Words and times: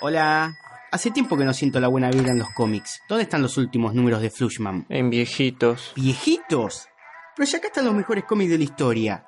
Hola. 0.00 0.56
Hace 0.92 1.10
tiempo 1.10 1.36
que 1.36 1.44
no 1.44 1.52
siento 1.52 1.80
la 1.80 1.88
buena 1.88 2.08
vibra 2.08 2.30
en 2.30 2.38
los 2.38 2.50
cómics. 2.50 3.02
¿Dónde 3.08 3.24
están 3.24 3.42
los 3.42 3.56
últimos 3.56 3.94
números 3.94 4.22
de 4.22 4.30
Flushman? 4.30 4.86
En 4.88 5.10
viejitos. 5.10 5.92
¿Viejitos? 5.96 6.86
Pero 7.34 7.46
si 7.48 7.56
acá 7.56 7.66
están 7.66 7.84
los 7.84 7.94
mejores 7.94 8.22
cómics 8.22 8.48
de 8.52 8.58
la 8.58 8.64
historia. 8.64 9.26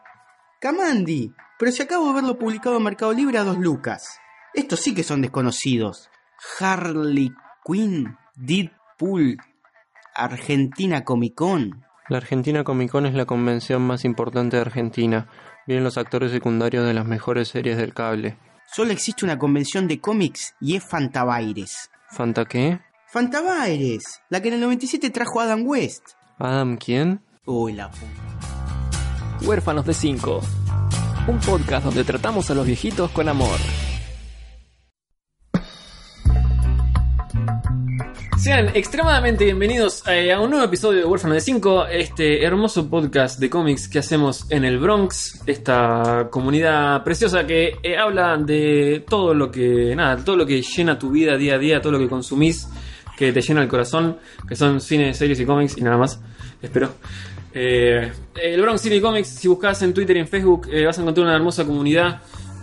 Kamandi. 0.60 1.34
Pero 1.58 1.72
si 1.72 1.82
acabo 1.82 2.06
de 2.06 2.14
verlo 2.14 2.38
publicado 2.38 2.76
en 2.76 2.84
Mercado 2.84 3.12
Libre 3.12 3.38
a 3.38 3.44
dos 3.44 3.58
lucas. 3.58 4.20
Estos 4.54 4.78
sí 4.78 4.94
que 4.94 5.02
son 5.02 5.22
desconocidos. 5.22 6.08
Harley 6.60 7.32
Quinn, 7.64 8.16
Deadpool, 8.36 9.38
Argentina 10.14 11.02
Comic 11.02 11.34
Con. 11.34 11.84
La 12.08 12.18
Argentina 12.18 12.62
Comic 12.62 12.92
Con 12.92 13.06
es 13.06 13.14
la 13.14 13.26
convención 13.26 13.82
más 13.82 14.04
importante 14.04 14.54
de 14.54 14.62
Argentina. 14.62 15.26
Vienen 15.66 15.82
los 15.82 15.98
actores 15.98 16.30
secundarios 16.30 16.86
de 16.86 16.94
las 16.94 17.06
mejores 17.06 17.48
series 17.48 17.76
del 17.76 17.92
cable. 17.92 18.38
Solo 18.72 18.92
existe 18.92 19.24
una 19.24 19.36
convención 19.36 19.88
de 19.88 20.00
cómics 20.00 20.54
y 20.60 20.76
es 20.76 20.84
Fantabaires. 20.84 21.90
¿Fanta 22.08 22.44
qué? 22.44 22.80
Fantabaires, 23.08 24.22
la 24.28 24.40
que 24.40 24.46
en 24.46 24.54
el 24.54 24.60
97 24.60 25.10
trajo 25.10 25.40
Adam 25.40 25.66
West. 25.66 26.10
¿Adam 26.38 26.76
quién? 26.76 27.20
Uy, 27.46 27.72
la 27.72 27.90
puta. 27.90 28.06
Huérfanos 29.42 29.84
de 29.86 29.92
5. 29.92 30.40
Un 31.26 31.40
podcast 31.40 31.84
donde 31.84 32.04
tratamos 32.04 32.48
a 32.50 32.54
los 32.54 32.64
viejitos 32.64 33.10
con 33.10 33.28
amor. 33.28 33.58
Sean 38.38 38.70
extremadamente 38.74 39.44
bienvenidos 39.44 40.02
eh, 40.08 40.32
a 40.32 40.40
un 40.40 40.50
nuevo 40.50 40.64
episodio 40.64 41.00
de 41.00 41.04
Huérfanos 41.04 41.34
de 41.34 41.40
5, 41.42 41.86
este 41.86 42.42
hermoso 42.42 42.88
podcast 42.88 43.38
de 43.38 43.50
cómics 43.50 43.86
que 43.88 43.98
hacemos 43.98 44.50
en 44.50 44.64
el 44.64 44.78
Bronx, 44.78 45.42
esta 45.46 46.28
comunidad 46.30 47.04
preciosa 47.04 47.46
que 47.46 47.76
eh, 47.82 47.98
habla 47.98 48.38
de 48.38 49.04
todo 49.08 49.34
lo 49.34 49.50
que, 49.50 49.94
nada, 49.94 50.24
todo 50.24 50.36
lo 50.36 50.46
que 50.46 50.62
llena 50.62 50.98
tu 50.98 51.10
vida 51.10 51.36
día 51.36 51.56
a 51.56 51.58
día, 51.58 51.80
todo 51.82 51.92
lo 51.92 51.98
que 51.98 52.08
consumís, 52.08 52.66
que 53.16 53.32
te 53.32 53.42
llena 53.42 53.60
el 53.60 53.68
corazón, 53.68 54.16
que 54.48 54.56
son 54.56 54.80
cine, 54.80 55.12
series 55.12 55.38
y 55.38 55.44
cómics 55.44 55.76
y 55.76 55.82
nada 55.82 55.98
más, 55.98 56.20
espero. 56.62 56.90
Eh, 57.52 58.10
el 58.42 58.62
Bronx 58.62 58.80
Cine 58.80 59.00
Comics, 59.00 59.28
si 59.28 59.48
buscas 59.48 59.82
en 59.82 59.92
Twitter 59.92 60.16
y 60.16 60.20
en 60.20 60.28
Facebook, 60.28 60.68
eh, 60.72 60.86
vas 60.86 60.98
a 60.98 61.02
encontrar 61.02 61.26
una 61.26 61.36
hermosa 61.36 61.64
comunidad 61.66 62.20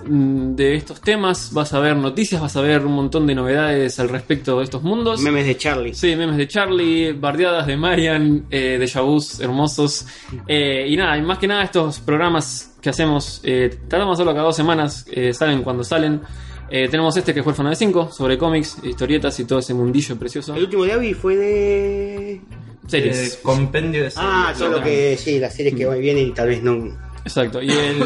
de 0.09 0.75
estos 0.75 1.02
temas, 1.02 1.52
vas 1.53 1.73
a 1.73 1.80
ver 1.80 1.95
noticias, 1.95 2.41
vas 2.41 2.55
a 2.55 2.61
ver 2.61 2.86
un 2.86 2.94
montón 2.94 3.27
de 3.27 3.36
novedades 3.36 4.00
al 4.00 4.09
respecto 4.09 4.58
de 4.58 4.63
estos 4.63 4.83
mundos. 4.83 5.19
Memes 5.22 5.45
de 5.45 5.58
Charlie. 5.58 5.94
Sí, 5.94 6.16
memes 6.16 6.38
de 6.38 6.47
Charlie, 6.47 7.13
bardeadas 7.13 7.67
de 7.67 7.77
Marian, 7.77 8.45
eh, 8.50 8.78
de 8.80 9.02
vus 9.02 9.39
hermosos. 9.39 10.05
Eh, 10.47 10.85
y 10.89 10.95
nada, 10.97 11.17
y 11.17 11.22
más 11.22 11.38
que 11.38 11.47
nada 11.47 11.63
estos 11.63 12.00
programas 12.00 12.75
que 12.81 12.89
hacemos, 12.89 13.41
eh, 13.44 13.69
tratamos 13.88 14.17
de 14.17 14.22
hacerlo 14.23 14.33
cada 14.33 14.45
dos 14.45 14.55
semanas, 14.55 15.05
eh, 15.11 15.33
salen 15.33 15.61
cuando 15.63 15.83
salen. 15.83 16.22
Eh, 16.69 16.88
tenemos 16.89 17.16
este 17.16 17.33
que 17.33 17.39
es 17.39 17.45
Huérfano 17.45 17.69
de 17.69 17.75
5, 17.75 18.11
sobre 18.11 18.38
cómics, 18.38 18.78
historietas 18.83 19.39
y 19.39 19.45
todo 19.45 19.59
ese 19.59 19.73
mundillo 19.73 20.17
precioso. 20.17 20.53
El 20.55 20.63
último 20.63 20.83
de 20.83 20.91
Abby 20.94 21.13
fue 21.13 21.35
de. 21.38 22.41
Series. 22.88 23.39
Compendio 23.44 24.03
de 24.03 24.11
Ah, 24.16 24.53
series. 24.53 24.58
solo 24.58 24.83
que 24.83 25.17
sí, 25.17 25.39
las 25.39 25.53
series 25.53 25.75
que 25.75 25.85
hoy 25.88 26.00
vienen 26.02 26.28
y 26.28 26.31
tal 26.33 26.47
vez 26.50 26.61
no. 26.63 27.06
Exacto. 27.28 27.61
Y 27.61 27.70
el, 27.70 27.97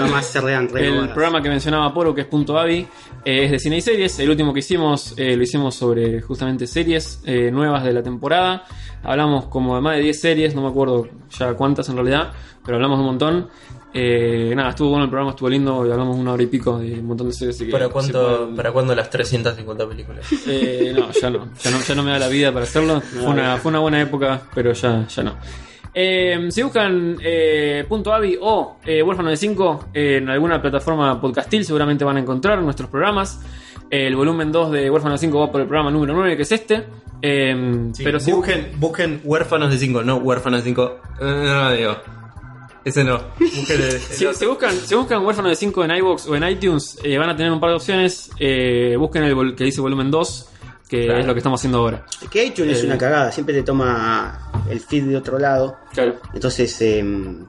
programa 1.13 1.41
que 1.41 1.49
mencionaba 1.49 1.93
Poro, 1.93 2.13
que 2.13 2.21
es 2.21 2.27
Punto 2.27 2.57
Avi, 2.57 2.87
eh, 3.23 3.45
es 3.45 3.51
de 3.51 3.59
cine 3.59 3.77
y 3.77 3.81
series. 3.81 4.19
El 4.19 4.29
último 4.29 4.53
que 4.53 4.59
hicimos 4.59 5.13
eh, 5.17 5.35
lo 5.35 5.43
hicimos 5.43 5.75
sobre 5.75 6.21
justamente 6.21 6.65
series 6.67 7.21
eh, 7.25 7.51
nuevas 7.51 7.83
de 7.83 7.93
la 7.93 8.03
temporada. 8.03 8.63
Hablamos 9.03 9.45
como 9.45 9.75
de 9.75 9.81
más 9.81 9.95
de 9.95 10.03
10 10.03 10.21
series, 10.21 10.55
no 10.55 10.61
me 10.61 10.67
acuerdo 10.69 11.07
ya 11.37 11.53
cuántas 11.55 11.89
en 11.89 11.95
realidad, 11.95 12.31
pero 12.63 12.77
hablamos 12.77 12.99
un 12.99 13.05
montón. 13.05 13.49
Eh, 13.93 14.53
nada, 14.55 14.69
estuvo 14.69 14.89
bueno 14.89 15.03
el 15.03 15.09
programa, 15.09 15.31
estuvo 15.31 15.49
lindo 15.49 15.85
y 15.85 15.91
hablamos 15.91 16.15
una 16.17 16.31
hora 16.33 16.43
y 16.43 16.45
pico 16.47 16.79
de 16.79 16.93
un 16.99 17.07
montón 17.07 17.27
de 17.27 17.33
series. 17.33 17.57
que 17.57 17.65
¿Para 17.65 17.89
pueden- 17.89 18.55
¿Para 18.55 18.71
cuándo 18.71 18.95
las 18.95 19.09
350 19.09 19.87
películas? 19.87 20.25
Eh, 20.47 20.93
no, 20.95 21.11
ya 21.11 21.29
no, 21.29 21.49
ya 21.61 21.71
no, 21.71 21.81
ya 21.81 21.95
no 21.95 22.03
me 22.03 22.11
da 22.11 22.19
la 22.19 22.27
vida 22.27 22.51
para 22.53 22.63
hacerlo. 22.63 23.01
Fue 23.01 23.25
una, 23.25 23.57
fue 23.57 23.69
una 23.69 23.79
buena 23.79 24.01
época, 24.01 24.41
pero 24.53 24.73
ya, 24.73 25.05
ya 25.07 25.23
no. 25.23 25.35
Eh, 25.93 26.47
si 26.51 26.63
buscan 26.63 27.17
eh, 27.21 27.85
punto 27.87 28.13
.avi 28.13 28.37
o 28.39 28.77
eh, 28.85 29.03
Huérfano 29.03 29.29
de 29.29 29.37
5 29.37 29.89
en 29.93 30.29
alguna 30.29 30.61
plataforma 30.61 31.19
podcastil, 31.19 31.65
seguramente 31.65 32.05
van 32.05 32.17
a 32.17 32.19
encontrar 32.21 32.61
nuestros 32.61 32.89
programas. 32.89 33.39
El 33.89 34.15
volumen 34.15 34.51
2 34.51 34.71
de 34.71 34.89
Huérfano 34.89 35.13
de 35.13 35.17
5 35.19 35.39
va 35.39 35.51
por 35.51 35.61
el 35.61 35.67
programa 35.67 35.91
número 35.91 36.13
9, 36.13 36.37
que 36.37 36.43
es 36.43 36.51
este. 36.51 36.85
Eh, 37.21 37.89
Sí, 37.93 38.03
pero 38.03 38.19
si 38.19 38.31
busquen, 38.31 38.71
busquen 38.77 39.21
huérfanos 39.23 39.69
de 39.69 39.77
5, 39.77 40.03
no 40.03 40.17
huérfanos 40.17 40.63
de 40.63 40.69
5. 40.69 40.99
no, 41.19 41.71
digo. 41.71 41.97
Ese 42.83 43.03
no. 43.03 43.19
Busquen 43.39 43.81
Si, 44.09 44.25
si 44.33 44.45
buscan, 44.45 44.73
si 44.75 44.95
buscan 44.95 45.23
Huérfano 45.23 45.49
de 45.49 45.55
5 45.55 45.85
en 45.85 45.91
iVoox 45.97 46.27
o 46.27 46.35
en 46.35 46.47
iTunes, 46.47 46.97
eh, 47.03 47.17
van 47.17 47.29
a 47.29 47.35
tener 47.35 47.51
un 47.51 47.59
par 47.59 47.69
de 47.69 47.75
opciones. 47.75 48.31
Eh, 48.39 48.95
busquen 48.97 49.23
el 49.23 49.55
que 49.55 49.65
dice 49.65 49.81
volumen 49.81 50.09
2, 50.09 50.49
que 50.91 51.05
Claro. 51.05 51.19
es 51.21 51.25
lo 51.25 51.33
que 51.33 51.37
estamos 51.39 51.61
haciendo 51.61 51.77
ahora. 51.79 52.05
Que 52.29 52.43
iTunes 52.47 52.77
es 52.77 52.83
Eh, 52.83 52.87
una 52.87 52.97
cagada, 52.97 53.31
siempre 53.31 53.55
te 53.55 53.63
toma 53.63 54.51
el 54.69 54.81
feed 54.81 55.05
de 55.05 55.15
otro 55.15 55.39
lado. 55.39 55.77
Claro. 55.93 56.17
Entonces, 56.33 56.75
eh, 56.81 57.01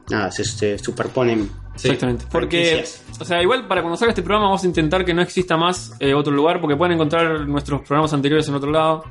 nada, 0.08 0.30
se, 0.30 0.44
se 0.44 0.78
superponen. 0.78 1.50
Sí. 1.75 1.88
Exactamente. 1.88 2.25
Porque, 2.31 2.84
o 3.19 3.25
sea, 3.25 3.42
igual 3.42 3.66
para 3.66 3.81
cuando 3.82 3.97
salga 3.97 4.12
este 4.12 4.22
programa 4.22 4.44
vamos 4.47 4.62
a 4.62 4.66
intentar 4.66 5.04
que 5.04 5.12
no 5.12 5.22
exista 5.22 5.56
más 5.56 5.92
eh, 5.98 6.14
otro 6.14 6.32
lugar, 6.32 6.60
porque 6.60 6.76
pueden 6.76 6.92
encontrar 6.94 7.41
nuestros 7.48 7.81
programas 7.81 8.12
anteriores 8.12 8.47
en 8.48 8.54
otro 8.54 8.70
lado. 8.70 9.04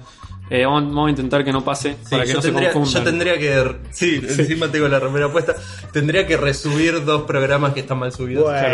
Eh, 0.50 0.66
vamos, 0.66 1.08
a 1.08 1.10
intentar 1.10 1.44
que 1.46 1.52
no 1.54 1.64
pase, 1.64 1.96
Sí, 2.04 2.10
para 2.12 2.24
que 2.24 2.30
yo, 2.30 2.36
no 2.36 2.42
tendría, 2.42 2.70
se 2.70 2.74
confundan. 2.74 3.04
yo 3.04 3.10
tendría 3.10 3.38
que. 3.38 3.76
Sí, 3.92 4.22
encima 4.22 4.70
tengo 4.70 4.88
la 4.90 5.00
remera 5.00 5.32
puesta. 5.32 5.56
Tendría 5.94 6.26
que 6.28 6.36
resubir 6.38 7.04
dos 7.06 7.24
programas 7.24 7.74
que 7.74 7.80
están 7.82 8.00
mal 8.00 8.12
subidos. 8.12 8.44
Bueno, 8.46 8.68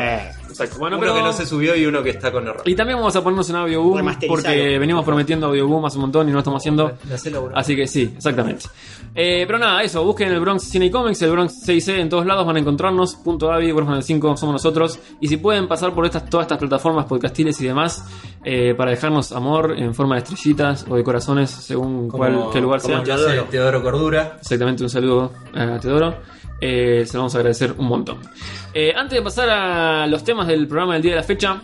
Exacto. 0.49 0.77
Bueno, 0.79 0.97
uno 0.97 1.05
pero... 1.05 1.15
que 1.15 1.21
no 1.23 1.33
se 1.33 1.45
subió 1.45 1.75
y 1.75 1.85
uno 1.85 2.01
que 2.03 2.11
está 2.11 2.31
con 2.31 2.47
error. 2.47 2.63
Y 2.65 2.75
también 2.75 2.97
vamos 2.97 3.15
a 3.15 3.23
ponernos 3.23 3.49
en 3.49 3.55
Audio 3.57 3.81
Boom, 3.81 3.97
Remasterizado. 3.97 4.41
porque 4.43 4.79
venimos 4.79 5.05
prometiendo 5.05 5.47
Audio 5.47 5.67
Boom 5.67 5.85
hace 5.85 5.97
un 5.97 6.01
montón 6.01 6.27
y 6.27 6.31
no 6.31 6.35
lo 6.35 6.39
estamos 6.39 6.61
haciendo. 6.61 6.91
Así 7.53 7.75
que 7.75 7.87
sí, 7.87 8.13
exactamente. 8.15 8.65
Eh, 9.15 9.45
pero 9.47 9.57
nada, 9.59 9.81
eso, 9.83 10.03
busquen 10.03 10.31
el 10.31 10.39
Bronx 10.39 10.63
Cine 10.63 10.85
y 10.87 10.91
Comics, 10.91 11.21
el 11.23 11.31
Bronx 11.31 11.67
6C 11.67 11.99
en 11.99 12.09
todos 12.09 12.25
lados, 12.25 12.45
van 12.45 12.55
a 12.55 12.59
encontrarnos. 12.59 13.15
Punto 13.15 13.51
Avi, 13.51 13.71
del 13.71 14.03
5, 14.03 14.37
somos 14.37 14.53
nosotros. 14.53 14.99
Y 15.19 15.27
si 15.27 15.37
pueden 15.37 15.67
pasar 15.67 15.93
por 15.93 16.05
estas, 16.05 16.29
todas 16.29 16.45
estas 16.45 16.57
plataformas 16.59 17.05
podcastiles 17.05 17.59
y 17.61 17.65
demás, 17.67 18.05
eh, 18.43 18.73
para 18.75 18.91
dejarnos 18.91 19.31
amor 19.31 19.73
en 19.77 19.93
forma 19.93 20.15
de 20.15 20.21
estrellitas 20.21 20.85
o 20.89 20.95
de 20.95 21.03
corazones, 21.03 21.49
según 21.49 22.07
Como- 22.09 22.17
cuál, 22.17 22.39
qué 22.53 22.61
lugar 22.61 22.81
como 22.81 23.03
sea. 23.05 23.15
hace 23.15 23.41
Teodoro 23.49 23.81
Cordura. 23.81 24.37
Exactamente, 24.39 24.83
un 24.83 24.89
saludo 24.89 25.31
a 25.53 25.79
Teodoro. 25.79 26.15
Eh, 26.59 27.03
se 27.05 27.13
lo 27.13 27.21
vamos 27.21 27.35
a 27.35 27.37
agradecer 27.37 27.73
un 27.77 27.85
montón. 27.87 28.19
Eh, 28.73 28.93
antes 28.95 29.17
de 29.17 29.23
pasar 29.23 29.49
a 29.49 30.07
los 30.07 30.23
temas 30.23 30.47
del 30.47 30.67
programa 30.67 30.93
del 30.93 31.01
día 31.01 31.11
de 31.11 31.17
la 31.17 31.23
fecha, 31.23 31.61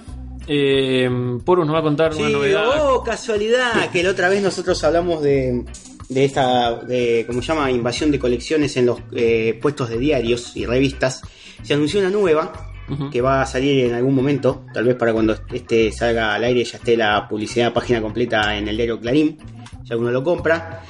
eh, 0.47 1.09
Porus 1.45 1.65
nos 1.65 1.75
va 1.75 1.79
a 1.79 1.83
contar 1.83 2.13
una 2.15 2.29
novedad. 2.29 2.91
oh, 2.91 3.03
casualidad, 3.03 3.89
que 3.91 4.03
la 4.03 4.11
otra 4.11 4.29
vez 4.29 4.41
nosotros 4.41 4.83
hablamos 4.83 5.21
de, 5.23 5.65
de 6.09 6.25
esta, 6.25 6.75
de, 6.75 7.23
¿cómo 7.27 7.41
se 7.41 7.47
llama? 7.47 7.71
Invasión 7.71 8.11
de 8.11 8.19
colecciones 8.19 8.75
en 8.77 8.87
los 8.87 8.99
eh, 9.13 9.57
puestos 9.61 9.89
de 9.89 9.97
diarios 9.97 10.55
y 10.55 10.65
revistas. 10.65 11.21
Se 11.61 11.73
anunció 11.73 11.99
una 11.99 12.09
nueva 12.09 12.69
que 13.11 13.21
va 13.21 13.41
a 13.41 13.45
salir 13.45 13.85
en 13.85 13.93
algún 13.93 14.13
momento, 14.13 14.65
tal 14.73 14.83
vez 14.83 14.95
para 14.95 15.13
cuando 15.13 15.35
este 15.51 15.91
salga 15.91 16.35
al 16.35 16.43
aire 16.43 16.63
ya 16.63 16.77
esté 16.77 16.97
la 16.97 17.27
publicidad 17.27 17.73
página 17.73 18.01
completa 18.01 18.55
en 18.55 18.67
el 18.67 18.75
diario 18.75 18.99
Clarín, 18.99 19.37
si 19.83 19.93
alguno 19.93 20.11
lo 20.11 20.23
compra. 20.23 20.83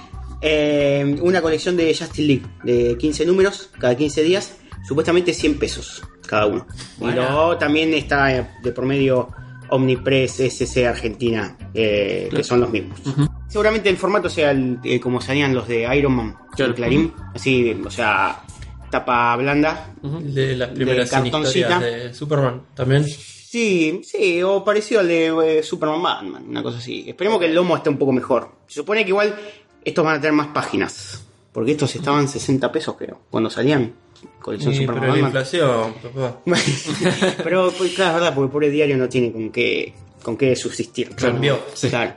Eh, 0.43 1.15
una 1.21 1.41
colección 1.41 1.77
de 1.77 1.87
Justice 1.95 2.21
League 2.21 2.43
de 2.63 2.97
15 2.97 3.25
números 3.25 3.69
cada 3.79 3.95
15 3.95 4.23
días, 4.23 4.57
supuestamente 4.85 5.33
100 5.33 5.57
pesos 5.57 6.03
cada 6.27 6.47
uno. 6.47 6.67
Y 6.99 7.11
luego 7.11 7.57
también 7.57 7.93
está 7.93 8.35
eh, 8.35 8.49
de 8.61 8.71
promedio 8.73 9.29
Omnipress, 9.69 10.39
SC 10.41 10.85
Argentina, 10.85 11.57
eh, 11.73 12.29
que 12.29 12.43
son 12.43 12.59
los 12.59 12.69
mismos. 12.69 12.99
Seguramente 13.47 13.89
el 13.89 13.97
formato 13.97 14.29
sea 14.29 14.51
el, 14.51 14.79
eh, 14.83 14.99
como 14.99 15.21
salían 15.21 15.53
los 15.55 15.67
de 15.67 15.95
Iron 15.95 16.13
Man, 16.13 16.35
Claro. 16.55 16.75
Clarín, 16.75 17.13
así, 17.33 17.75
o 17.83 17.89
sea, 17.89 18.43
tapa 18.91 19.35
blanda. 19.37 19.93
De 20.01 20.55
las 20.55 20.69
primeras 20.69 21.09
De 21.09 21.15
cartoncita. 21.15 21.79
de 21.79 22.13
Superman 22.13 22.63
también. 22.75 23.05
Sí, 23.53 24.01
sí, 24.03 24.41
o 24.41 24.63
parecido 24.63 25.01
al 25.01 25.07
de 25.07 25.59
eh, 25.59 25.63
Superman 25.63 26.01
Batman, 26.01 26.45
una 26.49 26.63
cosa 26.63 26.79
así. 26.79 27.05
Esperemos 27.07 27.39
que 27.39 27.45
el 27.45 27.53
lomo 27.55 27.75
esté 27.77 27.89
un 27.89 27.97
poco 27.97 28.11
mejor. 28.11 28.49
Se 28.67 28.75
supone 28.75 29.03
que 29.03 29.09
igual 29.09 29.35
estos 29.85 30.03
van 30.05 30.17
a 30.17 30.21
tener 30.21 30.33
más 30.33 30.47
páginas. 30.47 31.25
Porque 31.51 31.71
estos 31.73 31.93
estaban 31.95 32.27
60 32.27 32.71
pesos, 32.71 32.95
creo, 32.97 33.19
cuando 33.29 33.49
salían. 33.49 33.93
Colección 34.41 34.73
Sí, 34.73 34.79
Superman 34.81 35.01
pero 35.01 35.13
la 35.13 35.19
inflación, 35.27 35.93
papá. 36.01 36.39
pero 37.43 37.71
pues, 37.77 37.93
claro, 37.93 38.09
es 38.11 38.15
verdad, 38.21 38.33
porque 38.35 38.45
el 38.45 38.51
pobre 38.51 38.69
diario 38.69 38.97
no 38.97 39.07
tiene 39.09 39.31
con 39.31 39.51
qué, 39.51 39.93
con 40.23 40.37
qué 40.37 40.55
subsistir. 40.55 41.13
Cambió. 41.15 41.59
Sí. 41.73 41.89
Claro. 41.89 42.13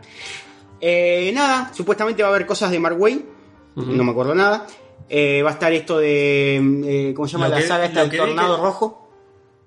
Eh, 0.80 1.30
nada, 1.34 1.72
supuestamente 1.74 2.22
va 2.22 2.28
a 2.28 2.34
haber 2.34 2.46
cosas 2.46 2.70
de 2.70 2.78
Mark 2.78 2.96
Wayne. 3.00 3.22
No 3.74 4.04
me 4.04 4.10
acuerdo 4.10 4.34
nada. 4.34 4.66
Eh, 5.08 5.42
va 5.42 5.50
a 5.50 5.52
estar 5.54 5.72
esto 5.72 5.98
de. 5.98 6.56
eh, 6.56 7.12
¿Cómo 7.14 7.28
se 7.28 7.32
llama 7.32 7.48
Lo 7.48 7.54
la 7.56 7.60
que- 7.60 7.66
saga 7.68 7.84
esta 7.86 8.06
del 8.06 8.16
Tornado 8.16 8.56
que- 8.56 8.62
Rojo? 8.62 9.10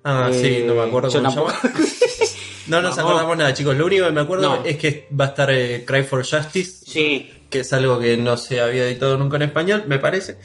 Ah, 0.03 0.29
sí, 0.33 0.63
no 0.65 0.75
me 0.75 0.81
acuerdo 0.81 1.09
Eh, 1.09 1.13
cómo 1.21 1.29
se 1.31 1.35
llama. 1.37 1.53
No 2.67 2.81
nos 2.83 2.97
acordamos 2.99 3.35
nada, 3.37 3.53
chicos. 3.53 3.75
Lo 3.75 3.85
único 3.87 4.05
que 4.05 4.11
me 4.11 4.21
acuerdo 4.21 4.57
No. 4.57 4.63
es 4.65 4.77
que 4.77 5.07
va 5.19 5.25
a 5.25 5.27
estar 5.29 5.49
eh, 5.51 5.83
Cry 5.85 6.03
for 6.03 6.19
Justice, 6.25 6.85
Sí, 6.85 7.29
que 7.49 7.59
es 7.61 7.73
algo 7.73 7.99
que 7.99 8.17
no 8.17 8.37
se 8.37 8.61
había 8.61 8.85
editado 8.85 9.17
nunca 9.17 9.37
en 9.37 9.43
español, 9.43 9.83
me 9.87 9.99
parece. 9.99 10.37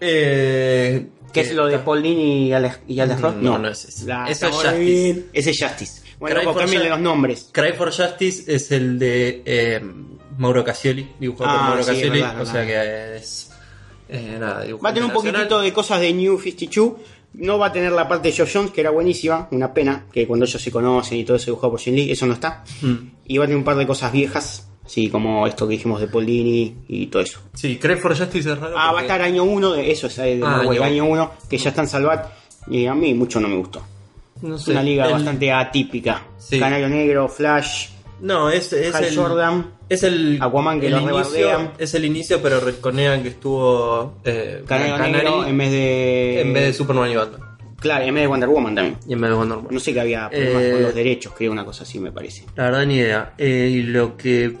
Eh, 0.00 1.06
¿Qué 1.32 1.40
es 1.40 1.54
lo 1.54 1.66
de 1.66 1.78
Paul 1.78 2.02
Dini 2.02 2.48
y 2.48 2.52
Alex, 2.52 2.80
y 2.88 3.00
Alex 3.00 3.20
Ross? 3.20 3.34
No, 3.36 3.58
no 3.58 3.68
es 3.68 3.84
ese. 3.84 4.06
La- 4.06 4.28
Eso 4.28 4.46
es 4.48 4.54
Justice. 4.54 5.24
Ese 5.32 5.50
es 5.50 5.58
Justice. 5.62 6.02
Bueno, 6.18 6.36
Cry 6.36 6.44
for 6.46 6.84
los 6.88 7.00
nombres. 7.00 7.48
Cry 7.52 7.72
for 7.72 7.92
Justice 7.92 8.44
es 8.54 8.72
el 8.72 8.98
de 8.98 9.42
eh, 9.44 9.80
Mauro 10.38 10.64
Cassioli, 10.64 11.06
dibujado 11.20 11.50
Ah, 11.50 11.54
por 11.58 11.62
Mauro 11.68 11.82
sí, 11.82 11.90
es 11.90 11.96
Cassioli, 11.96 12.20
verdad, 12.22 12.40
o 12.40 12.46
sea 12.46 12.66
que 12.66 13.16
es. 13.16 13.50
Eh, 14.08 14.36
nada, 14.38 14.64
Va 14.82 14.90
a 14.90 14.94
tener 14.94 15.04
un 15.08 15.12
poquitito 15.12 15.60
de 15.60 15.72
cosas 15.72 16.00
de 16.00 16.12
New 16.12 16.38
52. 16.38 16.92
No 17.34 17.58
va 17.58 17.66
a 17.66 17.72
tener 17.72 17.92
la 17.92 18.08
parte 18.08 18.28
de 18.28 18.34
Geoff 18.34 18.50
Jones, 18.54 18.70
que 18.70 18.80
era 18.80 18.88
buenísima. 18.90 19.46
Una 19.50 19.74
pena 19.74 20.06
que 20.10 20.26
cuando 20.26 20.46
ellos 20.46 20.62
se 20.62 20.70
conocen 20.70 21.18
y 21.18 21.24
todo 21.24 21.36
eso 21.36 21.46
dibujado 21.46 21.72
por 21.72 21.80
Jim 21.80 21.94
Lee, 21.94 22.10
eso 22.12 22.24
no 22.26 22.32
está. 22.32 22.64
Mm. 22.80 22.94
Y 23.26 23.36
va 23.36 23.44
a 23.44 23.46
tener 23.46 23.58
un 23.58 23.64
par 23.64 23.76
de 23.76 23.86
cosas 23.86 24.10
viejas, 24.10 24.68
así 24.86 25.10
como 25.10 25.46
esto 25.46 25.66
que 25.68 25.72
dijimos 25.72 26.00
de 26.00 26.06
Paul 26.06 26.24
Dini 26.24 26.74
y 26.88 27.06
todo 27.08 27.20
eso. 27.22 27.40
Sí, 27.54 27.76
Cry 27.76 27.96
for 27.96 28.16
Justice 28.16 28.52
es 28.52 28.58
raro. 28.58 28.74
Ah, 28.78 28.92
va 28.92 29.00
a 29.00 29.02
estar 29.02 29.20
año 29.20 29.44
1, 29.44 29.72
de 29.72 29.90
eso 29.90 30.06
es 30.06 30.18
Ah, 30.18 30.24
Marvel, 30.38 30.82
año 30.82 31.02
año 31.02 31.04
1, 31.06 31.30
que 31.50 31.58
ya 31.58 31.70
está 31.70 31.82
en 31.82 31.88
Salvat. 31.88 32.26
Y 32.68 32.86
a 32.86 32.94
mí 32.94 33.12
mucho 33.14 33.40
no 33.40 33.48
me 33.48 33.56
gustó. 33.56 33.82
No 34.42 34.56
Es 34.56 34.62
sé, 34.62 34.72
una 34.72 34.82
liga 34.82 35.06
el- 35.06 35.12
bastante 35.12 35.52
atípica. 35.52 36.22
Sí. 36.38 36.58
Canario 36.60 36.88
Negro, 36.88 37.28
Flash, 37.28 37.88
No, 38.20 38.48
es, 38.50 38.72
es 38.72 38.94
Hal 38.94 39.04
el. 39.04 39.16
Jordan, 39.16 39.70
Es 39.88 40.02
el. 40.02 40.38
Aquaman 40.40 40.80
que 40.80 40.86
el 40.86 40.92
lo 40.94 41.00
inicio. 41.00 41.70
Es 41.78 41.94
el 41.94 42.04
inicio, 42.06 42.40
pero 42.42 42.60
reconean 42.60 43.22
que 43.22 43.28
estuvo. 43.28 44.14
Eh, 44.24 44.62
Canario 44.66 44.94
Canary 44.96 45.12
Negro 45.12 45.44
en 45.46 45.58
vez 45.58 45.70
de. 45.70 46.40
en 46.40 46.52
vez 46.54 46.62
de 46.64 46.72
Superman 46.72 47.10
y 47.10 47.16
Batman. 47.16 47.40
Claro, 47.86 48.04
en 48.04 48.14
vez 48.14 48.22
de 48.22 48.26
Wonder 48.28 48.48
Woman 48.48 48.74
también. 48.74 48.96
Y 49.08 49.12
en 49.14 49.20
vez 49.20 49.30
de 49.30 49.36
Wonder 49.36 49.56
Woman. 49.58 49.74
No 49.74 49.80
sé 49.80 49.92
que 49.94 50.00
había 50.00 50.28
problemas 50.28 50.62
Eh, 50.62 50.70
con 50.72 50.82
los 50.82 50.94
derechos, 50.94 51.32
creo, 51.36 51.52
una 51.52 51.64
cosa 51.64 51.82
así 51.84 51.98
me 51.98 52.12
parece. 52.12 52.44
La 52.54 52.64
verdad, 52.64 52.86
ni 52.86 52.96
idea. 52.96 53.32
Eh, 53.38 53.70
y 53.72 53.82
lo 53.82 54.16
que 54.16 54.56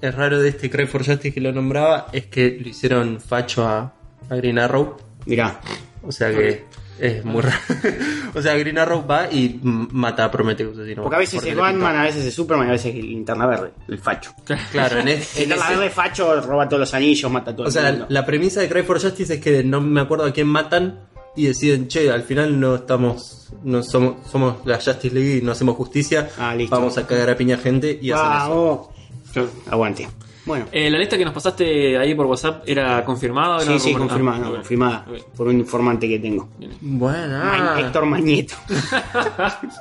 es 0.00 0.14
raro 0.14 0.40
de 0.40 0.48
este 0.50 0.70
Cry 0.70 0.86
for 0.86 1.04
Justice 1.04 1.32
que 1.34 1.40
lo 1.40 1.52
nombraba 1.52 2.06
es 2.12 2.26
que 2.26 2.58
lo 2.60 2.68
hicieron 2.68 3.20
facho 3.20 3.66
a, 3.66 3.92
a 4.30 4.36
Green 4.36 4.58
Arrow. 4.58 4.96
Mirá, 5.26 5.60
O 6.02 6.12
sea 6.12 6.30
que 6.30 6.64
es 7.00 7.24
muy 7.24 7.42
raro. 7.42 7.56
o 8.34 8.42
sea, 8.42 8.56
Green 8.56 8.76
Arrow 8.78 9.06
va 9.06 9.30
y 9.30 9.60
mata 9.62 10.24
a 10.24 10.30
Prometheus. 10.30 10.76
así, 10.78 10.94
¿no? 10.96 11.02
porque 11.02 11.16
a 11.16 11.18
veces 11.20 11.34
Porque 11.36 11.50
es. 11.50 11.56
Batman, 11.56 11.96
a 11.96 12.02
veces 12.04 12.24
es 12.24 12.34
Superman, 12.34 12.68
a 12.68 12.72
veces 12.72 12.94
es 12.94 13.04
Linterna 13.04 13.46
Verde, 13.46 13.70
el 13.88 13.98
facho. 13.98 14.32
Claro, 14.72 14.98
en, 15.00 15.08
es- 15.08 15.36
en 15.36 15.48
Linterna 15.48 15.70
Verde 15.70 15.90
facho, 15.90 16.40
roba 16.40 16.68
todos 16.68 16.80
los 16.80 16.94
anillos, 16.94 17.30
mata 17.30 17.50
a 17.52 17.54
todo 17.56 17.64
O 17.64 17.68
el 17.68 17.72
sea, 17.72 17.90
mundo. 17.90 18.06
la 18.08 18.24
premisa 18.26 18.60
de 18.60 18.68
Cry 18.68 18.82
for 18.82 19.00
Justice 19.00 19.34
es 19.34 19.40
que 19.40 19.62
no 19.62 19.80
me 19.80 20.00
acuerdo 20.00 20.24
a 20.24 20.32
quién 20.32 20.46
matan 20.48 21.00
y 21.38 21.46
deciden, 21.46 21.88
che, 21.88 22.10
al 22.10 22.22
final 22.22 22.58
no 22.60 22.74
estamos, 22.76 23.48
no 23.64 23.82
somos, 23.82 24.16
somos 24.30 24.56
la 24.66 24.76
Justice 24.76 25.14
League 25.14 25.36
y 25.38 25.42
no 25.42 25.52
hacemos 25.52 25.76
justicia, 25.76 26.28
Ah, 26.38 26.54
listo. 26.54 26.74
vamos 26.76 26.98
a 26.98 27.06
cagar 27.06 27.30
a 27.30 27.36
piña 27.36 27.56
gente 27.56 27.98
y 28.00 28.10
hacen 28.10 28.26
eso. 28.32 28.88
Vamos. 29.34 29.50
Aguante. 29.70 30.08
Bueno. 30.48 30.66
Eh, 30.72 30.90
la 30.90 30.98
lista 30.98 31.16
que 31.18 31.24
nos 31.26 31.34
pasaste 31.34 31.96
ahí 31.98 32.14
por 32.14 32.24
WhatsApp 32.26 32.62
era 32.66 33.04
confirmada 33.04 33.58
o 33.58 33.60
era 33.60 33.72
Sí, 33.74 33.78
sí, 33.78 33.94
confirmada, 33.94 34.38
Ah, 34.38 34.48
no, 34.48 34.54
confirmada 34.56 35.06
por 35.36 35.46
un 35.48 35.58
informante 35.58 36.08
que 36.08 36.18
tengo. 36.18 36.48
Bueno, 36.80 37.38
Ma- 37.38 37.76
Héctor 37.78 38.06
Mañeto. 38.06 38.54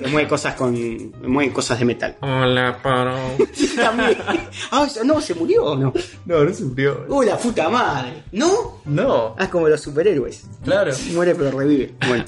me 0.00 0.08
mueve 0.08 0.28
cosas 0.28 0.54
con. 0.54 0.72
Me 0.74 1.28
mueve 1.28 1.52
cosas 1.52 1.78
de 1.78 1.84
metal. 1.84 2.16
Hola, 2.20 2.78
paro. 2.82 3.16
También. 3.76 4.16
Ah, 4.70 4.86
no, 5.04 5.20
se 5.20 5.34
murió 5.34 5.64
o 5.64 5.76
no. 5.76 5.92
No, 6.26 6.44
no 6.44 6.52
se 6.52 6.64
murió. 6.64 7.04
Uy, 7.08 7.26
la 7.26 7.36
puta 7.38 7.68
madre. 7.68 8.24
¿No? 8.32 8.80
No, 8.84 9.34
Ah, 9.38 9.44
es 9.44 9.48
como 9.48 9.68
los 9.68 9.80
superhéroes. 9.80 10.44
claro. 10.64 10.92
Muere 11.12 11.34
pero 11.34 11.58
revive. 11.58 11.94
Bueno. 12.08 12.24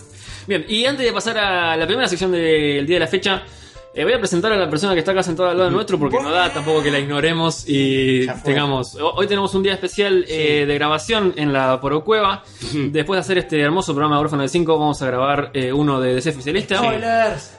Bien, 0.46 0.64
y 0.68 0.84
antes 0.84 1.06
de 1.06 1.12
pasar 1.12 1.38
a 1.38 1.76
la 1.76 1.86
primera 1.86 2.06
sección 2.06 2.30
del 2.32 2.86
día 2.86 2.96
de 2.96 3.00
la 3.00 3.06
fecha, 3.06 3.42
eh, 3.94 4.04
voy 4.04 4.12
a 4.12 4.18
presentar 4.18 4.52
a 4.52 4.56
la 4.56 4.68
persona 4.68 4.92
que 4.92 4.98
está 5.00 5.12
acá 5.12 5.22
sentada 5.22 5.52
al 5.52 5.58
lado 5.58 5.70
nuestro 5.70 5.98
porque 5.98 6.18
no 6.20 6.30
da 6.30 6.52
tampoco 6.52 6.82
que 6.82 6.90
la 6.90 6.98
ignoremos 6.98 7.64
y 7.68 8.26
tengamos. 8.44 8.96
ho- 8.96 9.12
Hoy 9.14 9.26
tenemos 9.26 9.54
un 9.54 9.62
día 9.62 9.74
especial 9.74 10.24
eh, 10.28 10.64
de 10.66 10.74
grabación 10.74 11.32
en 11.36 11.52
la 11.52 11.80
Porocueva. 11.80 12.42
Después 12.72 13.16
de 13.16 13.20
hacer 13.20 13.38
este 13.38 13.60
hermoso 13.60 13.92
programa 13.94 14.16
de 14.16 14.22
Órfano 14.22 14.42
de 14.42 14.48
5, 14.48 14.78
vamos 14.78 15.00
a 15.02 15.06
grabar 15.06 15.50
eh, 15.54 15.72
uno 15.72 16.00
de 16.00 16.14
DC 16.14 16.30
Oficialista. 16.30 16.80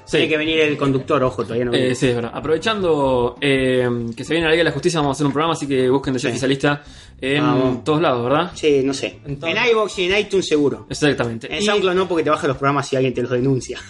Sí. 0.06 0.18
Tiene 0.18 0.28
que 0.30 0.38
venir 0.38 0.60
el 0.60 0.78
conductor, 0.78 1.24
ojo, 1.24 1.44
todavía 1.44 1.66
no 1.66 1.74
Eh, 1.74 1.80
viene. 1.80 1.96
sí, 1.96 2.08
es 2.10 2.16
verdad. 2.16 2.32
Aprovechando 2.34 3.38
eh, 3.42 3.90
que 4.16 4.24
se 4.24 4.34
viene 4.34 4.46
la 4.48 4.52
Liga 4.52 4.60
de 4.62 4.70
la 4.70 4.72
Justicia, 4.72 5.00
vamos 5.00 5.16
a 5.16 5.18
hacer 5.18 5.26
un 5.26 5.32
programa, 5.34 5.54
así 5.54 5.68
que 5.68 5.90
busquen 5.90 6.14
de 6.14 6.20
Sí. 6.20 6.28
Oficialista 6.28 6.84
en 7.22 7.42
Vamos. 7.42 7.84
todos 7.86 8.02
lados, 8.02 8.24
¿verdad? 8.24 8.52
Sí, 8.56 8.82
no 8.84 8.94
sé. 8.94 9.20
Entonces- 9.26 9.58
En 9.58 9.72
iVoox 9.72 10.00
y 10.00 10.04
en 10.12 10.20
iTunes 10.20 10.48
seguro. 10.48 10.86
Exactamente. 10.90 11.48
En 11.56 11.62
Y- 11.62 11.66
SoundCloud 11.66 11.96
no, 11.96 12.08
porque 12.08 12.24
te 12.26 12.30
bajan 12.30 12.50
los 12.50 12.58
programas 12.58 12.88
si 12.88 12.96
alguien 12.98 13.14
te 13.14 13.22
los 13.22 13.32
denuncia. 13.32 13.80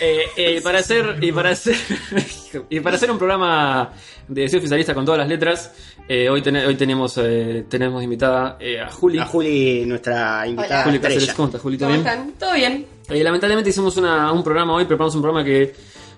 Eh, 0.00 0.22
eh, 0.36 0.60
para 0.62 0.80
hacer 0.80 1.16
y 1.22 1.32
para 1.32 1.50
hacer 1.50 1.76
y 2.70 2.80
para 2.80 2.96
hacer 2.96 3.10
un 3.10 3.18
programa 3.18 3.90
de 4.28 4.48
ser 4.48 4.58
oficialista 4.58 4.94
con 4.94 5.04
todas 5.04 5.18
las 5.18 5.28
letras 5.28 5.72
eh, 6.08 6.28
hoy 6.28 6.42
tene- 6.42 6.66
hoy 6.66 6.74
tenemos 6.74 7.16
eh, 7.18 7.64
tenemos 7.68 8.02
invitada 8.02 8.56
eh, 8.60 8.80
a 8.80 8.88
Juli 8.90 9.18
A 9.18 9.26
Juli, 9.26 9.84
nuestra 9.86 10.46
invitada 10.46 10.84
Juli 10.84 10.98
Cáceres 10.98 11.16
estrella. 11.22 11.36
¿cómo 11.36 11.46
estás 11.48 11.60
Juli? 11.62 11.78
¿Todo 11.78 11.88
¿Cómo 11.88 12.02
bien? 12.02 12.06
están? 12.12 12.32
¿Todo 12.32 12.52
bien? 12.54 12.86
Eh, 13.08 13.24
lamentablemente 13.24 13.70
hicimos 13.70 13.96
una- 13.96 14.32
un 14.32 14.42
programa 14.44 14.74
hoy 14.74 14.84
preparamos 14.84 15.14
un 15.14 15.22
programa 15.22 15.44
que 15.44 15.74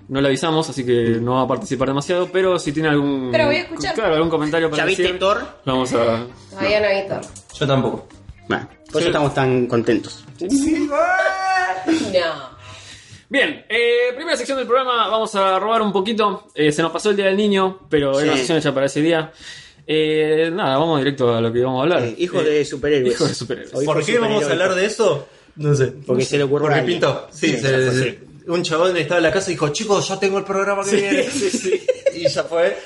no 0.08 0.20
le 0.22 0.28
avisamos 0.28 0.68
así 0.70 0.84
que 0.84 1.18
no 1.20 1.34
va 1.34 1.42
a 1.42 1.46
participar 1.48 1.88
demasiado 1.88 2.28
pero 2.32 2.58
si 2.58 2.72
tiene 2.72 2.88
algún 2.88 3.28
Pero 3.30 3.46
voy 3.46 3.56
a 3.56 3.60
escuchar. 3.60 3.94
claro 3.94 4.14
algún 4.14 4.30
comentario 4.30 4.70
para 4.70 4.82
¿Ya 4.82 4.86
viste 4.86 5.02
decir 5.02 5.18
Thor? 5.18 5.46
vamos 5.64 5.92
a 5.92 6.24
Todavía 6.50 6.80
no 6.80 6.86
he 6.86 7.00
visto. 7.02 7.20
Yo 7.54 7.66
tampoco. 7.66 8.08
Bueno, 8.48 8.66
por 8.90 9.00
eso 9.02 9.10
estamos 9.10 9.34
tan 9.34 9.66
contentos. 9.66 10.24
No. 10.40 12.57
Bien, 13.30 13.64
eh, 13.68 14.12
primera 14.16 14.36
sección 14.36 14.56
del 14.56 14.66
programa, 14.66 15.06
vamos 15.08 15.34
a 15.34 15.58
robar 15.58 15.82
un 15.82 15.92
poquito. 15.92 16.46
Eh, 16.54 16.72
se 16.72 16.80
nos 16.80 16.90
pasó 16.90 17.10
el 17.10 17.16
Día 17.16 17.26
del 17.26 17.36
Niño, 17.36 17.80
pero 17.90 18.14
Sí. 18.14 18.20
era 18.22 18.28
una 18.30 18.36
sección 18.38 18.58
hecha 18.58 18.72
para 18.72 18.86
ese 18.86 19.02
día. 19.02 19.30
Eh, 19.86 20.50
nada, 20.52 20.78
vamos 20.78 20.98
directo 20.98 21.34
a 21.34 21.40
lo 21.40 21.52
que 21.52 21.60
vamos 21.60 21.80
a 21.80 21.82
hablar. 21.82 22.04
Eh, 22.04 22.14
hijos 22.18 22.42
Eh, 22.44 22.48
de 22.50 22.64
superhéroes. 22.64 23.12
hijos 23.14 23.28
de 23.28 23.34
superhéroes. 23.34 23.84
¿Por 23.84 24.04
qué 24.04 24.18
vamos 24.18 24.44
a 24.44 24.50
hablar 24.52 24.74
de 24.74 24.86
eso? 24.86 25.28
No 25.56 25.74
sé. 25.74 25.92
Porque 26.06 26.24
se 26.24 26.38
le 26.38 26.44
ocurrió 26.44 26.68
Porque 26.68 26.82
pintó. 26.82 27.28
Sí, 27.30 27.48
Sí, 27.48 27.56
se- 27.58 27.70
ya 27.84 27.90
se- 27.92 28.18
un 28.46 28.62
chabón 28.62 28.96
estaba 28.96 29.18
en 29.18 29.24
la 29.24 29.32
casa 29.32 29.50
y 29.50 29.54
dijo, 29.54 29.68
chicos, 29.70 30.08
ya 30.08 30.18
tengo 30.18 30.38
el 30.38 30.44
programa 30.44 30.82
que 30.84 30.96
viene. 30.96 31.26
Y 32.14 32.26
ya 32.28 32.44
fue. 32.44 32.76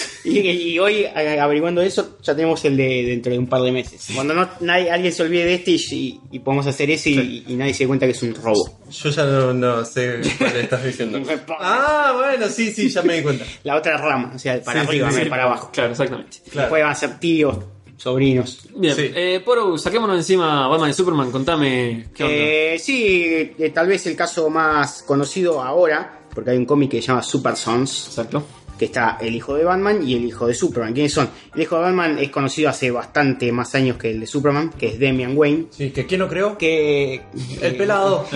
Y, 0.24 0.38
y 0.38 0.78
hoy, 0.78 1.06
a- 1.06 1.42
averiguando 1.42 1.80
eso, 1.80 2.18
ya 2.22 2.36
tenemos 2.36 2.62
el 2.66 2.76
de 2.76 3.04
dentro 3.06 3.32
de 3.32 3.38
un 3.38 3.46
par 3.46 3.62
de 3.62 3.72
meses. 3.72 4.08
Cuando 4.14 4.34
no 4.34 4.48
nadie, 4.60 4.90
alguien 4.90 5.12
se 5.12 5.22
olvide 5.22 5.46
de 5.46 5.54
este 5.54 5.70
y, 5.70 6.20
y 6.30 6.38
podemos 6.40 6.66
hacer 6.66 6.90
ese 6.90 7.08
y, 7.10 7.44
y 7.48 7.54
nadie 7.54 7.72
se 7.72 7.84
dé 7.84 7.88
cuenta 7.88 8.04
que 8.06 8.12
es 8.12 8.22
un 8.22 8.34
robo. 8.34 8.80
Yo 8.90 9.08
ya 9.10 9.24
no, 9.24 9.54
no 9.54 9.84
sé 9.84 10.20
cuál 10.38 10.56
estás 10.56 10.84
diciendo. 10.84 11.20
ah, 11.58 12.12
bueno, 12.16 12.48
sí, 12.48 12.70
sí, 12.70 12.90
ya 12.90 13.00
me 13.02 13.14
di 13.16 13.22
cuenta. 13.22 13.44
La 13.64 13.76
otra 13.76 13.96
rama, 13.96 14.32
o 14.34 14.38
sea, 14.38 14.62
para 14.62 14.82
Sí, 14.82 14.88
arriba, 14.88 15.10
sí, 15.10 15.24
para 15.24 15.44
abajo. 15.44 15.70
Claro, 15.72 15.92
exactamente. 15.92 16.36
Claro. 16.50 16.60
Después 16.66 16.82
van 16.82 16.92
a 16.92 16.94
ser 16.94 17.18
tíos, 17.18 17.56
sobrinos. 17.96 18.58
Bien, 18.76 18.94
Sí. 18.94 19.10
eh, 19.14 19.40
Poro, 19.44 19.78
saquémonos 19.78 20.16
encima 20.16 20.68
Batman 20.68 20.90
y 20.90 20.94
Superman, 20.94 21.30
contame 21.30 22.08
qué 22.14 22.22
onda. 22.24 22.34
Eh, 22.36 22.78
sí, 22.78 23.24
eh, 23.58 23.70
tal 23.74 23.86
vez 23.88 24.06
el 24.06 24.16
caso 24.16 24.50
más 24.50 25.02
conocido 25.02 25.62
ahora, 25.62 26.18
porque 26.34 26.50
hay 26.50 26.56
un 26.58 26.64
cómic 26.66 26.90
que 26.92 27.00
se 27.00 27.08
llama 27.08 27.22
Super 27.22 27.56
Sons, 27.56 28.06
Exacto. 28.08 28.44
Que 28.80 28.86
está 28.86 29.18
el 29.20 29.34
hijo 29.34 29.56
de 29.56 29.64
Batman 29.64 30.00
y 30.08 30.14
el 30.14 30.24
hijo 30.24 30.46
de 30.46 30.54
Superman. 30.54 30.94
¿Quiénes 30.94 31.12
son? 31.12 31.28
El 31.54 31.60
hijo 31.60 31.76
de 31.76 31.82
Batman 31.82 32.18
es 32.18 32.30
conocido 32.30 32.70
hace 32.70 32.90
bastante 32.90 33.52
más 33.52 33.74
años 33.74 33.98
que 33.98 34.10
el 34.10 34.20
de 34.20 34.26
Superman, 34.26 34.70
que 34.70 34.86
es 34.86 34.98
Damian 34.98 35.36
Wayne. 35.36 35.66
Sí, 35.68 35.90
que 35.90 36.06
quién 36.06 36.20
no 36.20 36.28
creó. 36.28 36.56
Que. 36.56 37.20
El 37.60 37.76
pelado. 37.76 38.26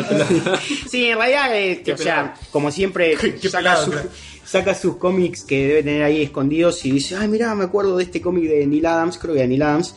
Sí, 0.87 1.07
en 1.07 1.17
realidad, 1.17 1.49
eh, 1.59 1.83
o 1.91 1.97
sea, 1.97 2.35
como 2.51 2.71
siempre, 2.71 3.17
saca, 3.43 3.57
pelado, 3.59 3.85
su- 3.87 3.91
claro. 3.93 4.09
saca 4.45 4.75
sus 4.75 4.97
cómics 4.99 5.45
que 5.45 5.67
debe 5.67 5.83
tener 5.83 6.03
ahí 6.03 6.21
escondidos 6.23 6.85
y 6.85 6.91
dice, 6.91 7.17
ay, 7.17 7.29
mira, 7.29 7.55
me 7.55 7.65
acuerdo 7.65 7.97
de 7.97 8.05
este 8.05 8.21
cómic 8.21 8.45
de 8.45 8.67
Neil 8.67 8.85
Adams, 8.85 9.17
creo 9.17 9.33
que 9.33 9.41
de 9.41 9.49
Neil 9.49 9.63
Adams, 9.63 9.95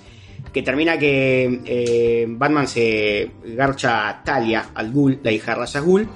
que 0.53 0.61
termina 0.61 0.97
que 0.97 1.59
eh, 1.65 2.25
Batman 2.29 2.69
se 2.69 3.31
garcha 3.43 4.07
a 4.07 4.23
Talia, 4.23 4.69
al 4.73 4.93
Ghul, 4.93 5.19
la 5.21 5.31
hija 5.33 5.51
de 5.51 5.57
Ra's 5.59 5.75
al 5.75 5.83
Ghul, 5.83 6.07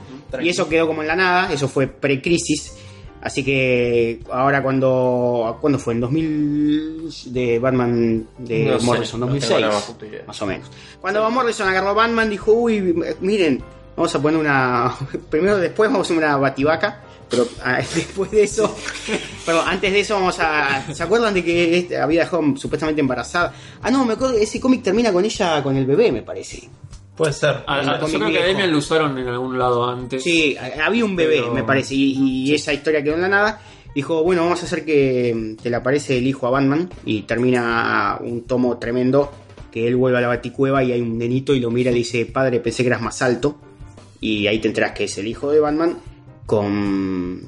y 0.41 0.47
eso 0.47 0.69
quedó 0.69 0.87
como 0.87 1.01
en 1.01 1.09
la 1.09 1.17
nada, 1.17 1.51
eso 1.51 1.67
fue 1.67 1.87
pre-crisis. 1.87 2.75
Así 3.21 3.43
que 3.43 4.19
ahora 4.31 4.63
cuando... 4.63 5.57
¿Cuándo 5.61 5.77
fue? 5.77 5.93
En 5.93 6.01
2000 6.01 7.09
de 7.27 7.59
Batman 7.59 8.27
de 8.39 8.65
No 8.65 8.79
sé, 8.79 8.85
Morrison, 8.85 9.19
no 9.19 9.25
2006. 9.27 9.55
tengo 9.55 10.19
la 10.19 10.25
más 10.25 10.41
o 10.41 10.45
menos. 10.47 10.67
Cuando 10.99 11.29
Morrison 11.29 11.67
agarró 11.67 11.89
a 11.89 11.93
Batman 11.93 12.29
dijo, 12.29 12.51
uy, 12.51 12.95
miren, 13.21 13.63
vamos 13.95 14.13
a 14.15 14.21
poner 14.21 14.39
una... 14.39 14.95
Primero 15.29 15.57
después 15.57 15.91
vamos 15.91 16.07
a 16.07 16.13
hacer 16.13 16.17
una 16.17 16.35
bativaca, 16.37 17.03
pero 17.29 17.47
ah, 17.63 17.77
después 17.95 18.31
de 18.31 18.43
eso... 18.43 18.75
Perdón, 19.45 19.65
antes 19.67 19.93
de 19.93 19.99
eso 19.99 20.15
vamos 20.15 20.39
a... 20.39 20.91
¿Se 20.91 21.03
acuerdan 21.03 21.35
de 21.35 21.43
que 21.43 21.95
había 21.95 22.21
dejado 22.21 22.41
supuestamente 22.57 23.01
embarazada? 23.01 23.53
Ah, 23.83 23.91
no, 23.91 24.03
me 24.03 24.13
acuerdo, 24.13 24.35
ese 24.35 24.59
cómic 24.59 24.81
termina 24.81 25.13
con 25.13 25.23
ella, 25.23 25.61
con 25.61 25.77
el 25.77 25.85
bebé, 25.85 26.11
me 26.11 26.23
parece. 26.23 26.69
Puede 27.21 27.33
ser. 27.33 27.57
El 27.57 27.63
ah, 27.67 27.99
yo 27.99 27.99
cómic 27.99 28.35
creo 28.35 28.57
que 28.57 28.63
a 28.63 28.65
lo 28.65 28.79
usaron 28.79 29.15
en 29.15 29.27
algún 29.27 29.55
lado 29.55 29.87
antes. 29.87 30.23
Sí, 30.23 30.57
había 30.57 31.05
un 31.05 31.15
bebé, 31.15 31.41
Pero- 31.41 31.53
me 31.53 31.63
parece, 31.63 31.93
y, 31.93 32.13
y 32.49 32.55
esa 32.55 32.73
historia 32.73 33.03
quedó 33.03 33.13
en 33.13 33.21
la 33.21 33.27
nada. 33.27 33.61
Dijo, 33.93 34.23
bueno, 34.23 34.41
vamos 34.41 34.63
a 34.63 34.65
hacer 34.65 34.83
que, 34.83 35.55
que 35.61 35.69
le 35.69 35.75
aparece 35.75 36.17
el 36.17 36.25
hijo 36.25 36.47
a 36.47 36.49
Batman 36.49 36.89
y 37.05 37.21
termina 37.21 38.17
un 38.21 38.47
tomo 38.47 38.79
tremendo 38.79 39.31
que 39.71 39.87
él 39.87 39.97
vuelve 39.97 40.17
a 40.17 40.21
la 40.21 40.29
baticueva 40.29 40.83
y 40.83 40.93
hay 40.93 41.01
un 41.01 41.19
nenito 41.19 41.53
y 41.53 41.59
lo 41.59 41.69
mira 41.69 41.91
y 41.91 41.93
le 41.93 41.99
dice, 41.99 42.25
padre, 42.25 42.59
pensé 42.59 42.81
que 42.81 42.87
eras 42.87 43.01
más 43.03 43.21
alto. 43.21 43.55
Y 44.19 44.47
ahí 44.47 44.57
te 44.57 44.69
enteras 44.69 44.93
que 44.93 45.03
es 45.03 45.15
el 45.19 45.27
hijo 45.27 45.51
de 45.51 45.59
Batman 45.59 45.99
con, 46.47 47.39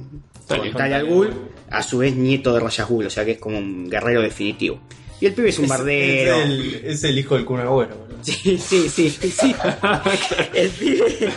con 0.48 0.58
Talia. 0.60 0.74
Talia 0.74 0.98
al 0.98 1.08
Ghul, 1.08 1.34
a 1.72 1.82
su 1.82 1.98
vez 1.98 2.16
nieto 2.16 2.54
de 2.54 2.60
Raya 2.60 2.86
Ghul, 2.86 3.08
o 3.08 3.10
sea 3.10 3.26
que 3.26 3.32
es 3.32 3.40
como 3.40 3.58
un 3.58 3.90
guerrero 3.90 4.22
definitivo. 4.22 4.78
Y 5.24 5.28
el 5.28 5.34
pibe 5.34 5.48
es 5.50 5.58
un 5.60 5.64
Es, 5.66 5.70
bardero. 5.70 6.36
es 6.36 6.46
el, 6.46 6.82
es 6.86 7.04
el 7.06 7.18
hijo 7.18 7.36
del 7.36 7.46
Kun 7.46 7.62
Agüero, 7.62 7.96
boludo. 7.96 8.18
Sí, 8.24 8.58
sí, 8.58 8.90
sí, 8.90 9.10
sí. 9.10 9.56
El 10.54 10.70
pibe, 10.70 11.30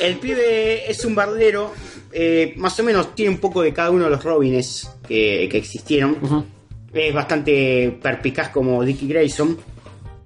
el 0.00 0.16
pibe 0.18 0.88
es 0.90 1.04
un 1.04 1.16
bardero. 1.16 1.72
eh, 2.12 2.52
más 2.56 2.78
o 2.78 2.84
menos 2.84 3.16
tiene 3.16 3.32
un 3.32 3.38
poco 3.38 3.62
de 3.62 3.72
cada 3.72 3.90
uno 3.90 4.04
de 4.04 4.10
los 4.10 4.22
Robins 4.22 4.88
que, 5.08 5.48
que 5.50 5.58
existieron. 5.58 6.46
Es 6.94 7.12
bastante 7.12 7.98
perpicaz 8.00 8.50
como 8.50 8.84
Dickie 8.84 9.08
Grayson. 9.08 9.58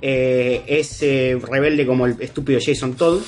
Eh, 0.02 0.62
es 0.66 1.02
eh, 1.02 1.38
rebelde 1.42 1.87
como 1.87 2.04
el 2.04 2.16
estúpido 2.21 2.61
Jason 2.62 2.95
Todd. 2.97 3.23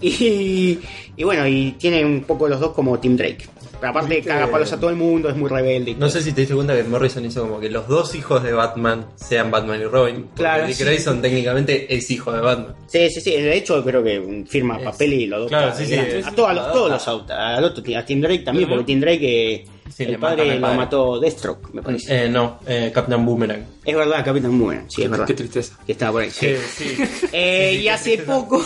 Y, 0.00 0.78
y 1.16 1.24
bueno, 1.24 1.46
y 1.46 1.76
tiene 1.78 2.04
un 2.04 2.22
poco 2.24 2.48
los 2.48 2.58
dos 2.58 2.72
como 2.72 2.98
Tim 2.98 3.16
Drake. 3.16 3.46
Pero 3.80 3.90
aparte 3.90 4.16
Viste- 4.16 4.28
caga 4.28 4.50
palos 4.50 4.72
a 4.72 4.78
todo 4.78 4.90
el 4.90 4.96
mundo, 4.96 5.28
es 5.30 5.36
muy 5.36 5.48
rebelde. 5.48 5.92
y 5.92 5.94
No 5.94 6.00
todo. 6.00 6.10
sé 6.10 6.22
si 6.22 6.32
te 6.32 6.42
diste 6.42 6.54
cuenta 6.54 6.76
que 6.76 6.84
Morrison 6.84 7.24
hizo 7.24 7.42
como 7.42 7.58
que 7.60 7.70
los 7.70 7.88
dos 7.88 8.14
hijos 8.14 8.42
de 8.42 8.52
Batman 8.52 9.06
sean 9.16 9.50
Batman 9.50 9.80
y 9.80 9.84
Robin. 9.84 10.26
Claro, 10.36 10.66
Dick 10.66 10.76
sí. 10.76 10.84
Grayson 10.84 11.22
técnicamente 11.22 11.92
es 11.94 12.10
hijo 12.10 12.30
de 12.32 12.40
Batman. 12.40 12.74
Sí, 12.86 13.08
sí, 13.10 13.20
sí. 13.20 13.30
De 13.32 13.56
hecho, 13.56 13.82
creo 13.84 14.02
que 14.04 14.44
firma 14.48 14.76
Es- 14.78 14.84
papel 14.84 15.12
y 15.14 15.26
lo 15.26 15.36
adopta. 15.36 15.58
Claro, 15.58 15.74
sí, 15.76 15.86
sí, 15.86 15.94
a, 15.96 16.30
todos, 16.34 16.50
a 16.50 16.52
los- 16.54 16.72
todos 16.72 16.90
los. 16.90 17.30
Al 17.30 17.64
otro, 17.64 17.82
a 17.98 18.04
Tim 18.04 18.20
Drake 18.20 18.40
también, 18.40 18.68
porque 18.68 18.84
Tim 18.84 19.00
Drake, 19.00 19.54
eh, 19.54 19.64
Sí, 19.92 20.04
el 20.04 20.18
padre 20.18 20.58
lo 20.58 20.72
mató 20.74 21.18
Deathstroke, 21.18 21.74
me 21.74 21.82
parece. 21.82 22.24
Eh, 22.24 22.28
no, 22.28 22.60
eh, 22.66 22.92
Captain 22.94 23.26
Boomerang. 23.26 23.64
Es 23.84 23.94
verdad, 23.96 24.24
Capitán 24.24 24.56
Boomerang, 24.58 24.88
sí, 24.88 25.02
es 25.02 25.10
verdad. 25.10 25.26
Qué 25.26 25.34
tristeza. 25.34 25.76
Que 25.84 25.92
estaba 25.92 26.12
por 26.12 26.22
ahí. 26.22 26.30
sí. 26.30 26.54
sí. 26.74 26.96
Eh, 27.32 27.80
y 27.82 27.88
hace 27.88 28.18
poco, 28.18 28.64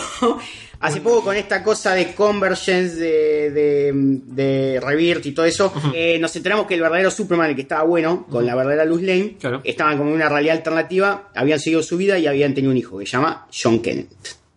hace 0.79 1.01
poco 1.01 1.23
con 1.23 1.35
esta 1.35 1.63
cosa 1.63 1.93
de 1.93 2.13
Convergence, 2.13 2.95
de, 2.95 3.51
de, 3.51 3.91
de 3.93 4.79
Rebirth 4.79 5.25
y 5.25 5.31
todo 5.31 5.45
eso, 5.45 5.73
eh, 5.93 6.17
nos 6.19 6.35
enteramos 6.35 6.67
que 6.67 6.75
el 6.75 6.81
verdadero 6.81 7.09
Superman, 7.11 7.49
el 7.49 7.55
que 7.55 7.61
estaba 7.63 7.83
bueno, 7.83 8.25
con 8.29 8.45
la 8.45 8.55
verdadera 8.55 8.85
Luz 8.85 9.01
Lane, 9.01 9.37
Claro. 9.39 9.61
estaban 9.63 9.97
como 9.97 10.09
en 10.11 10.15
una 10.17 10.29
realidad 10.29 10.57
alternativa, 10.57 11.29
habían 11.35 11.59
seguido 11.59 11.81
su 11.83 11.97
vida 11.97 12.17
y 12.19 12.27
habían 12.27 12.53
tenido 12.53 12.71
un 12.71 12.77
hijo 12.77 12.97
que 12.99 13.05
se 13.05 13.11
llama 13.13 13.47
John 13.51 13.79
Kent, 13.79 14.09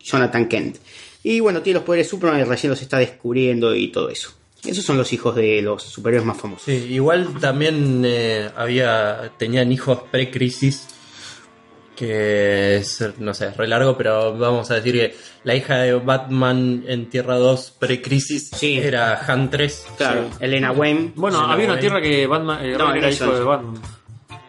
Jonathan 0.03 0.47
Kent. 0.47 0.77
Y 1.23 1.39
bueno, 1.41 1.61
tiene 1.61 1.75
los 1.79 1.83
poderes 1.85 2.07
Superman 2.07 2.39
y 2.39 2.43
recién 2.43 2.69
los 2.71 2.81
está 2.81 2.97
descubriendo 2.97 3.75
y 3.75 3.89
todo 3.91 4.09
eso. 4.09 4.31
Esos 4.65 4.83
son 4.83 4.97
los 4.97 5.11
hijos 5.13 5.35
de 5.35 5.61
los 5.61 5.83
superhéroes 5.83 6.25
más 6.25 6.37
famosos. 6.37 6.63
Sí, 6.65 6.71
igual 6.89 7.39
también 7.39 8.03
eh, 8.05 8.49
había 8.55 9.31
tenían 9.37 9.71
hijos 9.71 9.99
pre-crisis 10.11 10.85
que 11.99 12.77
es, 12.77 13.03
no 13.19 13.33
sé, 13.33 13.51
re 13.51 13.67
largo, 13.67 13.97
pero 13.97 14.37
vamos 14.37 14.71
a 14.71 14.75
decir 14.75 14.93
que 14.93 15.15
la 15.43 15.55
hija 15.55 15.79
de 15.79 15.93
Batman 15.95 16.83
en 16.87 17.09
Tierra 17.09 17.35
2 17.35 17.73
pre-crisis 17.77 18.49
Sí. 18.55 18.79
era 18.79 19.19
Huntress. 19.27 19.85
Claro, 19.97 20.29
Elena 20.39 20.71
Wayne, 20.71 21.11
Bueno, 21.15 21.39
había 21.41 21.65
una 21.65 21.79
tierra 21.79 22.01
que 22.01 22.25
Batman, 22.25 22.65
eh, 22.65 22.75
No, 22.77 22.93
era 22.95 23.09
hijo 23.11 23.25
es. 23.25 23.39
de 23.39 23.43
Batman. 23.43 23.81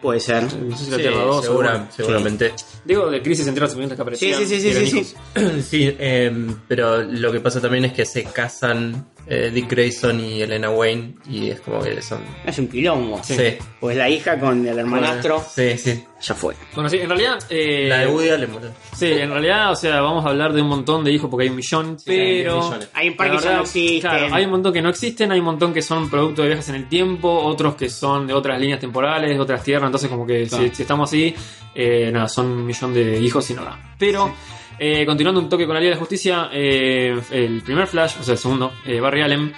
puede 0.01 0.19
ser. 0.19 0.49
Sí, 0.49 0.57
Tierra 0.95 1.21
2 1.25 1.43
segura- 1.45 1.73
seguro. 1.73 1.87
seguramente. 1.95 2.53
Digo, 2.85 3.11
de 3.11 3.21
Crisis 3.21 3.45
en 3.45 3.53
Tierras 3.53 3.71
Infinitas 3.73 3.95
que 3.97 4.01
aparecían. 4.01 4.39
Sí, 4.39 4.45
sí, 4.47 4.59
sí, 4.61 4.73
sí, 4.73 5.03
sí. 5.03 5.61
Sí, 5.61 5.95
eh, 5.99 6.31
pero 6.67 7.03
lo 7.03 7.31
que 7.31 7.39
pasa 7.39 7.61
también 7.61 7.85
es 7.85 7.93
que 7.93 8.05
se 8.05 8.23
casan 8.23 9.05
eh, 9.27 9.51
Dick 9.53 9.69
Grayson 9.69 10.19
y 10.19 10.41
Elena 10.41 10.69
Wayne 10.69 11.13
y 11.29 11.49
es 11.51 11.61
como 11.61 11.81
que 11.81 12.01
son... 12.01 12.19
Es 12.45 12.57
un 12.59 12.67
quilombo. 12.67 13.21
Sí, 13.23 13.35
Pues 13.79 13.95
la 13.97 14.09
hija 14.09 14.39
con 14.39 14.65
el 14.67 14.77
hermanastro, 14.77 15.43
Sí, 15.53 15.77
sí. 15.77 16.03
ya 16.21 16.33
fue. 16.35 16.55
Bueno, 16.73 16.89
sí, 16.89 16.97
en 16.97 17.07
realidad. 17.09 17.39
eh, 17.49 17.85
La 17.87 17.99
de 17.99 18.07
Woody 18.07 18.29
Allen, 18.29 18.51
boludo. 18.53 18.71
Sí, 18.95 19.07
en 19.11 19.29
realidad, 19.31 19.71
o 19.71 19.75
sea, 19.75 20.01
vamos 20.01 20.25
a 20.25 20.29
hablar 20.29 20.53
de 20.53 20.61
un 20.61 20.67
montón 20.67 21.03
de 21.03 21.11
hijos 21.11 21.29
porque 21.29 21.43
hay 21.43 21.49
un 21.49 21.55
millón, 21.55 21.97
pero. 22.05 22.75
hay 22.93 23.09
un 23.09 23.15
par 23.15 23.31
que 23.31 23.37
ya 23.37 23.41
no 23.41 23.45
verdad, 23.47 23.61
existen. 23.61 24.01
Claro, 24.11 24.33
hay 24.35 24.45
un 24.45 24.51
montón 24.51 24.73
que 24.73 24.81
no 24.81 24.89
existen, 24.89 25.31
hay 25.31 25.39
un 25.39 25.45
montón 25.45 25.73
que 25.73 25.81
son 25.81 26.09
producto 26.09 26.41
de 26.41 26.49
viajes 26.49 26.69
en 26.69 26.75
el 26.75 26.89
tiempo, 26.89 27.29
otros 27.31 27.75
que 27.75 27.89
son 27.89 28.27
de 28.27 28.33
otras 28.33 28.59
líneas 28.59 28.79
temporales, 28.79 29.29
de 29.29 29.39
otras 29.39 29.63
tierras, 29.63 29.87
entonces, 29.87 30.09
como 30.09 30.25
que 30.27 30.45
Claro. 30.47 30.63
si, 30.69 30.75
si 30.75 30.81
estamos 30.83 31.09
así, 31.09 31.33
eh, 31.75 32.09
nada, 32.11 32.27
son 32.27 32.47
un 32.47 32.65
millón 32.65 32.93
de 32.93 33.19
hijos 33.19 33.49
y 33.49 33.53
nada. 33.53 33.79
Pero. 33.97 34.33
Eh, 34.83 35.05
continuando 35.05 35.39
un 35.39 35.47
toque 35.47 35.65
con 35.67 35.75
la 35.75 35.79
Liga 35.79 35.91
de 35.91 35.95
la 35.95 35.99
Justicia, 35.99 36.49
eh, 36.51 37.15
el 37.29 37.61
primer 37.61 37.85
Flash, 37.85 38.15
o 38.19 38.23
sea, 38.23 38.31
el 38.33 38.37
segundo, 38.39 38.73
eh, 38.83 38.99
Barry 38.99 39.21
Allen, 39.21 39.53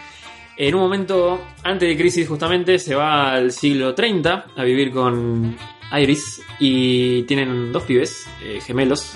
en 0.57 0.75
un 0.75 0.81
momento 0.81 1.41
antes 1.63 1.87
de 1.87 1.95
crisis 1.97 2.27
justamente 2.27 2.77
se 2.77 2.93
va 2.93 3.31
al 3.33 3.51
siglo 3.53 3.95
30 3.95 4.47
a 4.55 4.63
vivir 4.63 4.91
con 4.91 5.55
Iris 5.97 6.41
y 6.59 7.23
tienen 7.23 7.71
dos 7.71 7.83
pibes 7.83 8.27
gemelos 8.65 9.15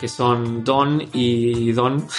que 0.00 0.08
son 0.08 0.64
Don 0.64 1.06
y 1.12 1.72
Don. 1.72 2.06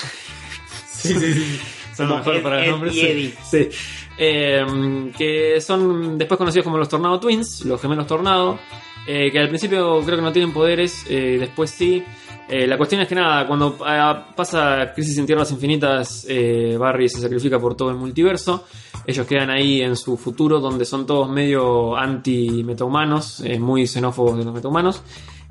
Sí, 0.87 1.13
sí, 1.13 1.33
sí. 1.33 1.59
son 1.95 2.09
mejores 2.09 2.39
Ed- 2.39 2.43
para 2.43 2.65
Ed 2.65 2.71
nombres. 2.71 2.95
y 2.95 2.99
sí. 2.99 3.05
Eddie. 3.07 3.33
Sí. 3.51 5.13
Que 5.17 5.61
son 5.61 6.17
después 6.17 6.37
conocidos 6.37 6.63
como 6.63 6.77
los 6.77 6.89
Tornado 6.89 7.19
Twins, 7.19 7.63
los 7.65 7.79
gemelos 7.81 8.07
Tornado, 8.07 8.59
que 9.05 9.37
al 9.37 9.49
principio 9.49 10.01
creo 10.03 10.15
que 10.17 10.23
no 10.23 10.31
tienen 10.31 10.51
poderes, 10.53 11.05
después 11.07 11.69
sí. 11.71 12.03
Eh, 12.47 12.67
la 12.67 12.77
cuestión 12.77 13.01
es 13.01 13.07
que 13.07 13.15
nada, 13.15 13.47
cuando 13.47 13.75
ah, 13.85 14.27
pasa 14.35 14.91
Crisis 14.93 15.17
en 15.17 15.25
Tierras 15.25 15.51
Infinitas, 15.51 16.25
eh, 16.29 16.75
Barry 16.79 17.09
se 17.09 17.19
sacrifica 17.19 17.59
por 17.59 17.75
todo 17.75 17.89
el 17.89 17.95
multiverso. 17.97 18.65
Ellos 19.07 19.25
quedan 19.25 19.49
ahí 19.49 19.81
en 19.81 19.95
su 19.95 20.15
futuro, 20.15 20.59
donde 20.59 20.85
son 20.85 21.05
todos 21.07 21.27
medio 21.29 21.95
anti-metahumanos, 21.97 23.41
eh, 23.41 23.59
muy 23.59 23.87
xenófobos 23.87 24.37
de 24.37 24.45
los 24.45 24.53
metahumanos. 24.53 25.01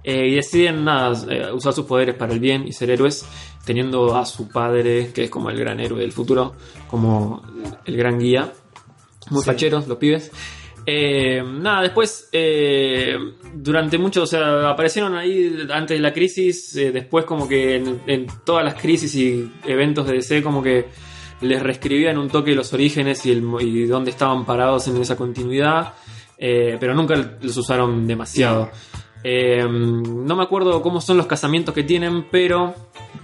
eh, 0.07 0.29
y 0.29 0.35
deciden 0.35 0.85
nada, 0.85 1.17
eh, 1.31 1.51
usar 1.51 1.73
sus 1.73 1.87
poderes 1.87 2.15
para 2.15 2.35
el 2.35 2.39
bien 2.39 2.69
y 2.69 2.73
ser 2.75 2.91
héroes, 2.91 3.25
teniendo 3.65 4.15
a 4.15 4.27
su 4.27 4.49
padre, 4.51 5.11
que 5.15 5.25
es 5.25 5.31
como 5.31 5.49
el 5.49 5.59
gran 5.59 5.81
héroe 5.81 5.99
del 6.01 6.13
futuro, 6.13 6.53
como 6.91 7.43
el 7.87 7.97
gran 7.97 8.19
guía. 8.19 8.53
Muy 9.31 9.41
Sí. 9.41 9.47
facheros 9.47 9.89
los 9.89 9.97
pibes. 9.97 10.31
Eh, 10.87 11.43
nada, 11.43 11.83
después, 11.83 12.29
eh, 12.33 13.17
durante 13.55 13.97
mucho, 13.97 14.25
o 14.25 14.27
sea, 14.27 14.69
aparecieron 14.69 15.15
ahí 15.17 15.67
antes 15.71 15.97
de 15.97 16.03
la 16.03 16.13
crisis, 16.13 16.77
eh, 16.77 16.93
después 16.93 17.25
como 17.25 17.49
que 17.49 17.77
en, 17.77 18.27
todas 18.45 18.65
las 18.65 18.75
crisis 18.75 19.15
y 19.15 19.51
eventos 19.67 20.07
de 20.07 20.15
DC 20.15 20.43
como 20.43 20.63
que 20.63 20.87
les 21.41 21.63
reescribían 21.63 22.19
un 22.19 22.29
toque 22.29 22.55
los 22.55 22.73
orígenes 22.73 23.25
y, 23.25 23.35
dónde 23.87 24.11
estaban 24.11 24.45
parados 24.45 24.87
en 24.89 24.99
esa 24.99 25.17
continuidad, 25.17 25.95
pero 26.39 26.95
nunca 26.95 27.15
los 27.41 27.57
usaron 27.57 28.07
demasiado. 28.07 28.71
No 29.25 30.37
me 30.37 30.43
acuerdo 30.43 30.83
cómo 30.83 31.01
son 31.01 31.17
los 31.17 31.27
casamientos 31.27 31.75
que 31.75 31.83
tienen, 31.83 32.27
pero 32.31 32.75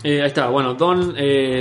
ahí 0.04 0.20
está. 0.20 0.48
Bueno, 0.48 0.74
Don 0.74 1.14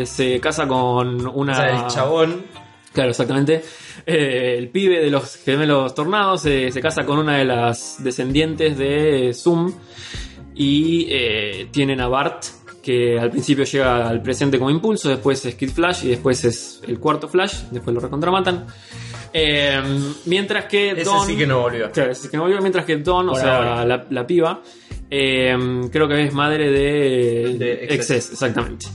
se 0.06 0.40
casa 0.40 0.68
con 0.68 1.28
una. 1.28 1.52
O 1.52 1.56
sea, 1.56 1.82
el 1.82 1.88
chabón 1.88 2.44
Claro, 2.94 3.12
exactamente. 3.12 3.62
Eh, 4.06 4.56
el 4.58 4.70
pibe 4.70 5.00
de 5.00 5.10
los 5.12 5.36
gemelos 5.38 5.94
tornados 5.94 6.46
eh, 6.46 6.72
se 6.72 6.82
casa 6.82 7.06
con 7.06 7.20
una 7.20 7.38
de 7.38 7.46
las 7.46 8.04
descendientes 8.04 8.78
de 8.78 9.32
Zoom 9.34 9.72
y 10.56 11.08
eh, 11.10 11.68
tienen 11.72 12.02
a 12.02 12.08
Bart 12.08 12.46
que 12.82 13.20
al 13.20 13.30
principio 13.30 13.66
llega 13.66 14.08
al 14.08 14.22
presente 14.22 14.58
como 14.58 14.72
impulso, 14.72 15.10
después 15.10 15.46
es 15.46 15.56
Kid 15.56 15.70
Flash 15.70 16.06
y 16.06 16.08
después 16.10 16.44
es 16.46 16.82
el 16.88 16.98
cuarto 16.98 17.28
Flash, 17.28 17.66
después 17.72 17.94
lo 17.94 18.00
recontramatan. 18.00 18.66
Mientras 20.26 20.66
que 20.66 20.92
Ese 20.92 21.04
Don... 21.04 21.28
sí 21.28 21.38
que 21.38 21.46
no 21.46 21.60
volvió. 21.62 21.92
Claro, 21.92 22.12
ese 22.12 22.30
que 22.30 22.38
no 22.38 22.44
volvió, 22.44 22.60
mientras 22.62 22.86
que 22.86 22.98
Don, 22.98 23.30
o 23.30 23.36
sea, 23.36 23.86
la, 23.86 24.08
la 24.10 24.26
piba, 24.26 24.64
creo 25.10 26.08
que 26.08 26.24
es 26.24 26.34
madre 26.34 26.72
de, 26.72 27.58
De 27.60 27.74
Excess. 27.84 27.92
Excess, 27.92 28.32
exactamente. 28.32 28.88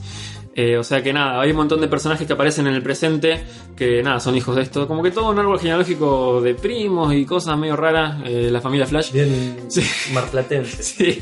Eh, 0.57 0.77
o 0.79 0.85
sea 0.85 1.03
que 1.03 1.13
nada, 1.13 1.41
hay 1.41 1.51
un 1.51 1.57
montón 1.57 1.81
de 1.81 1.89
personajes 1.89 2.27
que 2.27 2.33
aparecen 2.33 2.67
en 2.69 2.75
el 2.75 2.83
presente 2.83 3.43
que 3.77 4.03
nada, 4.05 4.21
son 4.21 4.37
hijos 4.37 4.55
de 4.55 4.63
esto. 4.63 4.87
Como 4.87 5.03
que 5.03 5.11
todo 5.11 5.31
un 5.31 5.39
árbol 5.39 5.59
genealógico 5.59 6.41
de 6.41 6.55
primos 6.55 7.13
y 7.13 7.25
cosas 7.27 7.59
medio 7.59 7.75
raras, 7.75 8.23
eh, 8.25 8.49
la 8.53 8.61
familia 8.61 8.87
Flash. 8.87 9.11
Bien 9.13 9.57
Sí. 9.69 9.83
marplatense. 10.13 10.83
Sí. 10.83 11.21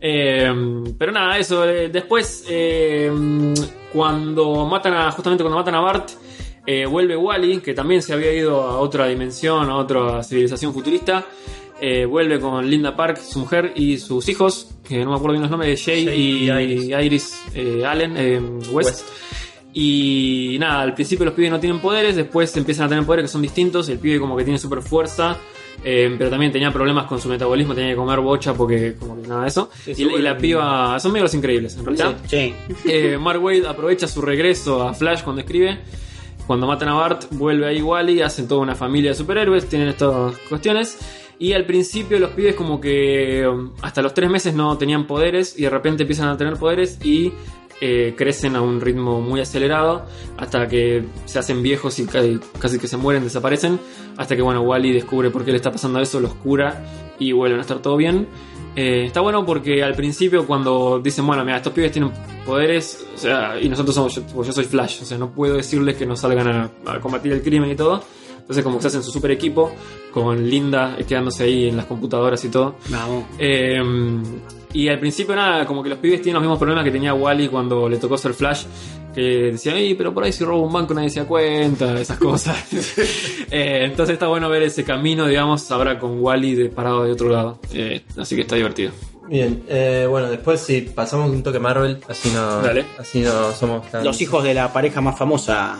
Eh, 0.00 0.52
pero 0.98 1.12
nada, 1.12 1.38
eso. 1.38 1.64
eh, 1.68 1.88
después, 1.88 2.44
eh, 2.48 3.08
cuando 3.92 4.66
matan 4.66 4.94
a. 4.94 5.10
Justamente 5.12 5.44
cuando 5.44 5.58
matan 5.58 5.76
a 5.76 5.80
Bart, 5.80 6.10
vuelve 6.90 7.16
Wally, 7.16 7.60
que 7.60 7.72
también 7.74 8.02
se 8.02 8.12
había 8.12 8.32
ido 8.32 8.60
a 8.62 8.78
otra 8.80 9.06
dimensión, 9.06 9.70
a 9.70 9.76
otra 9.76 10.24
civilización 10.24 10.72
futurista. 10.72 11.24
Eh, 11.82 12.06
vuelve 12.06 12.38
con 12.40 12.70
Linda 12.70 12.94
Park, 12.96 13.18
su 13.18 13.40
mujer 13.40 13.72
y 13.76 13.98
sus 13.98 14.28
hijos, 14.28 14.70
que 14.88 15.04
no 15.04 15.10
me 15.10 15.16
acuerdo 15.16 15.32
bien 15.32 15.42
los 15.42 15.50
nombres, 15.50 15.84
Jay, 15.84 16.06
Jay 16.46 16.88
y, 16.88 16.92
y 16.92 16.94
Iris. 16.94 17.34
Eh, 17.54 17.84
Allen, 17.84 18.14
eh, 18.16 18.40
West. 18.70 18.72
West. 18.72 19.04
Y 19.74 20.56
nada, 20.60 20.82
al 20.82 20.94
principio 20.94 21.24
los 21.24 21.34
pibes 21.34 21.50
no 21.50 21.58
tienen 21.58 21.80
poderes, 21.80 22.14
después 22.16 22.54
empiezan 22.56 22.86
a 22.86 22.88
tener 22.90 23.04
poderes 23.04 23.24
que 23.24 23.32
son 23.32 23.42
distintos. 23.42 23.88
El 23.88 23.98
pibe 23.98 24.20
como 24.20 24.36
que 24.36 24.44
tiene 24.44 24.58
super 24.58 24.82
fuerza, 24.82 25.38
eh, 25.82 26.14
pero 26.18 26.28
también 26.28 26.52
tenía 26.52 26.70
problemas 26.70 27.06
con 27.06 27.18
su 27.20 27.28
metabolismo, 27.28 27.74
tenía 27.74 27.90
que 27.90 27.96
comer 27.96 28.20
bocha 28.20 28.52
porque 28.52 28.94
como 28.98 29.20
que 29.20 29.26
nada 29.28 29.42
de 29.42 29.48
eso. 29.48 29.70
Sí, 29.82 29.92
y, 29.96 30.04
la- 30.04 30.12
y 30.12 30.22
la 30.22 30.32
suben- 30.36 30.40
piba, 30.40 31.00
son 31.00 31.12
medio 31.12 31.22
los 31.24 31.34
increíbles 31.34 31.74
en 31.76 31.84
realidad. 31.86 32.16
Sí. 32.28 32.54
Eh, 32.86 33.16
Mark 33.18 33.42
Wade 33.42 33.66
aprovecha 33.66 34.06
su 34.06 34.20
regreso 34.20 34.86
a 34.86 34.92
Flash 34.94 35.22
cuando 35.22 35.40
escribe. 35.40 35.78
Cuando 36.46 36.66
matan 36.66 36.88
a 36.88 36.94
Bart, 36.94 37.26
vuelve 37.30 37.66
ahí 37.66 37.80
Wally, 37.80 38.20
hacen 38.20 38.48
toda 38.48 38.60
una 38.62 38.74
familia 38.74 39.12
de 39.12 39.14
superhéroes, 39.16 39.68
tienen 39.68 39.88
estas 39.88 40.36
cuestiones. 40.50 40.98
Y 41.38 41.52
al 41.54 41.66
principio 41.66 42.18
los 42.18 42.30
pibes 42.30 42.54
como 42.54 42.80
que 42.80 43.46
um, 43.46 43.72
hasta 43.82 44.02
los 44.02 44.14
tres 44.14 44.30
meses 44.30 44.54
no 44.54 44.78
tenían 44.78 45.06
poderes 45.06 45.58
y 45.58 45.62
de 45.62 45.70
repente 45.70 46.04
empiezan 46.04 46.28
a 46.28 46.36
tener 46.36 46.54
poderes 46.54 46.98
y 47.04 47.32
eh, 47.80 48.14
crecen 48.16 48.54
a 48.54 48.60
un 48.60 48.80
ritmo 48.80 49.20
muy 49.20 49.40
acelerado 49.40 50.06
hasta 50.36 50.68
que 50.68 51.04
se 51.24 51.40
hacen 51.40 51.64
viejos 51.64 51.98
y 51.98 52.06
casi, 52.06 52.78
que 52.78 52.86
se 52.86 52.96
mueren, 52.96 53.24
desaparecen. 53.24 53.80
Hasta 54.16 54.36
que, 54.36 54.42
bueno, 54.42 54.60
Wally 54.62 54.92
descubre 54.92 55.30
por 55.30 55.44
qué 55.44 55.50
le 55.50 55.56
está 55.56 55.72
pasando 55.72 55.98
eso, 55.98 56.20
los 56.20 56.34
cura 56.34 56.84
y 57.18 57.32
vuelven 57.32 57.58
a 57.58 57.62
estar 57.62 57.80
todo 57.80 57.96
bien. 57.96 58.28
Eh, 58.76 59.06
está 59.06 59.20
bueno 59.20 59.44
porque 59.44 59.82
al 59.82 59.94
principio 59.94 60.46
cuando 60.46 61.00
dicen, 61.00 61.26
bueno, 61.26 61.44
mira, 61.44 61.56
estos 61.56 61.72
pibes 61.72 61.90
tienen 61.90 62.12
poderes, 62.46 63.04
o 63.14 63.18
sea, 63.18 63.60
y 63.60 63.68
nosotros 63.68 63.96
somos, 63.96 64.14
yo, 64.14 64.22
pues 64.32 64.54
soy 64.54 64.64
Flash, 64.64 65.02
o 65.02 65.04
sea, 65.04 65.18
no 65.18 65.30
puedo 65.30 65.56
decirles 65.56 65.96
que 65.96 66.06
no 66.06 66.14
salgan 66.16 66.70
a 66.86 67.00
combatir 67.00 67.32
el 67.32 67.42
crimen 67.42 67.70
y 67.70 67.74
todo. 67.74 68.04
Entonces 68.42 68.62
como 68.62 68.76
que 68.76 68.82
se 68.82 68.88
hacen 68.88 69.02
su 69.02 69.10
super 69.10 69.30
equipo, 69.30 69.72
con 70.12 70.48
Linda 70.48 70.96
quedándose 71.08 71.44
ahí 71.44 71.68
en 71.68 71.76
las 71.76 71.86
computadoras 71.86 72.44
y 72.44 72.48
todo. 72.50 72.76
Vamos. 72.90 73.24
Eh, 73.38 73.80
y 74.74 74.88
al 74.88 74.98
principio 74.98 75.34
nada, 75.36 75.66
como 75.66 75.82
que 75.82 75.88
los 75.88 75.98
pibes 75.98 76.22
tienen 76.22 76.34
los 76.34 76.42
mismos 76.42 76.58
problemas 76.58 76.84
que 76.84 76.90
tenía 76.90 77.14
Wally 77.14 77.48
cuando 77.48 77.88
le 77.88 77.96
tocó 77.98 78.16
ser 78.18 78.34
Flash. 78.34 78.64
Que 79.14 79.50
decía, 79.52 79.76
"Ey, 79.76 79.94
pero 79.94 80.14
por 80.14 80.24
ahí 80.24 80.32
si 80.32 80.42
robo 80.42 80.62
un 80.66 80.72
banco 80.72 80.94
nadie 80.94 81.10
se 81.10 81.20
da 81.20 81.26
cuenta, 81.26 82.00
esas 82.00 82.18
cosas. 82.18 82.56
Eh, 83.54 83.84
entonces 83.84 84.14
está 84.14 84.28
bueno 84.28 84.48
ver 84.48 84.62
ese 84.62 84.82
camino, 84.82 85.26
digamos, 85.26 85.70
ahora 85.70 85.98
con 85.98 86.20
Wally 86.22 86.54
de 86.54 86.68
parado 86.70 87.04
de 87.04 87.12
otro 87.12 87.28
lado. 87.28 87.58
Eh, 87.74 88.00
así 88.16 88.34
que 88.34 88.40
está 88.42 88.56
divertido. 88.56 88.92
Bien, 89.28 89.62
eh, 89.68 90.06
bueno, 90.08 90.30
después 90.30 90.60
si 90.60 90.80
pasamos 90.80 91.30
un 91.30 91.42
toque 91.42 91.58
Marvel, 91.58 91.98
así 92.08 92.30
no, 92.30 92.62
Dale. 92.62 92.86
así 92.98 93.20
no 93.20 93.52
somos 93.52 93.90
tan... 93.90 94.04
Los 94.04 94.22
hijos 94.22 94.42
de 94.42 94.54
la 94.54 94.72
pareja 94.72 95.02
más 95.02 95.18
famosa. 95.18 95.76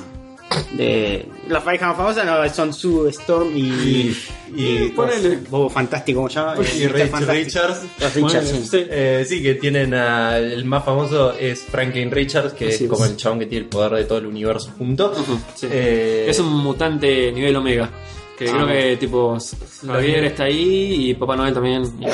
De, 0.73 1.27
la 1.49 1.63
pareja 1.63 1.89
más 1.89 1.97
famosa 1.97 2.25
no, 2.25 2.49
son 2.55 2.73
Sue 2.73 3.11
Storm 3.11 3.57
y. 3.57 4.17
y 4.55 4.89
ponele. 4.95 5.39
Bobo 5.49 5.69
Fantástico, 5.71 6.19
¿cómo 6.21 6.29
se 6.29 6.35
llama? 6.37 6.55
Y 6.57 6.83
Eh, 6.85 6.89
Fantástico. 6.89 7.33
Richards. 7.33 7.81
Richards, 7.99 8.19
Ponele, 8.19 8.47
sí. 8.47 8.69
sí. 8.71 8.87
Eh, 8.91 9.25
sí, 9.29 9.43
que 9.43 9.55
tienen 9.55 9.95
a- 9.95 10.39
el 10.39 10.65
más 10.65 10.85
famoso 10.85 11.33
es 11.39 11.63
Franklin 11.63 12.11
Richards, 12.11 12.53
que 12.55 12.69
Así 12.69 12.85
es 12.85 12.91
como 12.91 13.05
el 13.05 13.17
chabón 13.17 13.39
que 13.41 13.47
tiene 13.47 13.65
el 13.65 13.71
poder 13.71 13.93
de 13.93 14.05
todo 14.05 14.19
el 14.19 14.27
universo 14.27 14.71
junto. 14.79 15.11
Ujú, 15.13 15.39
sí. 15.55 15.67
Eh, 15.71 16.27
Es 16.29 16.39
un 16.39 16.53
mutante 16.53 17.33
nivel 17.33 17.55
Omega. 17.57 17.91
Que 18.39 18.49
Ah. 18.49 18.53
creo 18.55 18.67
que 18.67 18.97
tipo 18.97 19.39
Javier 19.87 20.25
está 20.25 20.45
ahí 20.45 21.11
y 21.11 21.15
Papá 21.15 21.37
Noel 21.37 21.55
también. 21.55 21.83
Y- 22.01 22.07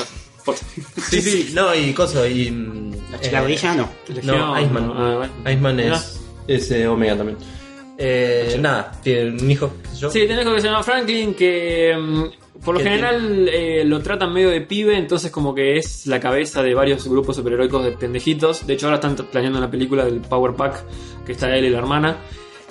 Sí, 1.11 1.21
sí, 1.21 1.51
no, 1.55 1.75
y 1.75 1.93
coso, 1.93 2.27
y... 2.27 2.47
La 3.31 3.45
eh, 3.47 3.59
no. 3.77 3.89
No, 4.23 4.59
Iceman. 4.59 4.93
ah, 4.97 5.15
bueno. 5.19 5.33
Iceman 5.51 5.81
es, 5.81 6.21
es 6.47 6.71
eh, 6.71 6.87
Omega 6.89 7.17
también. 7.17 7.37
Eh, 8.01 8.57
nada, 8.61 8.93
tiene 9.03 9.31
un 9.31 9.51
hijo, 9.51 9.73
qué 9.83 9.89
sé 9.89 9.97
yo. 9.97 10.11
Sí, 10.11 10.21
tenés 10.21 10.47
que 10.47 10.61
se 10.61 10.69
llama 10.69 10.85
Franklin 10.85 11.35
que 11.35 11.97
mm, 11.99 12.61
por 12.65 12.77
lo 12.77 12.81
general 12.81 13.49
eh, 13.49 13.83
lo 13.85 14.01
tratan 14.01 14.33
medio 14.33 14.51
de 14.51 14.61
pibe, 14.61 14.97
entonces 14.97 15.33
como 15.33 15.53
que 15.53 15.79
es 15.79 16.07
la 16.07 16.21
cabeza 16.21 16.63
de 16.63 16.75
varios 16.75 17.09
grupos 17.09 17.35
superheroicos 17.35 17.85
de 17.85 17.93
pendejitos. 17.93 18.67
De 18.69 18.75
hecho 18.75 18.87
ahora 18.87 18.97
están 18.97 19.17
planeando 19.27 19.59
una 19.59 19.71
película 19.71 20.05
del 20.05 20.21
Power 20.21 20.55
Pack 20.55 20.85
que 21.27 21.33
está 21.33 21.55
él 21.57 21.65
y 21.65 21.71
la 21.71 21.79
hermana. 21.79 22.19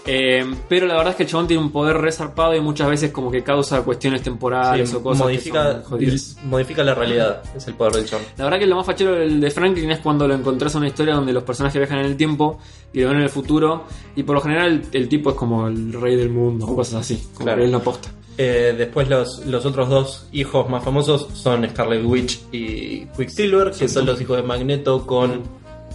Eh, 0.08 0.46
pero 0.70 0.88
la 0.88 0.96
verdad 0.96 1.12
es 1.12 1.18
que 1.18 1.24
el 1.24 1.30
chabón 1.30 1.48
tiene 1.48 1.62
un 1.62 1.72
poder 1.72 1.98
resarpado 1.98 2.56
y 2.56 2.62
muchas 2.62 2.88
veces 2.90 3.12
como 3.12 3.30
que 3.30 3.44
causa 3.44 3.82
cuestiones 3.82 4.22
temporales 4.24 4.90
Sí, 4.90 4.96
o 4.96 5.04
cosas 5.04 5.22
que 5.22 5.24
modifica, 5.28 5.84
son 5.84 6.50
modifica 6.50 6.84
la 6.84 6.96
realidad, 6.96 7.44
es 7.56 7.68
el 7.68 7.74
poder 7.74 7.94
del 7.94 8.06
chabón. 8.06 8.26
La 8.38 8.46
verdad 8.46 8.60
que 8.60 8.66
lo 8.68 8.76
más 8.78 8.86
fachero 8.86 9.16
del 9.16 9.42
de 9.42 9.52
Franklin 9.52 9.92
es 9.92 10.00
cuando 10.00 10.28
lo 10.28 10.34
encontrás 10.34 10.74
en 10.76 10.80
una 10.80 10.88
historia 10.88 11.14
donde 11.16 11.34
los 11.34 11.44
personajes 11.44 11.78
viajan 11.80 12.00
en 12.00 12.06
el 12.06 12.16
tiempo 12.18 12.58
y 12.94 13.02
lo 13.02 13.10
ven 13.10 13.18
en 13.18 13.24
el 13.24 13.30
futuro 13.30 13.84
y 14.16 14.24
por 14.24 14.36
lo 14.36 14.42
general 14.42 14.82
el, 14.92 15.02
el 15.02 15.10
tipo 15.10 15.32
es 15.32 15.36
como 15.36 15.68
el 15.68 15.92
rey 15.94 16.16
del 16.16 16.30
mundo 16.30 16.66
o 16.68 16.76
cosas 16.76 17.02
así, 17.02 17.22
como 17.34 17.46
Claro. 17.46 17.60
que 17.60 17.66
él 17.66 17.72
no 17.72 17.78
aposta. 17.80 18.10
Eh, 18.40 18.76
después 18.78 19.10
los, 19.10 19.46
los 19.48 19.66
otros 19.66 19.90
dos 19.90 20.28
hijos 20.32 20.70
más 20.70 20.84
famosos 20.84 21.28
son 21.34 21.68
Scarlet 21.70 22.06
Witch 22.06 22.40
y 22.52 23.06
Quicksilver, 23.18 23.72
que 23.72 23.88
son 23.90 24.06
los 24.06 24.22
hijos 24.22 24.38
de 24.38 24.44
Magneto 24.44 25.06
con, 25.06 25.42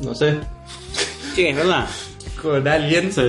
no 0.01 0.15
sé, 0.15 0.39
Sí, 1.35 1.47
es 1.47 1.57
verdad. 1.57 1.87
con 2.43 2.67
alguien. 2.69 3.11
Sí. 3.13 3.23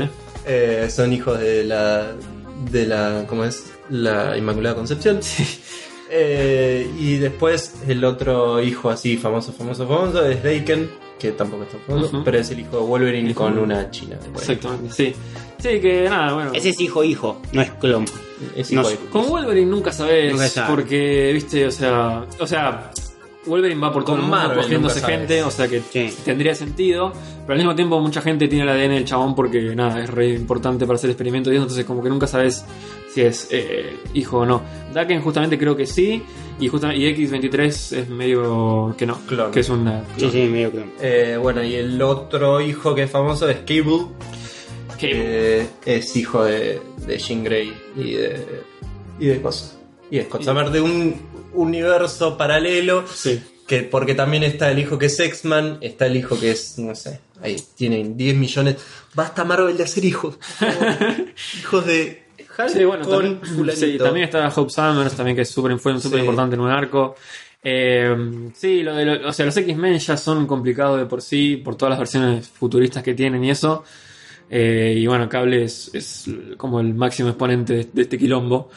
Eh, 0.45 0.87
son 0.89 1.13
hijos 1.13 1.39
de 1.39 1.63
la, 1.63 2.11
de 2.71 2.85
la, 2.85 3.25
¿cómo 3.27 3.45
es? 3.45 3.71
La 3.89 4.37
Inmaculada 4.37 4.75
Concepción. 4.75 5.19
Eh, 6.15 6.87
y 6.99 7.15
después 7.17 7.73
el 7.87 8.03
otro 8.05 8.61
hijo 8.61 8.89
así 8.91 9.17
famoso, 9.17 9.51
famoso, 9.51 9.87
famoso 9.87 10.23
es 10.25 10.43
Daken, 10.43 10.89
que 11.17 11.31
tampoco 11.31 11.63
es 11.63 11.69
tan 11.69 11.79
famoso, 11.87 12.21
pero 12.23 12.37
es 12.37 12.51
el 12.51 12.59
hijo 12.59 12.77
de 12.77 12.83
Wolverine 12.85 13.31
Hijo. 13.31 13.43
con 13.45 13.57
una 13.57 13.89
china. 13.89 14.17
Exactamente, 14.35 14.93
sí. 14.93 15.13
Sí, 15.57 15.79
que 15.79 16.07
nada, 16.09 16.33
bueno. 16.33 16.51
Ese 16.53 16.69
es 16.69 16.79
hijo-hijo, 16.81 17.41
no 17.53 17.61
es 17.63 17.71
clon. 17.71 18.05
Es 18.55 18.71
No 18.71 18.81
hijo 18.81 18.89
de- 18.91 18.97
Con 19.09 19.27
Wolverine 19.27 19.65
nunca 19.71 19.91
sabes, 19.91 20.33
Nunca 20.33 20.67
porque, 20.67 21.31
viste, 21.33 21.65
o 21.65 21.71
sea, 21.71 22.25
o 22.39 22.45
sea, 22.45 22.91
Wolverine 23.45 23.79
va 23.81 23.91
por 23.91 24.05
todo 24.05 24.15
el 24.15 24.21
mundo 24.23 24.37
cogiéndose 24.55 24.99
sabes. 24.99 25.17
gente, 25.17 25.43
o 25.43 25.51
sea 25.51 25.67
que 25.67 25.81
Sí. 25.81 26.13
tendría 26.23 26.55
sentido, 26.55 27.11
pero 27.41 27.53
al 27.53 27.57
mismo 27.57 27.75
tiempo 27.75 27.99
mucha 27.99 28.21
gente 28.21 28.47
tiene 28.47 28.63
el 28.63 28.69
ADN 28.69 28.93
del 28.95 29.05
chabón 29.05 29.35
porque 29.35 29.61
nada, 29.75 30.03
es 30.03 30.09
re 30.09 30.29
importante 30.29 30.85
para 30.85 30.95
hacer 30.95 31.09
experimentos 31.09 31.51
y 31.51 31.55
eso, 31.55 31.63
entonces 31.63 31.85
como 31.85 32.01
que 32.01 32.09
nunca 32.09 32.25
sabes 32.27 32.63
si 33.13 33.21
es 33.21 33.47
eh, 33.51 33.97
hijo 34.13 34.39
o 34.39 34.45
no. 34.45 34.61
Daken 34.93 35.21
justamente 35.21 35.57
creo 35.57 35.75
que 35.75 35.85
sí, 35.85 36.23
y 36.59 36.67
justamente 36.67 37.01
y 37.01 37.27
X23 37.27 37.65
es 37.97 38.09
medio 38.09 38.95
que 38.97 39.05
no, 39.05 39.17
Clon. 39.27 39.51
que 39.51 39.59
es 39.59 39.69
una 39.69 40.03
Sí, 40.17 40.29
sí, 40.31 40.43
medio 40.45 40.71
clon. 40.71 40.91
Eh, 41.01 41.37
bueno, 41.41 41.61
y 41.63 41.75
el 41.75 42.01
otro 42.01 42.61
hijo 42.61 42.95
que 42.95 43.03
es 43.03 43.11
famoso 43.11 43.49
es 43.49 43.57
Cable, 43.65 44.05
que 44.97 45.65
que 45.83 45.97
es 45.97 46.15
hijo 46.15 46.43
de, 46.43 46.81
de 47.05 47.17
Jean 47.17 47.43
Grey 47.43 47.73
y 47.95 48.13
de, 48.13 48.45
y 49.19 49.25
de 49.27 49.41
cosas. 49.41 49.77
Y 50.09 50.17
de 50.17 50.23
Scott 50.25 50.43
Summer, 50.43 50.69
de 50.69 50.81
un 50.81 51.15
universo 51.53 52.37
paralelo. 52.37 53.05
sí. 53.07 53.41
Que 53.65 53.81
porque 53.83 54.13
también 54.13 54.43
está 54.43 54.69
el 54.71 54.79
hijo 54.79 54.99
que 54.99 55.05
es 55.05 55.17
X-Man, 55.17 55.77
está 55.79 56.05
el 56.07 56.17
hijo 56.17 56.37
que 56.37 56.51
es, 56.51 56.77
no 56.79 56.93
sé, 56.95 57.21
ahí 57.41 57.55
tienen 57.77 58.17
10 58.17 58.35
millones. 58.35 58.75
Basta 59.15 59.45
Marvel 59.45 59.77
de 59.77 59.83
hacer 59.85 60.03
hijos. 60.03 60.37
hijos 61.59 61.85
de 61.85 62.23
Hulk 62.59 62.69
Sí, 62.69 62.83
bueno, 62.83 63.05
con 63.05 63.13
también, 63.23 63.39
fulanito. 63.41 63.85
sí, 63.85 63.97
también 63.97 64.25
está 64.25 64.47
Hope 64.49 64.69
Summers, 64.69 65.13
también 65.15 65.35
que 65.37 65.43
es 65.43 65.49
súper 65.49 65.79
fue 65.79 65.97
súper 65.99 66.19
Sí. 66.19 66.25
importante 66.25 66.55
en 66.55 66.61
un 66.61 66.69
arco. 66.71 67.15
Eh, 67.63 68.51
sí, 68.53 68.83
lo 68.83 68.95
de 68.95 69.05
lo- 69.05 69.29
o 69.29 69.31
sea, 69.33 69.45
los 69.45 69.55
X-Men 69.55 69.97
ya 69.97 70.17
son 70.17 70.45
complicados 70.45 70.99
de 70.99 71.05
por 71.05 71.21
sí, 71.21 71.55
por 71.55 71.75
todas 71.77 71.91
las 71.91 71.99
versiones 71.99 72.49
futuristas 72.49 73.01
que 73.01 73.13
tienen 73.13 73.43
y 73.45 73.51
eso. 73.51 73.85
Eh, 74.49 74.95
y 74.97 75.07
bueno, 75.07 75.29
Cable 75.29 75.63
es, 75.63 75.89
es 75.93 76.25
como 76.57 76.81
el 76.81 76.93
máximo 76.93 77.29
exponente 77.29 77.73
de, 77.73 77.87
de 77.93 78.01
este 78.01 78.17
quilombo. 78.17 78.69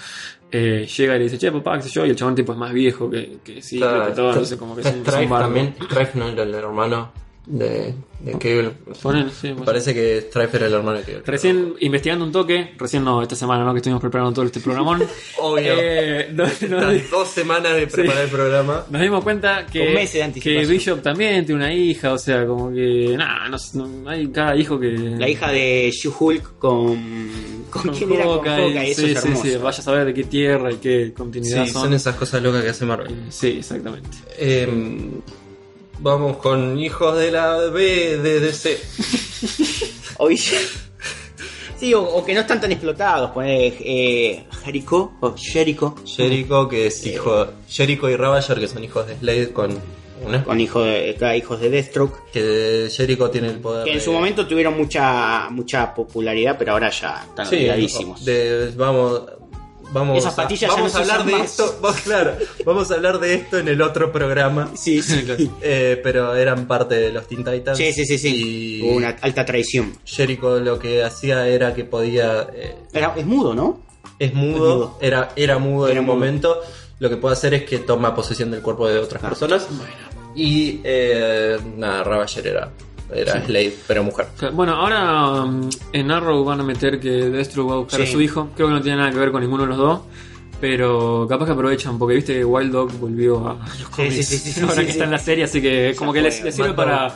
Eh, 0.51 0.87
llega 0.87 1.17
y 1.17 1.19
le 1.19 1.25
dice, 1.25 1.39
che, 1.39 1.51
papá, 1.51 1.77
qué 1.77 1.83
sé 1.83 1.91
yo, 1.91 2.07
y 2.07 2.11
el 2.11 2.17
chabón 2.17 2.35
tipo 2.35 2.53
es 2.53 2.59
más 2.59 2.73
viejo 2.73 3.11
que, 3.11 3.39
que 3.43 3.61
sí, 3.61 3.79
Claro, 3.79 4.07
que 4.07 4.13
todo, 4.13 4.29
entonces 4.31 4.59
como 4.59 4.75
que 4.75 4.83
es 4.83 4.87
un, 4.87 5.03
es 5.07 5.15
un 5.15 5.29
también. 5.29 5.75
Strife 5.83 6.19
no 6.19 6.29
era 6.29 6.43
el 6.45 6.55
hermano 6.55 7.26
de, 7.47 7.95
de 8.21 8.33
Cable. 8.33 8.73
Ponele, 9.03 9.31
sí, 9.31 9.49
Me 9.49 9.55
pues. 9.55 9.67
parece 9.67 9.95
que 9.95 10.21
Strife 10.23 10.57
era 10.57 10.67
el 10.67 10.75
hermano 10.75 10.99
de 10.99 11.05
Cable. 11.05 11.23
Recién 11.25 11.75
investigando 11.81 12.25
un 12.25 12.33
toque, 12.33 12.75
recién 12.77 13.05
no, 13.05 13.23
esta 13.23 13.37
semana 13.37 13.65
no, 13.65 13.73
que 13.73 13.79
estuvimos 13.79 14.01
preparando 14.01 14.33
todo 14.33 14.45
este 14.45 14.61
programón. 14.61 15.03
Obvio. 15.41 15.75
Eh, 15.79 16.29
no- 16.33 16.45
no- 16.69 16.91
Estas 16.91 17.11
dos 17.11 17.29
semanas 17.29 17.77
de 17.77 17.87
preparar 17.87 18.25
el 18.25 18.31
programa. 18.31 18.85
Nos 18.91 19.01
dimos 19.01 19.23
cuenta 19.23 19.65
que, 19.67 19.79
de. 19.81 20.67
Bishop 20.67 21.03
también 21.03 21.47
tiene 21.47 21.63
una 21.65 21.73
hija, 21.73 22.13
o 22.13 22.19
sea, 22.19 22.45
como 22.47 22.73
que. 22.73 23.15
Nada, 23.17 23.49
no, 23.75 24.09
hay 24.11 24.27
cada 24.29 24.57
hijo 24.57 24.79
que. 24.81 24.89
La 24.91 25.29
hija 25.29 25.51
de 25.53 25.91
She-Hulk 25.93 26.59
con. 26.59 27.57
¿Con, 27.71 27.83
con 27.83 27.95
quién 27.95 28.13
era? 28.13 28.25
Con 28.25 28.39
Hawkeye, 28.39 28.63
Hawkeye, 28.75 28.91
eso 28.91 29.01
sí, 29.03 29.11
es 29.13 29.21
sí, 29.21 29.29
hermoso. 29.29 29.43
sí, 29.45 29.57
vaya 29.57 29.79
a 29.79 29.83
saber 29.83 30.05
de 30.07 30.15
qué 30.15 30.25
tierra 30.25 30.73
y 30.73 30.77
qué 30.77 31.13
continuidad 31.17 31.65
Sí, 31.67 31.71
son. 31.73 31.83
son 31.83 31.95
esas 31.95 32.15
cosas 32.17 32.43
locas 32.43 32.63
que 32.63 32.71
hace 32.71 32.87
Marvel. 32.87 33.15
Sí, 33.29 33.57
exactamente. 33.59 34.09
Eh, 34.39 34.67
vamos 36.01 36.37
con 36.39 36.79
hijos 36.79 37.17
de 37.19 37.31
la 37.31 37.57
B 37.57 38.19
de 38.19 38.41
DC. 38.41 38.79
O 40.19 40.29
Villa- 40.29 40.59
Sí, 41.79 41.93
o, 41.93 42.03
o 42.03 42.25
que 42.25 42.33
no 42.33 42.41
están 42.41 42.59
tan 42.61 42.73
explotados. 42.73 43.33
Pues, 43.33 43.75
eh, 43.81 44.45
Jericho, 44.65 45.13
o 45.21 45.35
Jericho, 45.37 45.95
Jericho, 46.07 46.69
que 46.69 46.87
es 46.87 47.05
hijo. 47.07 47.47
Jericho 47.69 48.09
y 48.09 48.17
Ravager, 48.17 48.59
que 48.59 48.67
son 48.69 48.83
hijos 48.83 49.07
de 49.07 49.17
Slade 49.19 49.53
con 49.53 49.79
con 50.47 50.59
hijo 50.59 50.81
de, 50.83 51.15
hijos 51.37 51.61
de 51.61 51.69
Deathstroke. 51.69 52.31
Que 52.33 52.89
Jericho 52.91 53.29
tiene 53.31 53.49
el 53.49 53.61
poder. 53.61 53.85
Que 53.85 53.91
en 53.93 53.99
de- 53.99 54.03
su 54.05 54.11
momento 54.13 54.47
tuvieron 54.47 54.75
mucha 54.75 55.49
mucha 55.51 55.95
popularidad, 55.95 56.57
pero 56.59 56.73
ahora 56.73 56.89
ya 56.89 57.27
están 57.29 57.47
Sí, 57.47 57.57
olvidadísimos. 57.57 58.25
de- 58.25 58.73
vamos. 58.75 59.23
Vamos 59.93 60.19
Esas 60.19 60.35
patillas 60.35 60.71
ya 60.71 60.77
vamos 60.77 60.93
no 60.93 60.99
a 60.99 61.03
hablar 61.03 61.25
de 61.25 61.33
más. 61.33 61.43
esto. 61.51 61.79
Vamos, 61.83 62.01
claro, 62.01 62.33
vamos 62.65 62.91
a 62.91 62.95
hablar 62.95 63.21
de 63.21 63.35
esto 63.35 63.59
en 63.59 63.69
el 63.69 63.81
otro 63.81 64.11
programa. 64.13 64.71
Sí, 64.77 65.01
sí. 65.03 65.25
Eh, 65.63 66.01
pero 66.03 66.35
eran 66.35 66.67
parte 66.67 66.97
de 66.97 67.13
los 67.13 67.27
Teen 67.27 67.45
Titans. 67.45 67.79
Sí, 67.79 67.93
sí, 67.93 68.05
sí, 68.05 68.19
sí. 68.19 68.35
Y 68.35 68.83
Hubo 68.83 68.97
una 68.97 69.17
alta 69.21 69.45
traición. 69.45 69.93
Jericho 70.05 70.59
lo 70.61 70.79
que 70.79 71.03
hacía 71.05 71.47
era 71.49 71.73
que 71.75 71.85
podía. 71.85 72.49
eh, 72.53 72.75
Era, 72.93 73.15
es 73.17 73.25
mudo, 73.27 73.55
¿no? 73.55 73.81
es 74.19 74.33
mudo, 74.35 74.49
Es 74.57 74.75
mudo. 74.75 74.99
Era, 75.01 75.33
era 75.37 75.59
mudo 75.59 75.87
Era 75.89 75.95
en 75.95 76.01
un 76.01 76.07
momento. 76.07 76.61
Lo 76.99 77.09
que 77.11 77.17
puede 77.19 77.35
hacer 77.35 77.53
es 77.55 77.65
que 77.65 77.79
toma 77.81 78.15
posesión 78.15 78.51
del 78.51 78.63
cuerpo 78.63 78.89
de 78.89 78.99
otras 78.99 79.23
personas. 79.23 79.67
Y 80.35 80.81
eh, 80.85 81.59
nada, 81.77 82.03
Ravager 82.05 82.47
era, 82.47 82.71
era 83.15 83.45
Slade, 83.45 83.75
pero 83.87 84.03
mujer. 84.05 84.27
Bueno, 84.53 84.73
ahora 84.75 85.43
um, 85.45 85.69
en 85.93 86.11
Arrow 86.11 86.45
van 86.45 86.61
a 86.61 86.65
meter 86.65 86.99
que 87.01 87.09
Destro 87.11 87.67
va 87.67 87.75
a 87.75 87.79
buscar 87.79 88.01
a 88.03 88.07
Sí. 88.07 88.13
su 88.13 88.21
hijo. 88.21 88.49
Creo 88.57 88.69
que 88.69 88.75
no 88.75 88.83
tiene 88.83 88.99
nada 88.99 89.11
que 89.11 89.19
ver 89.19 89.31
con 89.33 89.43
ninguno 89.43 89.63
de 89.65 89.69
los 89.69 89.79
dos. 89.79 90.01
Pero 90.61 91.27
capaz 91.29 91.45
que 91.47 91.53
aprovechan, 91.53 91.99
porque 91.99 92.15
viste 92.15 92.33
que 92.33 92.45
Wild 92.45 92.73
Dog 92.73 92.93
volvió 92.99 93.47
a 93.47 93.59
los 93.79 93.89
cómics 93.91 94.15
sí, 94.15 94.23
sí, 94.23 94.39
sí, 94.39 94.53
sí, 94.53 94.61
ahora 94.63 94.75
sí, 94.77 94.81
que 94.81 94.87
sí. 94.87 94.93
está 94.93 95.05
en 95.05 95.11
la 95.11 95.19
serie, 95.19 95.45
así 95.45 95.61
que 95.61 95.95
como 95.99 96.15
que 96.15 96.23
les, 96.23 96.43
les 96.43 96.55
sirve 96.55 96.73
para, 96.73 97.15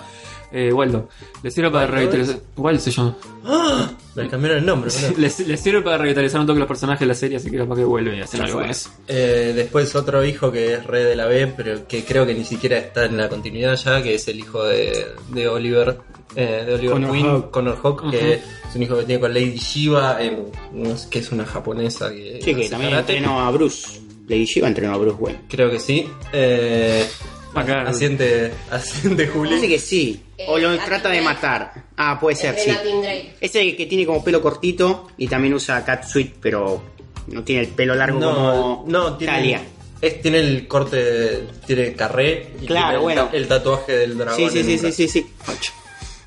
Eh, 0.52 0.72
Waldo. 0.72 1.08
Le 1.42 1.50
sirve 1.50 1.70
para 1.70 1.84
¿Waldo 1.86 1.96
revitalizar. 1.96 2.36
Waldo 2.56 2.80
se 2.80 2.90
llama. 2.90 3.16
¡Ah! 3.44 3.90
Le 4.16 4.28
cambiaron 4.28 4.58
el 4.58 4.66
nombre, 4.66 4.90
boludo. 4.90 5.18
Le, 5.20 5.46
le 5.46 5.56
sirve 5.56 5.82
para 5.82 5.98
revitalizar 5.98 6.40
un 6.40 6.46
toque 6.46 6.58
los 6.58 6.66
personajes 6.68 7.00
de 7.00 7.06
la 7.06 7.14
serie, 7.14 7.36
así 7.36 7.50
que 7.50 7.58
capaz 7.58 7.76
que 7.76 7.84
vuelve 7.84 8.16
y 8.16 8.20
hacen 8.20 8.42
algo 8.42 8.58
con 8.60 8.68
eso. 8.68 8.90
Eh, 9.06 9.52
después 9.54 9.94
otro 9.94 10.24
hijo 10.24 10.50
que 10.50 10.74
es 10.74 10.84
re 10.86 11.04
de 11.04 11.14
la 11.16 11.26
B, 11.26 11.46
pero 11.56 11.86
que 11.86 12.04
creo 12.04 12.26
que 12.26 12.34
ni 12.34 12.44
siquiera 12.44 12.78
está 12.78 13.04
en 13.04 13.16
la 13.16 13.28
continuidad 13.28 13.76
ya, 13.76 14.02
que 14.02 14.14
es 14.16 14.26
el 14.28 14.40
hijo 14.40 14.64
de, 14.64 15.06
de 15.28 15.48
Oliver, 15.48 15.98
eh, 16.34 16.64
de 16.66 16.74
Oliver 16.74 16.90
Connor 16.92 17.12
Queen, 17.12 17.26
Hawke. 17.26 17.50
Connor 17.52 17.76
Hawke, 17.82 18.10
que 18.10 18.32
es 18.34 18.42
un 18.74 18.82
hijo 18.82 18.98
que 18.98 19.04
tiene 19.04 19.20
con 19.20 19.32
Lady 19.32 19.56
Shiva, 19.56 20.20
en, 20.20 20.46
no 20.72 20.96
sé, 20.96 21.08
que 21.08 21.20
es 21.20 21.30
una 21.30 21.44
japonesa 21.46 22.10
que, 22.10 22.40
Sí, 22.42 22.54
que 22.54 22.68
también 22.68 22.90
karate. 22.90 23.16
entrenó 23.16 23.40
a 23.40 23.50
Bruce. 23.52 24.00
Lady 24.26 24.44
Shiva 24.46 24.66
entrenó 24.66 24.94
a 24.94 24.98
Bruce 24.98 25.16
Wayne. 25.20 25.40
Creo 25.48 25.70
que 25.70 25.78
sí. 25.78 26.08
Eh, 26.32 27.06
Acá. 27.54 27.82
Asiente, 27.82 28.52
asiente 28.70 29.26
Juli. 29.26 29.54
Dice 29.56 29.68
que 29.68 29.78
sí. 29.78 30.22
O 30.46 30.58
lo 30.58 30.72
Eh, 30.74 30.80
trata 30.84 31.08
de 31.08 31.20
matar. 31.20 31.72
Ah, 31.96 32.18
puede 32.20 32.36
ser, 32.36 32.54
Es 32.54 32.64
sí. 32.64 32.70
Drake. 32.70 33.34
Ese 33.40 33.76
que 33.76 33.86
tiene 33.86 34.06
como 34.06 34.22
pelo 34.24 34.40
cortito 34.40 35.08
y 35.18 35.26
también 35.26 35.54
usa 35.54 35.84
catsuit, 35.84 36.34
pero 36.40 36.82
no 37.26 37.42
tiene 37.42 37.62
el 37.62 37.68
pelo 37.68 37.94
largo 37.94 38.18
No, 38.20 38.34
como 38.34 38.84
no, 38.88 39.16
tiene, 39.16 39.32
Talia. 39.32 39.62
es, 40.00 40.22
tiene 40.22 40.38
el 40.38 40.66
corte, 40.68 41.44
tiene 41.66 41.92
carré 41.94 42.50
y 42.62 42.66
Claro, 42.66 42.86
tiene 42.86 42.94
el, 42.96 43.00
bueno. 43.02 43.24
ta- 43.28 43.36
el 43.36 43.48
tatuaje 43.48 43.92
del 43.98 44.16
dragón. 44.18 44.36
Sí, 44.36 44.48
sí, 44.50 44.58
en 44.60 44.64
sí, 44.64 44.72
un 44.72 44.78
sí, 44.78 44.82
brazo. 44.82 44.96
sí, 44.96 45.08
sí. 45.08 45.26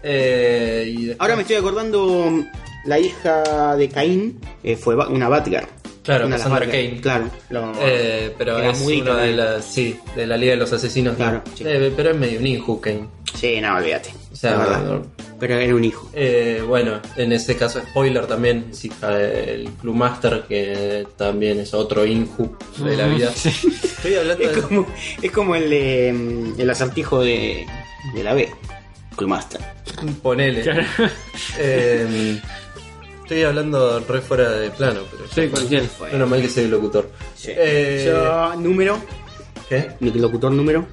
Eh, 0.03 0.85
y 0.87 1.05
después- 1.05 1.17
Ahora 1.21 1.35
me 1.35 1.41
estoy 1.43 1.55
acordando, 1.57 2.43
la 2.85 2.99
hija 2.99 3.75
de 3.77 3.87
Caín 3.89 4.39
eh, 4.63 4.75
fue 4.75 4.95
Ba- 4.95 5.07
una 5.07 5.29
Batgirl. 5.29 5.65
Claro, 6.03 6.27
una 6.27 6.35
Cassandra. 6.37 6.67
Cain. 6.69 6.99
Claro. 6.99 7.29
lo- 7.49 7.73
Eh, 7.81 8.33
pero 8.37 8.57
Era 8.57 8.71
es 8.71 8.81
una 8.81 9.15
de 9.17 9.31
las, 9.33 9.63
sí, 9.65 9.97
de 10.15 10.27
la 10.27 10.35
Liga 10.37 10.51
de 10.51 10.57
los 10.57 10.73
Asesinos. 10.73 11.15
Claro, 11.15 11.41
sí. 11.55 11.63
Eh, 11.65 11.91
pero 11.95 12.11
es 12.11 12.17
medio 12.17 12.39
un 12.39 12.47
Inhu 12.47 12.79
Kane. 12.81 13.07
Sí, 13.33 13.59
no, 13.61 13.75
olvídate. 13.77 14.13
O 14.31 14.35
sea, 14.35 14.51
La 14.51 14.57
verdad. 14.57 14.81
no- 14.83 15.07
Pero 15.39 15.55
era 15.57 15.75
un 15.75 15.83
hijo. 15.83 16.09
Eh, 16.13 16.63
bueno, 16.67 17.01
en 17.17 17.31
ese 17.33 17.55
caso 17.55 17.79
spoiler 17.81 18.25
también, 18.27 18.67
es 18.71 18.85
hija 18.85 19.09
del 19.09 19.69
Club 19.81 19.95
Master, 19.95 20.43
que 20.47 21.05
también 21.17 21.59
es 21.59 21.73
otro 21.73 22.05
Inhu 22.05 22.55
de 22.77 22.95
la 22.97 23.07
vida. 23.07 23.31
Estoy 23.35 24.15
hablando 24.15 24.43
Es 24.43 24.55
de... 24.55 24.61
como, 24.61 24.87
es 25.21 25.31
como 25.31 25.55
el, 25.55 25.69
de, 25.69 26.13
mm, 26.13 26.59
el 26.61 26.69
acertijo 26.69 27.21
de, 27.21 27.65
de 28.13 28.23
la 28.23 28.33
B. 28.33 28.49
Crewmaster. 29.15 29.61
Ponele. 30.21 30.63
Eh, 31.59 32.39
estoy 33.23 33.43
hablando 33.43 33.99
re 34.01 34.21
fuera 34.21 34.49
de 34.51 34.69
plano, 34.71 35.01
pero 35.11 35.23
Sí, 35.33 35.49
cualquiera. 35.49 35.85
Menos 36.11 36.29
mal 36.29 36.41
que 36.41 36.49
soy 36.49 36.65
el 36.65 36.71
locutor. 36.71 37.09
Eh, 37.47 38.03
Yo, 38.07 38.55
número. 38.55 38.97
¿Qué? 39.67 39.91
Mi 39.99 40.11
locutor 40.11 40.51
número. 40.51 40.85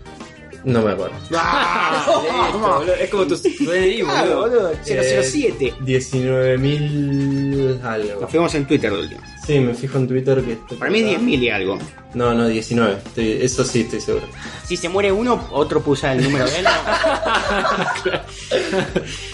No 0.65 0.83
me 0.83 0.93
acuerdo. 0.93 1.17
¡Ah! 1.35 2.81
Es 3.01 3.09
como 3.11 3.27
tu 3.27 3.37
DNI, 3.37 4.03
Claro, 4.03 4.41
boludo. 4.43 4.69
boludo. 4.69 4.73
007. 4.85 5.75
19.000 5.81 7.83
algo. 7.83 8.21
Nos 8.21 8.31
fuimos 8.31 8.55
en 8.55 8.67
Twitter 8.67 8.93
de 8.93 8.99
último. 8.99 9.21
Sí, 9.47 9.59
me 9.59 9.75
fijo 9.75 9.99
en 9.99 10.07
Twitter 10.09 10.43
que... 10.43 10.53
estoy 10.53 10.77
Para 10.77 10.91
mí 10.91 11.01
es 11.01 11.17
acá. 11.17 11.25
10.000 11.25 11.43
y 11.43 11.49
algo. 11.51 11.79
No, 12.15 12.35
no, 12.35 12.47
19. 12.49 12.99
Estoy- 13.05 13.39
eso 13.43 13.65
sí, 13.65 13.81
estoy 13.83 14.01
seguro. 14.01 14.27
Si 14.67 14.77
se 14.77 14.89
muere 14.89 15.11
uno, 15.11 15.49
otro 15.51 15.81
puso 15.83 16.07
el 16.09 16.23
número 16.23 16.45
de 16.49 16.59
él. 16.59 16.67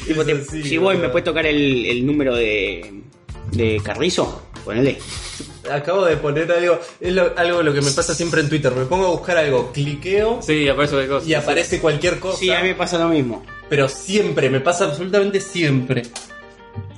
Tipo, 0.07 0.25
te- 0.25 0.33
Eso 0.33 0.51
sí, 0.51 0.63
si 0.63 0.79
voy, 0.79 0.95
boludo. 0.95 1.03
me 1.03 1.09
puede 1.11 1.25
tocar 1.25 1.47
el, 1.47 1.85
el 1.87 2.07
número 2.07 2.35
de, 2.35 2.93
de 3.53 3.81
Carrizo. 3.83 4.43
Ponele. 4.65 4.99
Acabo 5.71 6.05
de 6.05 6.17
poner 6.17 6.51
algo, 6.53 6.79
es 7.01 7.13
lo- 7.13 7.33
algo 7.37 7.63
lo 7.63 7.73
que 7.75 7.81
me 7.81 7.91
pasa 7.91 8.15
siempre 8.15 8.41
en 8.41 8.49
Twitter. 8.49 8.73
Me 8.73 8.85
pongo 8.87 9.07
a 9.07 9.11
buscar 9.11 9.37
algo, 9.39 9.71
cliqueo 9.73 10.41
Sí, 10.43 10.69
aparece 10.69 10.95
cualquier 10.95 11.09
cosa. 11.19 11.29
y 11.29 11.35
aparece 11.35 11.81
cualquier 11.81 12.19
cosa. 12.19 12.39
Sí, 12.39 12.51
a 12.51 12.61
mí 12.63 12.69
me 12.69 12.75
pasa 12.75 12.99
lo 12.99 13.09
mismo. 13.09 13.45
Pero 13.69 13.89
siempre, 13.89 14.49
me 14.51 14.61
pasa 14.61 14.85
absolutamente 14.85 15.41
siempre. 15.41 16.03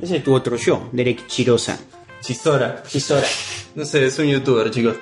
Ese 0.01 0.17
es 0.19 0.25
tu 0.25 0.35
otro 0.35 0.57
yo, 0.57 0.89
Derek 0.93 1.27
Chirosa. 1.27 1.79
Chisora. 2.21 2.83
Chisora. 2.87 3.27
No 3.75 3.85
sé, 3.85 4.05
es 4.07 4.19
un 4.19 4.27
youtuber, 4.27 4.71
chicos. 4.71 4.97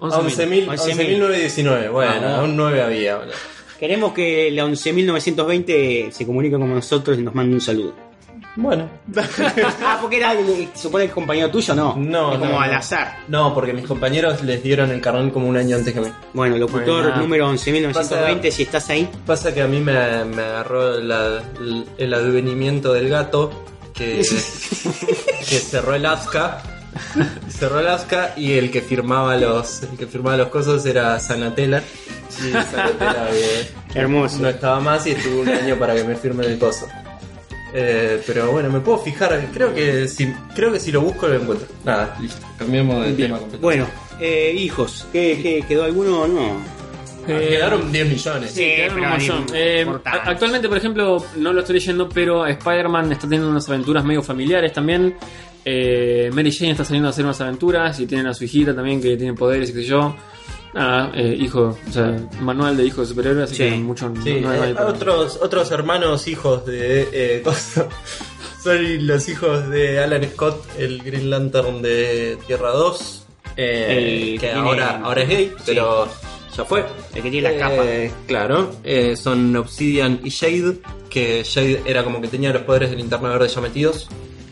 11.000. 0.00 0.66
11.000, 0.66 0.66
11.919. 0.68 1.90
Bueno, 1.90 2.12
Vamos. 2.20 2.38
aún 2.40 2.56
9 2.56 2.82
había. 2.82 3.16
bueno. 3.16 3.32
Queremos 3.78 4.12
que 4.12 4.50
la 4.50 4.64
11.920 4.64 6.10
se 6.10 6.26
comunique 6.26 6.56
con 6.58 6.68
nosotros 6.74 7.16
y 7.18 7.22
nos 7.22 7.34
mande 7.34 7.54
un 7.54 7.60
saludo. 7.60 7.94
Bueno. 8.60 8.90
ah, 9.84 9.98
porque 10.00 10.16
era, 10.16 10.32
supone 10.74 11.04
que 11.04 11.08
es 11.10 11.14
compañero 11.14 11.48
tuyo, 11.48 11.76
no. 11.76 11.94
No, 11.96 12.32
es 12.32 12.38
como 12.40 12.50
no, 12.54 12.60
al 12.60 12.74
azar. 12.74 13.18
No, 13.28 13.54
porque 13.54 13.72
mis 13.72 13.86
compañeros 13.86 14.42
les 14.42 14.60
dieron 14.64 14.90
el 14.90 15.00
carrón 15.00 15.30
como 15.30 15.46
un 15.46 15.56
año 15.56 15.76
antes 15.76 15.92
que 15.94 16.00
a 16.00 16.02
mí. 16.02 16.08
Bueno, 16.34 16.58
locutor 16.58 17.04
Buena. 17.04 17.16
número 17.18 17.48
11.920, 17.52 17.92
Pasa- 17.92 18.50
si 18.50 18.62
estás 18.64 18.90
ahí. 18.90 19.08
Pasa 19.24 19.54
que 19.54 19.62
a 19.62 19.68
mí 19.68 19.78
me, 19.78 20.24
me 20.24 20.42
agarró 20.42 20.98
la- 20.98 21.40
el 21.98 22.12
advenimiento 22.14 22.92
del 22.92 23.08
gato 23.08 23.52
que, 23.94 24.22
que 25.48 25.58
cerró 25.60 25.94
el 25.94 26.04
Asca. 26.04 26.60
Cerró 27.48 27.78
el 27.78 27.86
Asca 27.86 28.34
y 28.36 28.54
el 28.54 28.72
que 28.72 28.80
firmaba 28.80 29.36
los 29.36 29.84
el 29.84 29.96
que 29.96 30.06
firmaba 30.08 30.36
los 30.36 30.48
cosas 30.48 30.84
era 30.84 31.20
Sanatela. 31.20 31.80
Y 32.40 32.50
Sanatela 32.50 33.28
eh, 33.32 33.70
Hermoso. 33.94 34.38
no 34.40 34.48
estaba 34.48 34.80
más 34.80 35.06
y 35.06 35.12
estuvo 35.12 35.42
un 35.42 35.48
año 35.48 35.76
para 35.78 35.94
que 35.94 36.02
me 36.02 36.16
firmen 36.16 36.50
el 36.50 36.58
coso. 36.58 36.86
Eh, 37.74 38.22
pero 38.26 38.50
bueno, 38.50 38.70
me 38.70 38.80
puedo 38.80 38.98
fijar, 38.98 39.46
creo 39.52 39.74
que 39.74 40.08
si 40.08 40.26
creo 40.54 40.72
que 40.72 40.80
si 40.80 40.90
lo 40.90 41.02
busco 41.02 41.28
lo 41.28 41.34
encuentro. 41.36 41.66
Nada, 41.84 42.16
listo. 42.20 42.46
Cambiamos 42.58 43.04
de 43.04 43.12
tema 43.12 43.38
completamente. 43.38 43.58
Bueno, 43.58 43.86
eh, 44.20 44.54
hijos, 44.58 45.06
¿qué, 45.12 45.38
qué, 45.42 45.62
quedó 45.68 45.84
alguno 45.84 46.22
o 46.22 46.26
no? 46.28 46.78
Ah, 47.30 47.38
Quedaron 47.38 47.92
10 47.92 48.08
millones. 48.08 48.50
Sí, 48.52 48.60
quedaron 48.64 48.94
pero 48.94 49.06
un 49.06 49.18
montón. 49.18 49.46
ni- 49.52 49.58
Eh, 49.58 49.86
a- 50.04 50.30
actualmente, 50.30 50.66
por 50.68 50.78
ejemplo, 50.78 51.22
no 51.36 51.52
lo 51.52 51.60
estoy 51.60 51.74
leyendo, 51.74 52.08
pero 52.08 52.46
Spider-Man 52.46 53.12
está 53.12 53.22
teniendo 53.28 53.50
unas 53.50 53.68
aventuras 53.68 54.02
medio 54.02 54.22
familiares 54.22 54.72
también. 54.72 55.14
Eh, 55.62 56.30
Mary 56.32 56.50
Jane 56.50 56.70
está 56.70 56.84
saliendo 56.84 57.08
a 57.08 57.10
hacer 57.10 57.24
unas 57.26 57.38
aventuras 57.42 58.00
y 58.00 58.06
tienen 58.06 58.28
a 58.28 58.32
su 58.32 58.44
hijita 58.44 58.74
también 58.74 59.02
que 59.02 59.14
tiene 59.18 59.34
poderes 59.34 59.68
y 59.68 59.72
qué 59.74 59.80
sé 59.80 59.84
yo. 59.88 60.16
Nada, 60.74 61.10
eh, 61.14 61.36
hijo, 61.40 61.76
o 61.88 61.92
sea, 61.92 62.14
manual 62.40 62.76
de 62.76 62.84
hijo 62.84 63.00
de 63.00 63.06
superhéroe, 63.06 63.44
así 63.44 63.54
Sí. 63.56 63.62
que 63.64 63.70
mucho 63.76 64.12
Sí, 64.22 64.40
no 64.40 64.50
hay 64.50 64.70
eh, 64.70 64.74
otros, 64.78 65.38
otros 65.42 65.70
hermanos 65.70 66.28
hijos 66.28 66.64
de. 66.66 67.08
Eh, 67.12 67.42
son 68.62 69.06
los 69.06 69.28
hijos 69.28 69.68
de 69.70 69.98
Alan 70.00 70.24
Scott, 70.30 70.64
el 70.78 71.02
Green 71.02 71.30
Lantern 71.30 71.80
de 71.82 72.38
Tierra 72.46 72.70
2. 72.72 73.24
eh, 73.56 73.86
El 73.98 74.40
que 74.40 74.46
que 74.46 74.52
tiene- 74.52 74.60
ahora, 74.68 75.00
ahora 75.02 75.22
es 75.22 75.28
gay, 75.28 75.52
pero 75.66 76.06
ya 76.56 76.64
fue. 76.64 76.84
El 77.14 77.22
que 77.22 77.30
tiene 77.30 77.58
las 77.58 77.72
Eh, 77.82 78.12
Claro, 78.26 78.70
eh, 78.84 79.16
son 79.16 79.56
Obsidian 79.56 80.20
y 80.22 80.28
Shade, 80.28 80.78
que 81.10 81.42
Shade 81.44 81.82
era 81.86 82.04
como 82.04 82.20
que 82.20 82.28
tenía 82.28 82.52
los 82.52 82.62
poderes 82.62 82.90
del 82.90 82.98
linterna 83.00 83.30
verde 83.30 83.48
ya 83.48 83.60
metidos. 83.60 84.08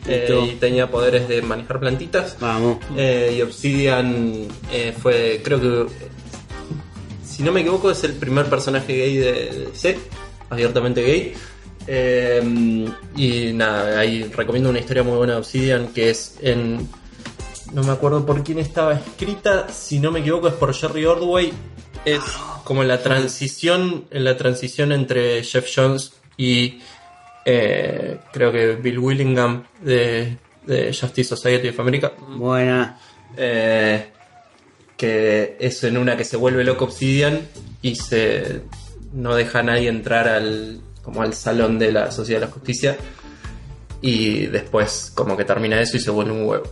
Eh, 0.08 0.50
y 0.52 0.54
tenía 0.56 0.90
poderes 0.90 1.28
de 1.28 1.42
manejar 1.42 1.80
plantitas. 1.80 2.36
Vamos. 2.40 2.78
Eh, 2.96 3.34
y 3.36 3.42
Obsidian 3.42 4.46
eh, 4.72 4.94
fue, 4.96 5.40
creo 5.42 5.60
que, 5.60 5.86
si 7.24 7.42
no 7.42 7.52
me 7.52 7.60
equivoco, 7.60 7.90
es 7.90 8.04
el 8.04 8.12
primer 8.12 8.46
personaje 8.46 8.96
gay 8.96 9.16
de 9.16 9.32
de 9.32 9.66
DC, 9.66 9.98
abiertamente 10.50 11.02
gay. 11.02 11.34
Y 13.16 13.52
nada, 13.52 14.00
ahí 14.00 14.24
recomiendo 14.24 14.70
una 14.70 14.78
historia 14.78 15.02
muy 15.02 15.16
buena 15.16 15.34
de 15.34 15.38
Obsidian 15.40 15.88
que 15.88 16.10
es 16.10 16.38
en. 16.40 16.88
No 17.72 17.82
me 17.82 17.90
acuerdo 17.90 18.24
por 18.24 18.44
quién 18.44 18.60
estaba 18.60 18.94
escrita, 18.94 19.68
si 19.68 19.98
no 19.98 20.12
me 20.12 20.20
equivoco, 20.20 20.46
es 20.48 20.54
por 20.54 20.72
Jerry 20.72 21.04
Ordway. 21.04 21.52
Es 22.04 22.22
como 22.62 22.84
la 22.84 23.02
transición, 23.02 24.04
en 24.10 24.24
la 24.24 24.36
transición 24.36 24.92
entre 24.92 25.42
Jeff 25.42 25.68
Jones 25.74 26.12
y 26.36 26.80
eh, 27.46 28.18
creo 28.32 28.50
que 28.52 28.72
Bill 28.74 28.98
Willingham 28.98 29.64
de, 29.80 30.36
de 30.66 30.86
Justice 30.92 31.24
Society 31.36 31.68
of 31.68 31.80
America. 31.80 32.12
Buena. 32.36 32.98
Eh, 33.36 34.06
que 34.96 35.56
es 35.60 35.84
en 35.84 35.96
una 35.98 36.16
que 36.16 36.24
se 36.24 36.36
vuelve 36.36 36.64
loco 36.64 36.86
Obsidian 36.86 37.40
y 37.82 37.94
se 37.96 38.62
no 39.12 39.34
deja 39.34 39.60
a 39.60 39.62
nadie 39.62 39.88
entrar 39.88 40.26
al 40.28 40.80
como 41.02 41.22
al 41.22 41.34
salón 41.34 41.78
de 41.78 41.92
la 41.92 42.10
Sociedad 42.10 42.40
de 42.40 42.46
la 42.46 42.52
Justicia 42.52 42.96
y 44.00 44.46
después 44.46 45.12
como 45.14 45.36
que 45.36 45.44
termina 45.44 45.80
eso 45.80 45.96
y 45.96 46.00
se 46.00 46.10
vuelve 46.10 46.32
un 46.32 46.46
huevo. 46.48 46.64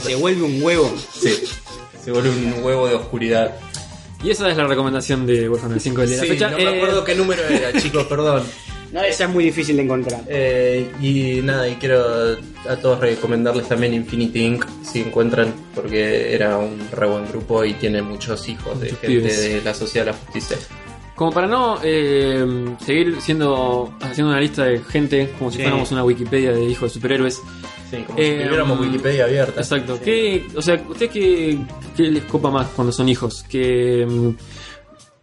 Se 0.00 0.14
vuelve 0.14 0.42
un 0.42 0.62
huevo. 0.62 0.92
Sí, 1.12 1.34
se 2.02 2.10
vuelve 2.12 2.30
un 2.30 2.62
huevo 2.64 2.88
de 2.88 2.94
oscuridad. 2.94 3.54
Y 4.24 4.30
esa 4.30 4.48
es 4.48 4.56
la 4.56 4.66
recomendación 4.66 5.26
de 5.26 5.48
Warhammer 5.48 5.78
5 5.80 6.00
de 6.02 6.16
la 6.16 6.22
Sí, 6.22 6.28
fecha. 6.28 6.50
no 6.50 6.58
Eh, 6.58 6.64
me 6.64 6.76
acuerdo 6.76 7.04
qué 7.04 7.14
número 7.14 7.42
era, 7.44 7.72
chicos, 7.80 8.04
perdón. 8.06 8.44
No, 8.92 9.02
esa 9.02 9.24
es 9.24 9.30
muy 9.30 9.44
difícil 9.44 9.76
de 9.76 9.82
encontrar. 9.82 10.22
Eh, 10.28 10.90
y 11.00 11.40
nada, 11.42 11.68
y 11.68 11.74
quiero 11.74 12.36
a 12.68 12.76
todos 12.76 13.00
recomendarles 13.00 13.68
también 13.68 13.92
Infinity 13.94 14.44
Inc. 14.44 14.64
si 14.82 15.00
encuentran, 15.00 15.52
porque 15.74 16.34
era 16.34 16.56
un 16.58 16.78
re 16.92 17.06
buen 17.06 17.26
grupo 17.28 17.64
y 17.64 17.74
tiene 17.74 18.00
muchos 18.02 18.48
hijos 18.48 18.78
de 18.80 18.86
Muchos 18.86 19.00
gente 19.00 19.06
pibes. 19.18 19.42
de 19.42 19.62
la 19.62 19.74
Sociedad 19.74 20.06
de 20.06 20.12
la 20.12 20.16
Justicia. 20.18 20.56
Como 21.14 21.32
para 21.32 21.46
no 21.46 21.78
eh, 21.82 22.44
seguir 22.84 23.16
siendo 23.22 23.94
haciendo 24.00 24.30
una 24.32 24.40
lista 24.40 24.64
de 24.64 24.80
gente 24.80 25.30
como 25.38 25.50
si 25.50 25.56
Sí. 25.56 25.62
fuéramos 25.62 25.90
una 25.90 26.04
Wikipedia 26.04 26.52
de 26.52 26.64
hijos 26.64 26.90
de 26.90 26.94
superhéroes. 26.94 27.40
Sí, 27.90 27.96
como 28.06 28.18
Eh, 28.18 28.36
si 28.38 28.44
tuviéramos 28.44 28.78
um, 28.78 28.84
Wikipedia 28.86 29.24
abierta. 29.24 29.60
Exacto. 29.62 29.98
¿Qué, 30.04 30.46
o 30.54 30.60
sea, 30.60 30.74
¿ustedes 30.88 31.10
qué, 31.12 31.58
qué 31.96 32.02
les 32.04 32.24
copa 32.24 32.50
más 32.50 32.66
cuando 32.76 32.92
son 32.92 33.08
hijos? 33.08 33.44
Que 33.48 34.04
mm, 34.06 34.30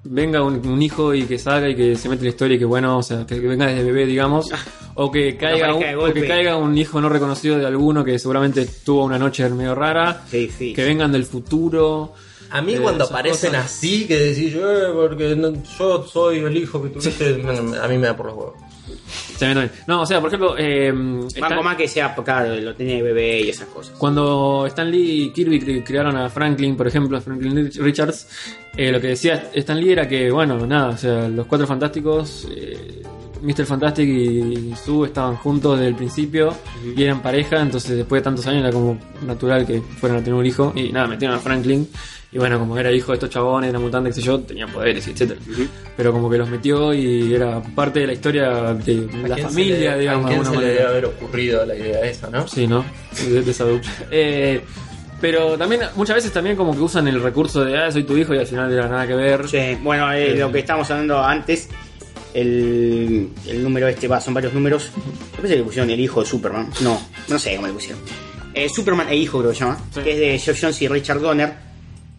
venga 0.06 0.44
un, 0.44 0.66
un 0.68 0.82
hijo 0.82 1.13
y 1.13 1.24
que 1.24 1.38
salga 1.39 1.70
y 1.70 1.76
que 1.76 1.96
se 1.96 2.10
mete 2.10 2.22
en 2.22 2.26
la 2.26 2.30
historia 2.32 2.56
y 2.56 2.60
que 2.60 2.66
bueno, 2.66 2.98
o 2.98 3.04
sea, 3.04 3.26
que, 3.26 3.39
que 3.39 3.48
venga 3.48 3.68
desde 3.68 3.84
bebé, 3.84 4.06
digamos, 4.06 4.50
o 4.96 5.12
que 5.12 5.38
caiga, 5.38 5.74
un, 5.74 5.84
o 6.00 6.13
que 6.13 6.28
caiga 6.28 6.58
un 6.58 6.78
hijo 6.78 7.00
no 7.02 7.10
reconocido 7.10 7.58
de 7.58 7.66
alguno 7.66 8.04
que 8.04 8.20
seguramente 8.20 8.68
tuvo 8.86 9.06
una 9.06 9.18
noche 9.20 9.48
medio 9.50 9.76
rara, 9.76 10.24
Sí, 10.30 10.50
sí. 10.56 10.74
que 10.74 10.84
vengan 10.84 11.12
del 11.12 11.26
futuro. 11.26 12.13
A 12.52 12.62
mí 12.62 12.76
Eh, 12.76 12.80
cuando 12.80 13.06
aparecen 13.06 13.52
cosas. 13.52 13.66
así, 13.66 14.06
que 14.06 14.16
decís, 14.18 14.54
eh, 14.56 14.62
porque 14.94 15.36
no- 15.36 15.54
yo 15.80 16.04
soy 16.06 16.38
el 16.39 16.56
hijo 16.56 16.84
que 16.84 16.89
tuviste, 16.89 17.42
a 17.82 17.88
mí 17.88 17.98
me 17.98 18.08
da 18.08 18.16
por 18.16 18.28
los 18.28 18.36
huevos. 18.36 18.54
No, 19.88 20.02
o 20.02 20.06
sea, 20.06 20.20
por 20.22 20.28
ejemplo, 20.30 20.56
eh, 20.58 20.94
Stan- 21.28 21.63
más 21.63 21.76
que 21.76 21.88
sea, 21.88 22.16
claro, 22.16 22.56
lo 22.56 22.74
tenía 22.76 22.96
de 22.98 23.02
bebé 23.02 23.42
y 23.42 23.50
esas 23.50 23.68
cosas. 23.68 23.96
Cuando 23.98 24.66
Stan 24.68 24.89
Lee 24.89 25.24
y 25.26 25.30
Kirby 25.34 25.60
cre- 25.60 25.84
crearon 25.84 26.16
a 26.16 26.30
Franklin, 26.30 26.78
por 26.78 26.88
ejemplo, 26.88 27.18
a 27.18 27.22
Franklin 27.22 27.56
Rich- 27.56 27.80
Richards, 27.82 28.28
eh, 28.78 28.92
lo 28.92 29.00
que 29.02 29.08
decía 29.08 29.50
Stan 29.54 29.80
Lee 29.80 29.92
era 29.92 30.08
que, 30.08 30.32
bueno, 30.32 30.66
nada, 30.66 30.90
o 30.90 30.98
sea, 30.98 31.28
los 31.30 31.46
cuatro 31.46 31.68
fantásticos, 31.68 32.48
eh, 32.56 33.02
Mr. 33.42 33.66
Fantastic 33.66 34.08
y 34.08 34.74
Sue 34.82 35.08
estaban 35.08 35.36
juntos 35.36 35.78
desde 35.78 35.90
el 35.90 35.96
principio 35.96 36.54
y 36.96 37.04
eran 37.04 37.22
pareja, 37.22 37.62
entonces 37.62 37.98
después 37.98 38.22
de 38.22 38.24
tantos 38.24 38.48
años 38.48 38.62
era 38.62 38.72
como 38.72 38.98
natural 39.28 39.66
que 39.68 39.82
fueran 39.82 40.20
a 40.20 40.24
tener 40.24 40.36
un 40.40 40.46
hijo 40.46 40.72
y 40.76 40.92
nada, 40.94 41.08
metieron 41.08 41.36
a 41.38 41.40
Franklin. 41.40 41.88
Y 42.32 42.40
bueno, 42.40 42.58
como 42.58 42.76
era 42.80 42.92
hijo 42.92 43.12
de 43.12 43.18
estos 43.18 43.30
chabones, 43.30 43.70
era 43.70 43.78
mutante, 43.78 44.10
qué 44.10 44.16
sé 44.16 44.22
yo, 44.24 44.40
tenía 44.40 44.66
poderes, 44.66 45.08
etcétera. 45.08 45.40
Pero 45.96 46.12
como 46.12 46.32
que 46.32 46.40
los 46.40 46.50
metió 46.50 46.92
y 46.92 47.32
era 47.36 47.62
parte 47.62 48.00
de 48.00 48.08
la 48.08 48.14
historia 48.14 48.74
de 48.74 49.08
¿A 49.24 49.28
la 49.28 49.38
familia, 49.38 49.94
le- 49.96 50.00
digamos, 50.00 50.26
¿A 50.26 50.30
de 50.30 50.36
quién 50.36 50.46
se 50.46 50.58
le 50.60 50.66
debe 50.66 50.84
haber 50.88 51.06
ocurrido 51.06 51.64
la 51.64 51.76
idea 51.76 52.00
esa, 52.06 52.32
no? 52.32 52.48
Sí, 52.48 52.66
¿no? 52.66 52.84
De, 53.30 53.44
de 53.44 53.52
esa 53.52 53.66
dupla. 53.66 53.92
Eh, 54.10 54.62
pero 55.24 55.58
también, 55.58 55.84
muchas 55.96 56.18
veces 56.18 56.34
también 56.34 56.58
como 56.58 56.74
que 56.74 56.82
usan 56.82 57.08
el 57.08 57.24
recurso 57.24 57.64
de, 57.64 57.78
ah, 57.78 57.90
soy 57.90 58.04
tu 58.04 58.18
hijo 58.18 58.34
y 58.34 58.40
al 58.40 58.46
final 58.46 58.70
era 58.74 58.90
nada 58.90 59.08
que 59.08 59.16
ver. 59.16 59.48
Sí, 59.48 59.78
bueno, 59.82 60.12
eh, 60.12 60.36
lo 60.36 60.52
que 60.52 60.60
estábamos 60.60 60.92
hablando 60.92 61.24
antes, 61.24 61.70
el, 62.34 63.30
el 63.48 63.64
número 63.64 63.88
este, 63.88 64.10
va, 64.10 64.20
son 64.20 64.34
varios 64.34 64.54
números. 64.54 64.90
Yo 65.32 65.38
pensé 65.42 65.54
que 65.54 65.60
le 65.60 65.64
pusieron 65.64 65.90
el 65.90 66.00
hijo 66.02 66.20
de 66.22 66.28
Superman. 66.28 66.70
No, 66.82 67.00
no 67.30 67.40
sé 67.40 67.56
cómo 67.56 67.68
le 67.68 67.74
pusieron. 67.74 68.02
Eh, 68.54 68.68
Superman 68.68 69.08
e 69.08 69.16
hijo 69.16 69.40
creo 69.40 69.52
que 69.52 69.58
se 69.58 69.64
llama, 69.64 69.78
Sí. 69.94 70.02
que 70.02 70.12
es 70.12 70.18
de 70.20 70.40
Jeff 70.40 70.60
Jones 70.62 70.82
y 70.82 70.88
Richard 70.90 71.22
Donner. 71.22 71.54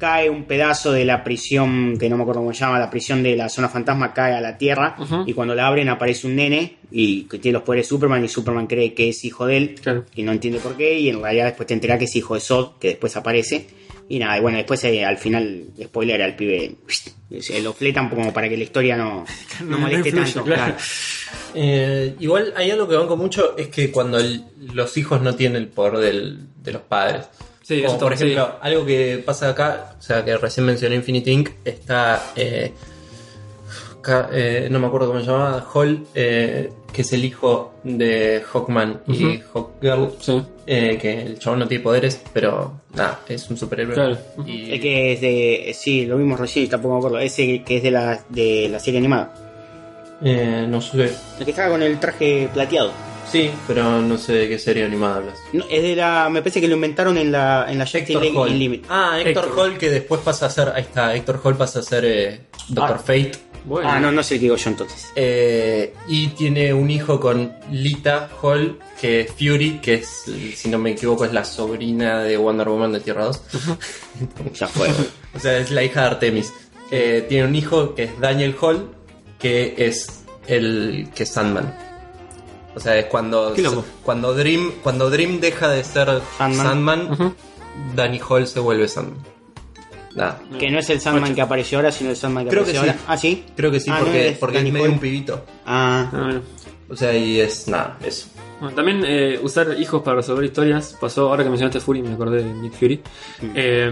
Cae 0.05 0.29
un 0.29 0.45
pedazo 0.45 0.93
de 0.93 1.07
la 1.07 1.25
prisión, 1.25 1.97
que 1.99 2.11
no 2.11 2.17
me 2.19 2.23
acuerdo 2.25 2.43
cómo 2.43 2.53
se 2.53 2.61
llama, 2.61 2.79
la 2.79 2.91
prisión 2.91 3.23
de 3.23 3.35
la 3.37 3.49
zona 3.49 3.71
fantasma, 3.71 4.13
cae 4.13 4.35
a 4.35 4.41
la 4.43 4.59
Tierra. 4.59 4.97
Y 5.27 5.33
cuando 5.33 5.55
la 5.55 5.67
abren 5.67 5.89
aparece 5.89 6.27
un 6.27 6.37
nene 6.37 6.77
y 6.91 7.23
que 7.25 7.39
tiene 7.39 7.55
los 7.55 7.63
poderes 7.63 7.87
de 7.87 7.89
Superman 7.89 8.23
y 8.23 8.29
Superman 8.29 8.67
cree 8.67 8.93
que 8.93 9.09
es 9.09 9.25
hijo 9.25 9.47
de 9.47 9.57
él. 9.57 9.75
Claro. 9.83 10.05
Y 10.15 10.23
no 10.23 10.33
entiende 10.33 10.59
por 10.61 10.77
qué. 10.77 10.99
Y 10.99 11.09
en 11.09 11.23
realidad 11.23 11.47
después 11.47 11.67
te 11.67 11.73
enteras 11.73 11.99
que 11.99 12.05
es 12.05 12.17
hijo 12.17 12.35
de 12.35 12.41
Zod, 12.41 12.73
que 12.79 12.89
después 12.89 13.17
aparece. 13.17 13.67
Y 14.07 14.19
nada, 14.19 14.37
y 14.37 14.43
bueno, 14.43 14.59
después 14.59 14.85
eh, 14.85 15.03
al 15.07 15.17
final, 15.17 15.65
spoiler, 15.83 16.21
al 16.23 16.37
pibe 16.37 16.75
se 17.41 17.63
lo 17.63 17.73
fletan 17.73 18.11
como 18.11 18.31
para 18.35 18.47
que 18.51 18.59
la 18.59 18.65
historia 18.65 18.97
no, 18.99 19.25
no 19.61 19.67
No 19.71 19.79
moleste 19.79 20.11
influye, 20.11 20.33
tanto. 20.33 20.45
claro. 20.45 20.63
claro. 20.65 20.77
Eh, 21.55 22.15
igual 22.21 22.53
hay 22.57 22.71
algo 22.71 22.87
que 22.87 22.97
banco 22.97 23.17
mucho, 23.17 23.57
es 23.57 23.69
que 23.69 23.91
cuando 23.91 24.19
el- 24.19 24.45
los 24.75 24.97
hijos 24.99 25.23
no 25.23 25.35
tienen 25.35 25.63
el 25.63 25.69
poder 25.69 25.97
del- 25.99 26.39
de 26.63 26.73
los 26.73 26.83
padres. 26.83 27.25
Sí, 27.67 27.81
Como 27.83 27.95
eso 27.95 27.99
por 27.99 28.13
ejemplo, 28.13 28.57
algo 28.61 28.85
que 28.85 29.23
pasa 29.25 29.49
acá, 29.49 29.95
o 29.99 30.03
sea, 30.03 30.23
que 30.25 30.37
recién 30.37 30.67
mencioné 30.67 30.97
Infinity 30.97 31.31
Inc., 31.31 31.49
está, 31.65 32.23
eh, 32.37 32.73
ca- 34.03 34.29
eh, 34.33 34.69
no 34.71 34.79
me 34.79 34.87
acuerdo 34.87 35.09
cómo 35.09 35.21
se 35.21 35.27
llama, 35.27 35.65
Hall, 35.73 36.07
eh, 36.15 36.71
que 36.93 37.01
es 37.03 37.13
el 37.15 37.25
hijo 37.25 37.73
de 37.83 38.43
Hawkman 38.53 39.01
y 39.09 39.39
Hawkgirl, 39.53 40.13
Sí. 40.21 40.43
eh, 40.67 40.99
que 41.01 41.23
el 41.23 41.39
chabón 41.39 41.61
no 41.61 41.67
tiene 41.69 41.83
poderes, 41.83 42.21
pero 42.35 42.81
nada, 42.95 43.21
es 43.29 43.49
un 43.49 43.57
superhéroe. 43.57 43.95
Claro. 43.95 44.19
Y- 44.47 44.73
El 44.73 44.81
que 44.81 45.13
es 45.15 45.21
de. 45.23 45.73
Sí, 45.75 46.05
lo 46.07 46.19
vimos 46.19 46.39
recién, 46.39 46.69
tampoco 46.69 46.95
me 46.95 46.99
acuerdo. 46.99 47.19
Ese 47.19 47.63
que 47.65 47.79
es 47.79 47.83
de 47.83 47.91
la, 47.91 48.21
de 48.29 48.69
la 48.71 48.79
serie 48.79 48.99
animada. 48.99 49.33
eh, 50.23 50.65
no 50.69 50.81
sé, 50.81 51.11
El 51.39 51.45
que 51.45 51.51
estaba 51.51 51.71
con 51.71 51.83
el 51.83 51.99
traje 51.99 52.49
plateado. 52.55 52.93
Sí, 53.31 53.51
pero 53.67 54.01
no 54.03 54.17
sé 54.19 54.33
de 54.35 54.49
qué 54.49 54.59
serie 54.59 54.85
animada 54.85 55.17
hablas. 55.17 55.39
No, 55.53 55.65
es 55.71 55.83
de 55.83 55.97
la. 55.97 56.29
Me 56.31 56.41
parece 56.41 56.61
que 56.61 56.69
lo 56.69 56.75
inventaron 56.75 57.17
en 57.19 57.33
la, 57.33 57.67
en 57.69 57.79
la 57.79 57.85
Justice 57.85 58.13
League 58.15 58.37
Hall. 58.37 58.51
Unlimited. 58.51 58.87
Ah, 58.89 59.19
Héctor, 59.21 59.45
Héctor. 59.47 59.59
Hall 59.59 59.79
que 59.79 59.91
después 59.91 60.21
pasa 60.23 60.47
a 60.47 60.51
ser, 60.51 60.69
ahí 60.75 60.83
está, 60.83 61.15
Héctor 61.15 61.41
Hall 61.43 61.57
pasa 61.57 61.81
a 61.81 61.83
ser 61.83 62.05
eh, 62.05 62.41
Doctor 62.69 62.97
Ah. 62.97 63.03
Fate. 63.05 63.33
Bueno. 63.67 63.89
Ah, 63.91 63.99
no, 63.99 64.13
no 64.13 64.23
sé 64.23 64.35
qué 64.35 64.41
digo 64.43 64.57
yo 64.57 64.69
entonces. 64.71 65.07
Eh, 65.17 65.95
y 66.07 66.27
tiene 66.29 66.75
un 66.75 66.91
hijo 66.91 67.19
con 67.19 67.51
Lita 67.71 68.29
Hall, 68.43 68.79
que 69.01 69.23
es 69.23 69.31
Fury, 69.33 69.79
que 69.81 69.95
es, 69.95 70.25
si 70.55 70.69
no 70.69 70.77
me 70.79 70.91
equivoco, 70.91 71.25
es 71.25 71.33
la 71.33 71.47
sobrina 71.47 72.23
de 72.23 72.37
Wonder 72.37 72.69
Woman 72.69 72.93
de 72.93 73.01
Tierra 73.01 73.25
2. 73.25 73.43
Ya 74.55 74.67
fue. 74.69 74.89
o 75.35 75.39
sea, 75.41 75.57
es 75.57 75.71
la 75.71 75.83
hija 75.83 76.03
de 76.03 76.07
Artemis. 76.09 76.53
Eh, 76.91 77.25
tiene 77.27 77.47
un 77.49 77.55
hijo 77.57 77.95
que 77.95 78.03
es 78.05 78.21
Daniel 78.21 78.55
Hall, 78.61 78.91
que 79.39 79.75
es 79.79 80.25
el 80.47 81.09
que 81.15 81.23
es 81.23 81.31
Sandman. 81.31 81.75
O 82.77 82.81
sea, 82.81 82.97
es 82.99 83.07
cuando, 83.07 83.55
cuando 84.03 84.35
Dream 84.35 84.73
cuando 84.83 85.09
Dream 85.11 85.41
deja 85.41 85.69
de 85.69 85.85
ser 85.85 86.21
Sandman. 86.39 87.35
Danny 87.95 88.21
Hall 88.29 88.47
se 88.47 88.61
vuelve 88.61 88.89
Sandman. 88.89 89.19
Nada. 90.15 90.41
que 90.61 90.71
no 90.71 90.79
es 90.79 90.89
el 90.91 91.01
Sandman 91.01 91.35
que 91.35 91.43
apareció 91.43 91.79
ahora, 91.79 91.91
sino 91.91 92.11
el 92.11 92.17
Sandman 92.17 92.45
que 92.45 92.51
Creo 92.51 92.65
que 92.65 92.71
apareció 92.71 92.93
sí. 92.93 92.99
ahora. 92.99 93.13
Ah, 93.13 93.17
sí. 93.17 93.45
Creo 93.57 93.71
que 93.73 93.81
sí, 93.81 93.91
Ah, 93.91 93.99
no 93.99 94.05
porque, 94.05 94.29
es 94.29 94.39
porque 94.39 94.59
es 94.59 94.63
Danny 94.63 94.73
medio 94.73 94.93
un 94.93 94.99
pibito. 95.01 95.45
Ah, 95.67 96.09
Ah, 96.13 96.21
bueno. 96.25 96.41
O 96.89 96.95
sea, 96.97 97.17
y 97.17 97.41
es 97.41 97.67
nada, 97.67 97.99
eso. 98.05 98.29
Bueno, 98.61 98.77
también 98.77 99.03
eh, 99.05 99.41
usar 99.43 99.75
hijos 99.81 100.03
para 100.03 100.19
resolver 100.19 100.45
historias 100.45 100.97
pasó 101.01 101.29
ahora 101.31 101.43
que 101.43 101.51
mencionaste 101.51 101.81
Fury 101.81 102.03
me 102.03 102.13
acordé 102.15 102.45
de 102.45 102.55
Nick 102.55 102.73
Fury 102.75 103.01
Eh, 103.55 103.91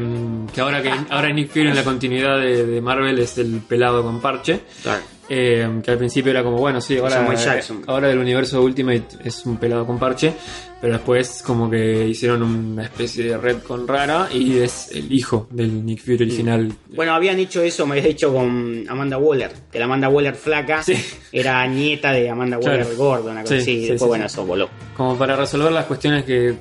que 0.55 0.61
ahora 0.61 0.81
que 0.81 0.93
ahora 1.11 1.33
Nick 1.33 1.49
Fury 1.51 1.69
en 1.69 1.75
la 1.75 1.83
continuidad 1.83 2.39
de, 2.39 2.65
de 2.67 2.81
Marvel 2.81 3.19
es 3.19 3.37
el 3.39 3.61
pelado 3.67 4.05
con 4.05 4.21
parche 4.21 4.61
claro. 4.83 5.03
Eh, 5.29 5.81
que 5.85 5.91
al 5.93 5.99
principio 5.99 6.33
era 6.33 6.43
como 6.43 6.57
bueno 6.59 6.81
sí 6.81 6.99
ahora 6.99 7.25
eh, 7.33 7.63
ahora 7.87 8.09
del 8.09 8.19
universo 8.19 8.61
Ultimate 8.61 9.05
es 9.25 9.47
un 9.47 9.57
pelado 9.57 9.87
con 9.87 9.97
parche 9.99 10.35
pero 10.81 10.95
después 10.95 11.43
como 11.47 11.71
que 11.71 12.09
hicieron 12.09 12.43
una 12.43 12.83
especie 12.83 13.25
de 13.29 13.39
red 13.39 13.59
con 13.59 13.87
rara 13.87 14.29
y 14.33 14.59
es 14.59 14.91
el 14.93 15.13
hijo 15.13 15.47
del 15.51 15.87
Nick 15.87 16.01
Fury 16.01 16.17
original 16.17 16.73
Bueno, 16.95 17.15
habían 17.15 17.39
hecho 17.39 17.63
eso, 17.63 17.87
me 17.87 17.93
habías 17.93 18.07
hecho 18.09 18.35
con 18.35 18.85
Amanda 18.89 19.17
Waller. 19.17 19.53
Que 19.71 19.79
la 19.79 19.85
Amanda 19.85 20.09
Waller 20.09 20.35
flaca 20.35 20.83
Sí. 20.83 20.95
era 21.31 21.65
nieta 21.69 22.11
de 22.11 22.29
Amanda 22.29 22.59
Waller 22.59 22.81
Claro. 22.81 22.97
gorda, 22.97 23.31
una 23.31 23.43
cosa 23.43 23.55
Sí, 23.55 23.61
así. 23.61 23.65
sí, 23.75 23.81
Después, 23.83 24.01
sí, 24.01 24.09
bueno, 24.09 24.27
eso 24.27 24.45
voló. 24.45 24.69
como 24.97 25.17
para 25.17 25.37
resolver 25.37 25.71
las 25.71 25.85
cuestiones 25.87 26.25
que 26.25 26.53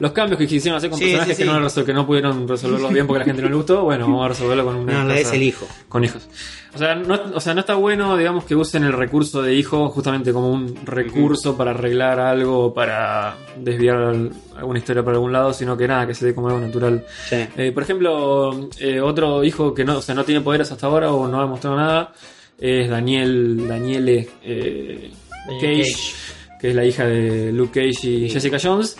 los 0.00 0.12
cambios 0.12 0.38
que 0.38 0.46
quisieron 0.46 0.76
hacer 0.78 0.90
con 0.90 0.98
Sí, 0.98 1.06
personajes 1.06 1.36
sí, 1.36 1.42
que, 1.42 1.48
no 1.48 1.58
resol- 1.60 1.84
que 1.84 1.92
no 1.92 2.06
pudieron 2.06 2.46
resolverlos 2.46 2.92
bien 2.92 3.06
porque 3.06 3.18
a 3.18 3.20
la 3.20 3.24
gente 3.26 3.42
no 3.42 3.48
le 3.48 3.54
gustó 3.56 3.82
bueno 3.84 4.04
vamos 4.06 4.24
a 4.24 4.28
resolverlo 4.28 4.64
con 4.64 4.76
una 4.76 5.04
No, 5.04 5.12
es 5.12 5.32
el 5.32 5.42
hijo. 5.42 5.66
con 5.88 6.04
hijos. 6.04 6.28
O 6.74 6.78
sea, 6.78 6.94
no, 6.94 7.18
o 7.34 7.40
sea, 7.40 7.54
no 7.54 7.60
está 7.60 7.74
bueno, 7.74 8.16
digamos, 8.16 8.44
que 8.44 8.54
usen 8.54 8.84
el 8.84 8.92
recurso 8.92 9.42
de 9.42 9.54
hijo 9.54 9.88
justamente 9.88 10.32
como 10.32 10.50
un 10.50 10.76
recurso 10.84 11.56
para 11.56 11.70
arreglar 11.72 12.20
algo 12.20 12.66
o 12.66 12.74
para 12.74 13.34
desviar 13.56 13.96
al- 13.96 14.30
alguna 14.56 14.78
historia 14.78 15.02
para 15.02 15.16
algún 15.16 15.32
lado, 15.32 15.52
sino 15.54 15.76
que 15.76 15.88
nada, 15.88 16.06
que 16.06 16.14
se 16.14 16.26
dé 16.26 16.34
como 16.34 16.48
algo 16.48 16.60
natural. 16.60 17.04
Sí. 17.28 17.36
Eh, 17.56 17.72
por 17.72 17.82
ejemplo, 17.82 18.68
eh, 18.78 19.00
otro 19.00 19.42
hijo 19.42 19.72
que 19.74 19.84
no, 19.84 19.98
o 19.98 20.02
sea, 20.02 20.14
no 20.14 20.24
tiene 20.24 20.42
poderes 20.42 20.70
hasta 20.70 20.86
ahora 20.86 21.10
o 21.10 21.26
no 21.26 21.40
ha 21.40 21.46
mostrado 21.46 21.76
nada 21.76 22.12
es 22.60 22.88
Daniel, 22.90 23.66
Daniele 23.66 24.28
eh, 24.44 25.10
Daniel 25.48 25.82
Cage, 25.84 26.14
que 26.60 26.68
es 26.70 26.74
la 26.74 26.84
hija 26.84 27.06
de 27.06 27.50
Luke 27.52 27.72
Cage 27.80 28.06
y 28.08 28.28
Jessica 28.30 28.58
Jones. 28.62 28.96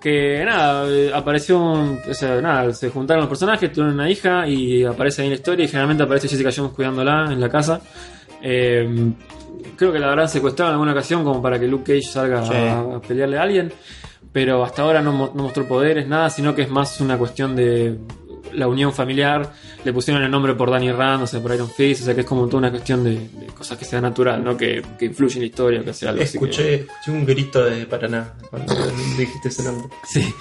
Que 0.00 0.42
nada, 0.46 0.88
eh, 0.88 1.10
apareció, 1.14 1.58
un- 1.60 2.00
o 2.08 2.14
sea, 2.14 2.40
nada, 2.40 2.72
se 2.72 2.88
juntaron 2.88 3.20
los 3.20 3.28
personajes, 3.28 3.70
tuvieron 3.70 3.94
una 3.94 4.08
hija 4.08 4.48
y 4.48 4.82
aparece 4.84 5.20
ahí 5.22 5.26
en 5.28 5.32
la 5.32 5.36
historia 5.36 5.64
y 5.64 5.68
generalmente 5.68 6.02
aparece 6.04 6.26
Jessica 6.28 6.50
Jones 6.54 6.72
cuidándola 6.72 7.28
en 7.30 7.38
la 7.38 7.48
casa. 7.50 7.80
Eh, 8.42 9.12
creo 9.76 9.92
que 9.92 9.98
la 9.98 10.08
habrán 10.08 10.28
secuestrado 10.28 10.70
en 10.70 10.74
alguna 10.74 10.92
ocasión 10.92 11.22
como 11.22 11.42
para 11.42 11.58
que 11.60 11.66
Luke 11.68 11.84
Cage 11.92 12.10
salga 12.10 12.42
Sí. 12.46 12.54
a, 12.54 12.80
a 12.80 13.00
pelearle 13.00 13.36
a 13.38 13.42
alguien, 13.42 13.72
pero 14.32 14.64
hasta 14.64 14.80
ahora 14.82 15.02
no, 15.02 15.12
no 15.12 15.42
mostró 15.42 15.66
poderes, 15.68 16.06
nada, 16.08 16.30
sino 16.30 16.54
que 16.54 16.62
es 16.62 16.70
más 16.70 16.98
una 17.02 17.18
cuestión 17.18 17.54
de 17.54 17.98
la 18.52 18.68
unión 18.68 18.92
familiar. 18.92 19.52
Le 19.84 19.92
pusieron 19.92 20.22
el 20.22 20.30
nombre 20.30 20.54
por 20.54 20.70
Danny 20.70 20.92
Rand, 20.92 21.22
o 21.22 21.26
sea, 21.26 21.40
por 21.40 21.54
Iron 21.54 21.70
Fist, 21.70 22.02
o 22.02 22.04
sea 22.04 22.14
que 22.14 22.20
es 22.22 22.26
como 22.26 22.46
toda 22.46 22.58
una 22.58 22.70
cuestión 22.70 23.02
de, 23.04 23.12
de 23.12 23.46
cosas 23.56 23.78
que 23.78 23.84
sea 23.84 24.00
natural, 24.00 24.42
no 24.44 24.56
que, 24.56 24.82
que 24.98 25.06
influye 25.06 25.34
en 25.36 25.40
la 25.40 25.46
historia 25.46 25.84
que 25.84 25.92
sea 25.92 26.10
algo 26.10 26.22
así 26.22 26.38
que- 26.38 26.44
Escuché, 26.44 26.74
escuché 26.74 27.10
un 27.10 27.24
grito 27.26 27.64
de 27.64 27.86
Paraná 27.86 28.34
cuando 28.50 28.74
dijiste 29.18 29.48
ese 29.48 29.62
nombre. 29.64 29.88
Sí. 30.04 30.34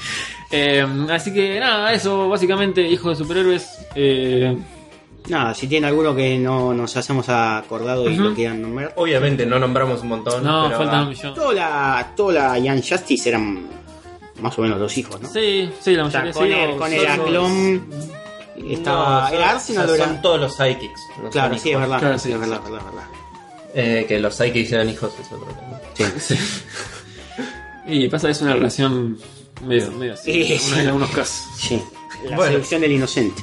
Eh, 0.52 0.86
así 1.12 1.34
que 1.34 1.60
nada, 1.60 1.93
eso 1.93 2.28
básicamente, 2.30 2.82
hijos 2.88 3.17
de 3.17 3.24
superhéroes. 3.24 3.86
Eh, 3.95 4.58
Nada, 5.28 5.54
si 5.54 5.67
tiene 5.67 5.86
alguno 5.86 6.15
que 6.15 6.39
no 6.39 6.74
nos 6.74 6.98
hacemos 6.98 7.30
acordado 7.30 8.10
y 8.10 8.15
lo 8.15 8.34
quieran 8.34 8.63
nombrar. 8.63 8.93
Obviamente 8.95 9.45
no 9.45 9.60
nombramos 9.60 10.02
un 10.02 10.08
montón. 10.08 10.43
no, 10.43 10.65
pero, 10.65 10.78
faltan 10.80 11.00
ah, 11.00 11.04
un 11.04 11.10
millón. 11.10 11.34
Toda 11.36 11.54
la, 11.54 12.13
toda 12.15 12.34
la 12.34 12.58
Young 12.58 12.82
Justice 12.82 13.30
eran 13.30 13.67
más 14.41 14.58
o 14.58 14.62
menos 14.62 14.80
dos 14.80 14.97
hijos, 14.97 15.19
¿no? 15.21 15.30
Sí, 15.30 15.69
sí, 15.82 15.95
la 15.95 16.06
O 16.06 16.12
sea, 16.12 16.21
mayoría 16.23 16.34
con 16.34 16.47
sí, 16.47 16.54
el, 16.54 16.78
con 16.78 16.93
el 16.93 17.08
Aclom 17.08 17.82
estaba. 18.69 19.30
no, 19.30 19.36
¿Era 19.36 19.49
Arsenal 19.52 19.89
o 19.89 19.95
sea, 19.95 20.06
son 20.06 20.21
todos 20.21 20.39
los 20.41 20.56
psychics. 20.56 20.99
no 21.23 21.30
Claro, 21.30 21.58
sí, 21.58 21.71
es 21.71 21.80
verdad. 21.80 21.99
Claro, 21.99 22.19
sí, 22.19 22.32
es 22.32 22.39
verdad, 22.39 22.62
verdad, 22.63 22.84
verdad. 22.86 23.04
Eh, 23.73 24.06
que 24.08 24.19
los 24.19 24.36
psychics 24.36 24.69
sean 24.69 24.89
hijos 24.89 25.13
es 25.21 25.32
otro 25.32 25.47
tema. 25.95 26.10
Sí. 26.19 26.36
Y 27.88 28.08
pasa 28.10 28.28
que 28.28 28.32
es 28.34 28.41
una 28.41 28.54
relación 28.54 29.17
medio, 29.65 29.91
medio 29.91 30.13
así, 30.13 30.32
Sí, 30.45 30.58
sí. 30.60 30.80
en 30.80 30.88
algunos 30.88 31.10
casos. 31.10 31.45
sí. 31.58 31.82
La 32.25 32.36
Bueno. 32.36 32.52
seducción 32.52 32.82
del 32.82 32.91
inocente. 32.91 33.41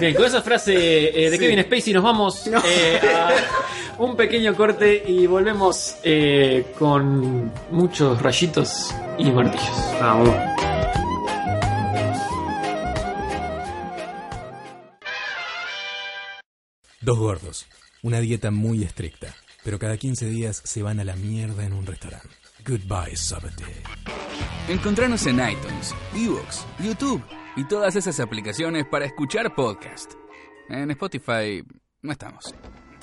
Bien, 0.00 0.14
con 0.14 0.24
esa 0.26 0.42
frase 0.42 1.26
eh, 1.26 1.30
de 1.30 1.38
Kevin 1.38 1.62
Spacey 1.62 1.92
nos 1.94 2.02
vamos 2.02 2.46
No. 2.48 2.60
eh, 2.66 3.00
a 3.14 3.30
un 3.98 4.16
pequeño 4.16 4.54
corte 4.54 5.02
y 5.06 5.26
volvemos 5.26 5.96
eh, 6.02 6.72
con 6.78 7.52
muchos 7.70 8.20
rayitos 8.20 8.94
y 9.18 9.30
martillos. 9.30 9.94
Vamos. 10.00 10.30
Dos 17.00 17.18
gordos, 17.18 17.66
una 18.02 18.20
dieta 18.20 18.50
muy 18.50 18.82
estricta, 18.82 19.34
pero 19.62 19.78
cada 19.78 19.96
15 19.96 20.26
días 20.26 20.60
se 20.64 20.82
van 20.82 20.98
a 20.98 21.04
la 21.04 21.14
mierda 21.14 21.64
en 21.64 21.72
un 21.72 21.86
restaurante. 21.86 22.30
Goodbye, 22.66 23.14
Saturday. 23.14 23.82
Encontranos 24.68 25.24
en 25.26 25.36
iTunes, 25.36 25.94
Evox, 26.16 26.66
YouTube 26.80 27.22
y 27.54 27.64
todas 27.68 27.94
esas 27.94 28.18
aplicaciones 28.18 28.86
para 28.86 29.04
escuchar 29.04 29.54
podcast. 29.54 30.14
En 30.68 30.90
Spotify 30.90 31.62
no 32.02 32.10
estamos. 32.10 32.52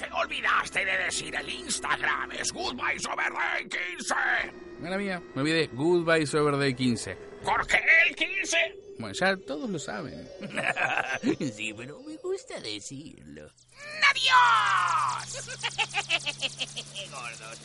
Te 0.04 0.12
olvidaste 0.12 0.84
de 0.84 0.98
decir 0.98 1.34
el 1.34 1.50
Instagram. 1.50 2.32
Es 2.34 2.52
Goodbye 2.52 2.98
Over 3.10 3.32
Day 3.34 3.70
15. 3.70 4.14
Mala 4.80 4.98
mía, 4.98 5.22
me 5.34 5.42
olvidé. 5.42 5.70
Goodbye 5.72 6.28
Sober 6.28 6.58
Day 6.58 6.74
15. 6.74 7.18
Jorge 7.44 7.82
el 8.08 8.16
15. 8.16 8.58
Bueno, 9.00 9.14
ya 9.14 9.38
todos 9.38 9.70
lo 9.70 9.80
saben. 9.80 10.28
Sí, 11.56 11.74
pero 11.74 12.02
me 12.02 12.18
gusta 12.18 12.60
decirlo. 12.60 13.50
¡Adiós! 14.10 15.48
Gordos. 17.12 17.60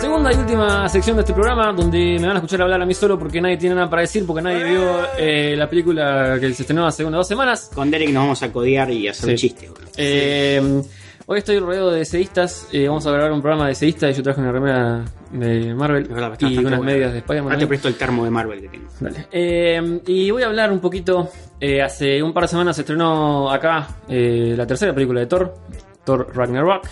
Segunda 0.00 0.32
y 0.32 0.36
última 0.36 0.88
sección 0.88 1.16
de 1.16 1.22
este 1.22 1.32
programa 1.34 1.72
donde 1.72 1.98
me 2.20 2.26
van 2.26 2.30
a 2.36 2.38
escuchar 2.38 2.62
hablar 2.62 2.80
a 2.80 2.86
mí 2.86 2.94
solo 2.94 3.18
porque 3.18 3.40
nadie 3.40 3.56
tiene 3.56 3.74
nada 3.74 3.90
para 3.90 4.02
decir, 4.02 4.24
porque 4.26 4.42
nadie 4.42 4.64
vio 4.64 4.82
eh, 5.18 5.54
la 5.56 5.68
película 5.68 6.36
que 6.40 6.52
se 6.54 6.62
estrenó 6.62 6.86
hace 6.86 7.04
unas 7.04 7.18
dos 7.18 7.28
semanas. 7.28 7.70
Con 7.74 7.90
Derek 7.90 8.10
nos 8.10 8.22
vamos 8.24 8.42
a 8.42 8.52
codear 8.52 8.90
y 8.90 9.08
hacer 9.08 9.24
Sí. 9.26 9.30
un 9.30 9.36
chiste. 9.36 9.70
Eh, 9.96 10.82
hoy 11.26 11.38
estoy 11.38 11.58
rodeado 11.58 11.90
de 11.90 12.02
eh, 12.02 12.88
vamos 12.88 13.06
a 13.06 13.10
grabar 13.10 13.32
un 13.32 13.40
programa 13.42 13.64
de 13.64 13.70
deseístas 13.70 14.10
y 14.12 14.14
yo 14.14 14.22
traje 14.22 14.40
una 14.40 14.52
remera 14.52 15.04
de 15.32 15.74
Marvel 15.74 16.04
verdad, 16.04 16.36
y 16.40 16.58
unas 16.58 16.80
medias 16.80 17.12
de 17.12 17.18
Spider-Man. 17.18 17.52
Ahora 17.52 17.58
te 17.58 17.66
presto 17.66 17.88
el 17.88 17.94
termo 17.96 18.24
de 18.24 18.30
Marvel 18.30 18.60
que 18.60 18.68
tengo. 18.68 18.88
Dale. 19.00 19.26
Eh, 19.32 20.00
y 20.06 20.30
voy 20.30 20.42
a 20.42 20.46
hablar 20.46 20.70
un 20.72 20.80
poquito. 20.80 21.28
eh, 21.60 21.82
hace 21.82 22.22
un 22.22 22.32
par 22.32 22.44
de 22.44 22.48
semanas 22.48 22.76
se 22.76 22.82
estrenó 22.82 23.50
acá 23.50 23.88
eh, 24.08 24.54
la 24.56 24.64
tercera 24.66 24.94
película 24.94 25.20
de 25.20 25.26
Thor, 25.26 25.54
Thor 26.04 26.30
Ragnarok. 26.34 26.86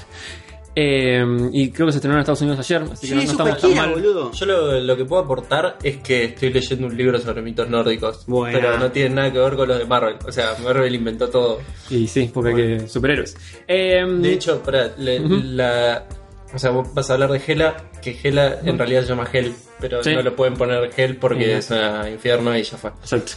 Eh, 0.79 1.25
y 1.53 1.71
creo 1.71 1.87
que 1.87 1.93
se 1.93 1.99
estrenó 1.99 2.17
en 2.17 2.21
Estados 2.21 2.43
Unidos 2.43 2.59
ayer, 2.61 2.83
así 2.93 3.09
que 3.09 3.15
no, 3.15 3.23
estamos 3.23 3.59
tan 3.59 3.75
mal. 3.75 3.91
boludo. 3.93 4.31
Yo 4.33 4.45
lo, 4.45 4.79
lo 4.79 4.95
que 4.97 5.07
puedo 5.07 5.23
aportar 5.23 5.79
es 5.83 5.97
que 5.99 6.25
estoy 6.25 6.53
leyendo 6.53 6.87
un 6.89 6.95
libro 6.97 7.19
sobre 7.19 7.41
mitos 7.41 7.71
nórdicos, 7.71 8.27
Buena. 8.27 8.59
pero 8.59 8.79
no 8.79 8.91
tiene 8.93 9.15
nada 9.15 9.33
que 9.33 9.39
ver 9.39 9.57
con 9.57 9.69
los 9.69 9.79
de 9.79 9.87
Marvel. 9.87 10.17
O 10.27 10.31
sea, 10.31 10.55
Marvel 10.62 10.95
inventó 10.95 11.31
todo. 11.31 11.61
Y 11.89 12.07
sí, 12.07 12.31
porque 12.33 12.51
hay 12.51 12.57
que 12.81 12.89
superhéroes. 12.89 13.35
Eh, 13.67 14.05
De 14.07 14.33
hecho, 14.35 14.62
para 14.62 14.91
la, 14.99 16.05
o 16.53 16.59
sea, 16.59 16.71
vos 16.73 16.93
vas 16.93 17.09
a 17.09 17.15
hablar 17.15 17.31
de 17.31 17.41
Hela, 17.47 17.77
que 18.03 18.15
Hela 18.23 18.59
en 18.62 18.77
realidad 18.77 19.01
se 19.01 19.09
llama 19.09 19.27
Hel, 19.33 19.55
pero 19.81 20.05
Sí. 20.05 20.15
no 20.15 20.21
le 20.21 20.31
pueden 20.33 20.55
poner 20.55 20.91
Hel 20.95 21.17
porque 21.17 21.57
es 21.57 21.71
un 21.71 22.12
infierno 22.12 22.55
y 22.55 22.62
ya 22.62 22.77
fue. 22.77 22.91
Exacto. 23.01 23.33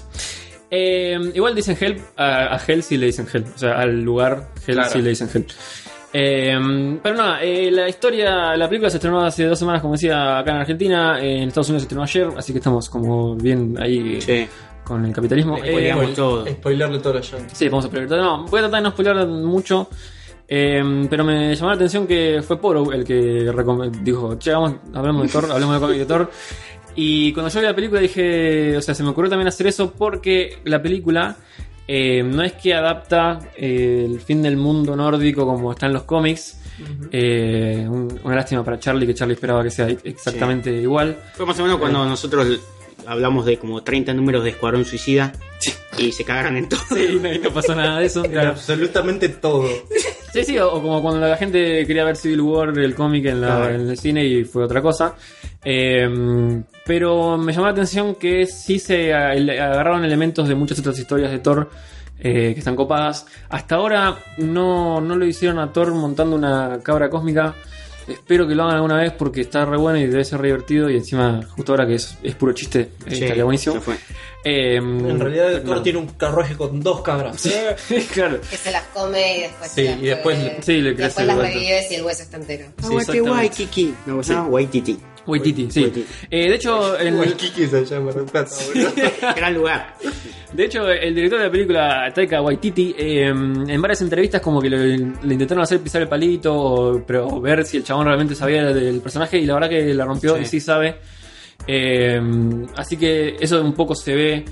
Eh, 0.72 1.18
igual 1.34 1.56
dicen 1.56 1.78
Hell, 1.80 2.02
a, 2.18 2.54
a 2.56 2.62
Hell 2.68 2.84
sí 2.84 2.98
le 2.98 3.06
dicen 3.08 3.26
Hell. 3.34 3.46
O 3.56 3.58
sea, 3.58 3.80
al 3.80 4.02
lugar 4.02 4.50
Hell 4.68 4.76
Claro. 4.76 4.90
sí 4.92 5.02
le 5.02 5.10
dicen 5.12 5.30
Hell. 5.34 5.46
Eh, 6.12 6.98
pero 7.04 7.16
nada, 7.16 7.44
eh, 7.44 7.70
la 7.72 7.88
historia, 7.88 8.58
la 8.58 8.68
película 8.68 8.90
se 8.90 8.98
estrenó 8.98 9.22
hace 9.22 9.46
dos 9.46 9.60
semanas, 9.60 9.82
como 9.82 9.94
decía, 9.94 10.40
acá 10.40 10.52
en 10.52 10.58
Argentina. 10.58 11.20
En 11.22 11.48
Estados 11.50 11.70
Unidos 11.70 11.84
se 11.84 11.86
estrenó 11.86 12.04
ayer, 12.04 12.28
así 12.38 12.52
que 12.52 12.58
estamos 12.60 12.90
como 12.90 13.36
bien 13.36 13.76
ahí 13.80 14.20
Sí. 14.22 14.48
con 14.84 15.06
el 15.06 15.14
capitalismo. 15.14 15.58
Le 15.58 15.62
Eh, 15.62 15.70
spoileamos 15.70 16.04
bueno, 16.04 16.16
todo. 16.16 16.48
Spoilerle 16.48 17.00
todo 17.00 17.18
a 17.18 17.22
John. 17.22 17.46
sí, 17.52 17.70
vamos 17.70 17.86
a 17.86 17.88
spoiler. 17.90 18.10
No, 18.10 18.46
voy 18.46 18.60
a 18.60 18.64
tratar 18.64 18.80
de 18.80 18.84
no 18.84 18.92
spoiler 18.92 19.28
mucho. 19.28 19.88
eh, 20.52 21.06
pero 21.08 21.24
me 21.24 21.54
llamó 21.56 21.70
la 21.70 21.76
atención 21.76 22.08
que 22.08 22.42
fue 22.42 22.60
Poro 22.60 22.92
el 22.92 23.04
que 23.06 23.52
dijo, 24.02 24.34
che, 24.40 24.52
vamos, 24.52 24.78
hablamos 24.96 25.22
de 25.22 25.30
Thor, 25.32 25.52
hablemos 25.52 25.76
de 25.76 25.80
cómic 25.80 25.98
de 26.00 26.06
Thor. 26.08 26.32
Y 26.96 27.32
cuando 27.34 27.52
yo 27.52 27.60
vi 27.60 27.66
la 27.68 27.76
película 27.76 28.02
dije, 28.02 28.76
o 28.76 28.82
sea, 28.82 28.96
se 28.96 29.04
me 29.04 29.10
ocurrió 29.10 29.30
también 29.30 29.48
hacer 29.48 29.68
eso 29.68 29.92
porque 29.96 30.58
la 30.64 30.82
película 30.82 31.36
eh, 31.92 32.22
no 32.22 32.44
es 32.44 32.54
que 32.54 32.74
adapta 32.76 33.40
eh, 33.58 34.06
el 34.08 34.20
fin 34.22 34.44
del 34.44 34.58
mundo 34.58 34.96
nórdico 34.96 35.44
como 35.44 35.72
está 35.72 35.88
en 35.88 35.94
los 35.94 36.04
cómics. 36.04 36.58
Eh, 37.12 37.86
un- 37.90 38.20
una 38.24 38.36
lástima 38.36 38.64
para 38.64 38.78
Charlie, 38.80 39.08
que 39.08 39.14
Charlie 39.16 39.34
esperaba 39.34 39.64
que 39.64 39.72
sea 39.72 39.88
exactamente 40.04 40.72
igual. 40.72 41.18
Fue 41.34 41.46
más 41.48 41.60
o 41.60 41.64
menos 41.64 41.80
cuando 41.80 42.06
nosotros 42.06 42.48
hablamos 43.10 43.46
de 43.46 43.58
como 43.58 43.82
30 43.84 44.14
números 44.14 44.44
de 44.44 44.52
Escuadrón 44.52 44.86
Suicida 44.86 45.34
y 45.98 46.12
se 46.12 46.24
cagaron 46.24 46.56
en 46.58 46.70
todo. 46.70 46.80
Sí, 46.94 47.20
no, 47.22 47.30
no 47.44 47.50
pasó 47.54 47.76
nada 47.76 48.00
de 48.00 48.06
eso. 48.06 48.24
claro. 48.24 48.50
Absolutamente 48.52 49.30
todo. 49.30 49.68
Sí, 50.32 50.44
sí, 50.44 50.58
o, 50.60 50.72
o 50.74 50.82
como 50.82 51.02
cuando 51.02 51.28
la 51.28 51.36
gente 51.38 51.86
quería 51.88 52.04
ver 52.06 52.16
Civil 52.16 52.42
War, 52.42 52.78
el 52.78 52.94
cómic 52.96 53.26
en, 53.26 53.42
la- 53.42 53.72
en 53.74 53.90
el 53.90 53.98
cine 53.98 54.24
y 54.26 54.44
fue 54.44 54.64
otra 54.64 54.82
cosa. 54.82 55.16
Eh, 55.66 56.62
pero 56.86 57.38
me 57.38 57.52
llamó 57.52 57.66
la 57.66 57.72
atención 57.72 58.16
que 58.16 58.46
sí 58.46 58.80
se 58.80 59.14
agarraron 59.14 60.06
elementos 60.06 60.48
de 60.48 60.56
muchas 60.56 60.80
otras 60.80 60.98
historias 60.98 61.32
de 61.32 61.40
Thor 61.40 61.70
eh, 62.20 62.54
que 62.54 62.60
están 62.60 62.76
copadas. 62.76 63.26
Hasta 63.50 63.76
ahora 63.76 64.18
no, 64.38 65.02
no 65.02 65.16
lo 65.16 65.26
hicieron 65.26 65.60
a 65.60 65.72
Thor 65.74 65.94
montando 65.94 66.36
una 66.36 66.80
cabra 66.84 67.10
cósmica. 67.10 67.56
Espero 68.10 68.48
que 68.48 68.56
lo 68.56 68.64
hagan 68.64 68.76
alguna 68.76 68.98
vez 68.98 69.12
porque 69.14 69.42
está 69.42 69.66
re 69.66 69.78
bueno 69.78 70.00
y 70.00 70.08
debe 70.08 70.24
ser 70.26 70.40
re 70.42 70.48
divertido. 70.48 70.90
Y 70.90 70.98
encima, 70.98 71.42
justo 71.56 71.72
ahora 71.74 71.86
que 71.88 71.96
es, 71.96 72.18
es 72.24 72.36
puro 72.36 72.54
chiste, 72.54 72.80
eh, 73.06 73.16
Sí, 73.16 73.24
estaría 73.24 73.44
buenísimo. 73.44 73.80
fue. 73.82 73.96
Eh, 74.44 74.76
En 74.78 75.20
realidad, 75.20 75.48
pero 75.52 75.64
Thor 75.64 75.76
no. 75.78 75.82
tiene 75.84 76.00
un 76.00 76.08
carruaje 76.08 76.56
con 76.56 76.80
dos 76.82 77.02
cabras. 77.02 77.42
claro. 78.14 78.40
Que 78.50 78.56
se 78.58 78.72
las 78.72 78.84
come 78.94 79.38
y 79.38 79.42
después. 79.42 79.72
Sí, 79.72 79.84
se 79.86 79.92
las 79.92 80.00
y 80.02 80.06
después 80.06 80.38
mueve. 80.38 80.56
le- 80.58 80.64
sí, 80.64 80.72
le 80.82 80.90
Y 80.92 80.96
crece 80.96 81.04
después 81.04 81.28
de 81.28 81.34
las 81.36 81.54
revives 81.54 81.92
y 81.92 81.96
el 81.96 82.04
hueso 82.04 82.24
está 82.24 82.38
entero. 82.38 82.66
Waikiki. 82.90 83.94
No, 84.06 84.14
¿cómo 84.14 84.24
se 84.24 84.34
llama? 84.34 84.48
Waititi. 85.28 85.70
Sí. 85.70 85.82
Waititi. 85.84 86.06
Eh, 86.30 86.50
de 86.50 86.56
hecho, 86.56 86.98
el, 86.98 87.14
Igual 87.14 87.34
Kiki 87.36 87.66
se 87.68 87.86
llama. 87.86 88.12
Gran 89.36 89.54
lugar. 89.54 89.96
De 90.54 90.66
hecho, 90.66 90.90
el 90.90 91.14
director 91.14 91.40
de 91.40 91.46
la 91.46 91.52
película, 91.52 92.12
Taika 92.14 92.42
Waititi, 92.42 92.96
eh, 92.98 93.28
en 93.28 93.82
varias 93.82 94.02
entrevistas 94.02 94.42
como 94.42 94.60
que 94.62 94.70
le, 94.70 94.98
le 94.98 95.34
intentaron 95.34 95.62
hacer 95.64 95.80
pisar 95.80 96.02
el 96.02 96.08
palito, 96.08 96.54
o- 96.56 97.04
pero 97.06 97.40
ver 97.40 97.64
si 97.66 97.78
el 97.78 97.84
chabón 97.84 98.06
realmente 98.08 98.34
sabía 98.34 98.66
del 98.74 99.00
personaje 99.02 99.38
y 99.38 99.46
la 99.46 99.54
verdad 99.56 99.70
que 99.70 99.94
la 99.94 100.06
rompió 100.06 100.36
Sí. 100.38 100.42
y 100.42 100.46
sí 100.46 100.60
sabe. 100.60 100.96
Eh, 101.68 102.20
así 102.78 102.98
que 102.98 103.36
eso 103.40 103.62
un 103.62 103.74
poco 103.74 103.94
se 103.94 104.16
ve 104.16 104.46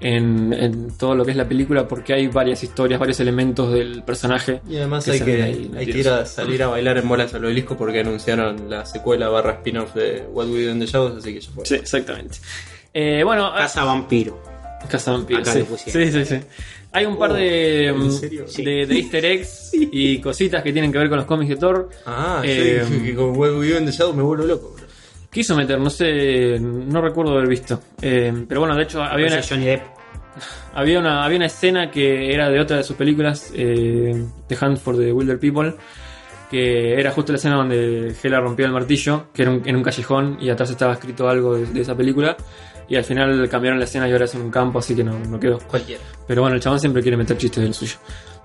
en, 0.00 0.52
en 0.52 0.96
todo 0.96 1.14
lo 1.14 1.24
que 1.24 1.32
es 1.32 1.36
la 1.36 1.48
película 1.48 1.86
porque 1.86 2.12
hay 2.14 2.28
varias 2.28 2.62
historias, 2.62 2.98
varios 2.98 3.20
elementos 3.20 3.72
del 3.72 4.02
personaje. 4.02 4.60
Y 4.68 4.76
además 4.76 5.04
Que 5.04 5.10
hay 5.12 5.20
que, 5.20 5.42
ahí 5.42 5.70
hay 5.76 5.86
que 5.86 5.98
ir 5.98 6.08
a 6.08 6.24
salir 6.26 6.62
a 6.62 6.68
bailar 6.68 6.98
en 6.98 7.08
bolas 7.08 7.34
al 7.34 7.44
obelisco 7.44 7.76
porque 7.76 8.00
anunciaron 8.00 8.70
la 8.70 8.86
secuela 8.86 9.28
barra 9.28 9.52
spin-off 9.52 9.94
de 9.94 10.24
What 10.32 10.46
We 10.48 10.64
Do 10.64 10.72
in 10.72 10.80
the 10.80 10.86
Shadows, 10.86 11.18
así 11.18 11.34
que 11.34 11.40
ya 11.40 11.50
fue. 11.50 11.66
Sí, 11.66 11.74
exactamente. 11.74 12.38
Eh, 12.92 13.22
bueno, 13.24 13.52
Casa 13.54 13.84
Vampiro. 13.84 14.42
Casa 14.88 15.12
Vampiro, 15.12 15.40
Acá 15.40 15.52
sí. 15.52 15.64
sí, 15.86 16.10
sí, 16.12 16.24
sí. 16.24 16.40
Hay 16.92 17.06
un 17.06 17.18
par 17.18 17.34
de, 17.34 17.86
¿en 17.88 17.98
mm, 17.98 18.10
serio? 18.10 18.46
de, 18.56 18.86
de 18.86 18.94
easter 18.98 19.24
eggs 19.24 19.70
y 19.72 20.18
cositas 20.18 20.62
que 20.62 20.72
tienen 20.72 20.90
que 20.90 20.98
ver 20.98 21.08
con 21.08 21.18
los 21.18 21.26
cómics 21.26 21.50
de 21.50 21.56
Thor. 21.56 21.90
Ah, 22.04 22.42
Eh, 22.44 22.84
sí, 22.88 23.00
que 23.04 23.14
con 23.14 23.36
What 23.36 23.56
We 23.58 23.70
Do 23.70 23.78
in 23.78 23.86
the 23.86 23.92
Shadows 23.92 24.16
me 24.16 24.22
vuelvo 24.22 24.44
loco. 24.44 24.74
Quiso 25.30 25.54
meter, 25.56 25.78
no 25.78 25.90
sé, 25.90 26.58
no 26.58 27.00
recuerdo 27.00 27.32
haber 27.32 27.48
visto. 27.48 27.80
Eh, 28.02 28.44
pero 28.48 28.60
bueno, 28.60 28.74
de 28.76 28.82
hecho 28.82 29.02
había 29.02 29.26
una, 29.28 29.40
Johnny 29.48 29.66
Depp. 29.66 29.82
había, 30.74 30.98
una, 30.98 31.24
había 31.24 31.36
una 31.36 31.46
escena 31.46 31.90
que 31.90 32.32
era 32.34 32.48
de 32.50 32.58
otra 32.60 32.78
de 32.78 32.82
sus 32.84 32.96
películas, 32.96 33.52
eh, 33.54 34.24
The 34.48 34.56
Hunt 34.60 34.78
for 34.78 34.96
the 34.96 35.12
Wilder 35.12 35.38
People, 35.38 35.74
que 36.50 36.94
era 36.98 37.12
justo 37.12 37.32
la 37.32 37.36
escena 37.38 37.56
donde 37.56 38.12
Hela 38.20 38.40
rompió 38.40 38.66
el 38.66 38.72
martillo, 38.72 39.26
que 39.32 39.42
era 39.42 39.52
un- 39.52 39.62
en 39.64 39.76
un 39.76 39.82
callejón 39.84 40.36
y 40.40 40.50
atrás 40.50 40.70
estaba 40.70 40.94
escrito 40.94 41.28
algo 41.28 41.54
de, 41.56 41.66
de 41.66 41.80
esa 41.80 41.96
película. 41.96 42.36
Y 42.88 42.96
al 42.96 43.04
final 43.04 43.48
cambiaron 43.48 43.78
la 43.78 43.84
escena 43.84 44.08
y 44.08 44.12
ahora 44.12 44.24
es 44.24 44.34
en 44.34 44.40
un 44.42 44.50
campo, 44.50 44.80
así 44.80 44.96
que 44.96 45.04
no, 45.04 45.16
no 45.16 45.38
quedó. 45.38 45.58
Cualquiera. 45.60 46.02
Pero 46.26 46.42
bueno, 46.42 46.56
el 46.56 46.60
chabón 46.60 46.80
siempre 46.80 47.02
quiere 47.02 47.16
meter 47.16 47.36
chistes 47.38 47.62
del 47.62 47.72
suyo. 47.72 47.94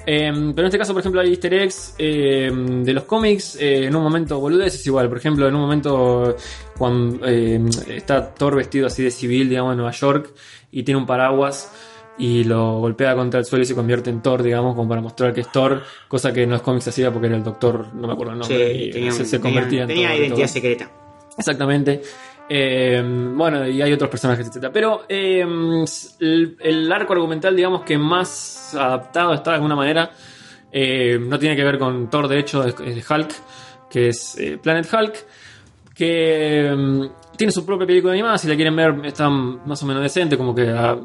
Eh, 0.07 0.31
pero 0.55 0.59
en 0.59 0.65
este 0.65 0.77
caso, 0.77 0.93
por 0.93 0.99
ejemplo, 1.01 1.21
hay 1.21 1.29
easter 1.31 1.53
eggs 1.53 1.95
eh, 1.97 2.51
de 2.53 2.93
los 2.93 3.03
cómics. 3.05 3.57
eh, 3.59 3.85
en 3.85 3.95
un 3.95 4.03
momento, 4.03 4.39
boludeces 4.39 4.85
igual. 4.85 5.09
Por 5.09 5.17
ejemplo, 5.17 5.47
en 5.47 5.55
un 5.55 5.61
momento, 5.61 6.35
cuando 6.77 7.25
eh, 7.27 7.59
está 7.89 8.33
Thor 8.33 8.55
vestido 8.55 8.87
así 8.87 9.03
de 9.03 9.11
civil, 9.11 9.49
digamos, 9.49 9.71
en 9.71 9.77
Nueva 9.77 9.91
York, 9.91 10.33
y 10.71 10.83
tiene 10.83 10.99
un 10.99 11.05
paraguas 11.07 11.71
y 12.17 12.43
lo 12.45 12.79
golpea 12.79 13.13
contra 13.15 13.39
el 13.39 13.45
suelo 13.45 13.63
y 13.63 13.65
se 13.65 13.75
convierte 13.75 14.09
en 14.09 14.21
Thor, 14.21 14.41
digamos, 14.43 14.75
como 14.75 14.87
para 14.87 15.01
mostrar 15.01 15.33
que 15.33 15.41
es 15.41 15.51
Thor, 15.51 15.83
cosa 16.07 16.31
que 16.31 16.43
en 16.43 16.51
los 16.51 16.61
cómics 16.61 16.87
hacía 16.87 17.11
porque 17.11 17.27
era 17.27 17.35
el 17.35 17.43
doctor, 17.43 17.87
no 17.93 18.07
me 18.07 18.13
acuerdo 18.13 18.33
el 18.33 18.39
nombre, 18.39 18.73
Sí, 18.73 18.83
y 18.85 18.91
tenía, 18.91 19.11
se, 19.11 19.25
se 19.25 19.37
tenía- 19.39 19.53
convertía 19.53 19.81
en 19.81 19.87
tenía 19.87 20.07
Thor, 20.09 20.17
identidad 20.19 20.45
todo. 20.45 20.53
secreta. 20.53 20.91
Exactamente. 21.37 22.01
Eh, 22.47 23.01
bueno, 23.35 23.67
y 23.67 23.81
hay 23.81 23.93
otros 23.93 24.09
personajes, 24.09 24.47
etc. 24.47 24.69
Pero 24.71 25.05
eh, 25.09 25.45
el, 26.19 26.91
arco 26.91 27.13
argumental, 27.13 27.55
digamos 27.55 27.83
que 27.83 27.97
más 27.97 28.75
adaptado 28.75 29.33
está 29.33 29.51
de 29.51 29.55
alguna 29.55 29.75
manera. 29.75 30.11
eh, 30.71 31.17
no 31.19 31.39
tiene 31.39 31.55
que 31.55 31.63
ver 31.63 31.79
con 31.79 32.09
Thor, 32.09 32.27
de 32.27 32.39
hecho, 32.39 32.63
es, 32.63 32.75
Hulk, 33.09 33.33
que 33.89 34.09
es 34.09 34.37
eh, 34.39 34.59
Planet 34.61 34.87
Hulk. 34.91 35.15
que 35.95 37.09
tiene 37.35 37.51
su 37.51 37.65
propia 37.65 37.87
película 37.87 38.13
animada, 38.13 38.37
si 38.37 38.47
la 38.47 38.55
quieren 38.55 38.75
ver 38.75 39.05
está 39.05 39.29
más 39.29 39.81
o 39.83 39.85
menos 39.85 40.03
decente, 40.03 40.37
como 40.37 40.53
que 40.53 40.69
ah, 40.69 40.97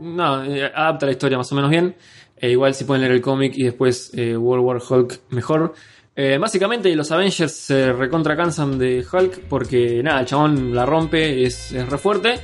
no, 0.00 0.44
eh, 0.44 0.70
adapta 0.74 1.06
la 1.06 1.12
historia 1.12 1.38
más 1.38 1.50
o 1.52 1.54
menos 1.54 1.70
bien. 1.70 1.96
Eh, 2.38 2.50
igual 2.50 2.74
si 2.74 2.84
pueden 2.84 3.00
leer 3.00 3.14
el 3.14 3.22
cómic 3.22 3.54
y 3.56 3.64
después 3.64 4.12
eh, 4.14 4.36
World 4.36 4.64
War 4.64 4.82
Hulk 4.88 5.20
mejor. 5.30 5.74
Eh, 6.16 6.38
básicamente 6.38 6.94
los 6.96 7.10
Avengers 7.12 7.52
se 7.52 7.92
recontra 7.92 8.34
cansan 8.34 8.78
de 8.78 9.04
Hulk 9.10 9.40
porque 9.48 10.02
nada, 10.02 10.20
el 10.20 10.26
chabón 10.26 10.74
la 10.74 10.86
rompe, 10.86 11.44
es, 11.44 11.72
es 11.72 11.86
re 11.88 11.98
fuerte. 11.98 12.34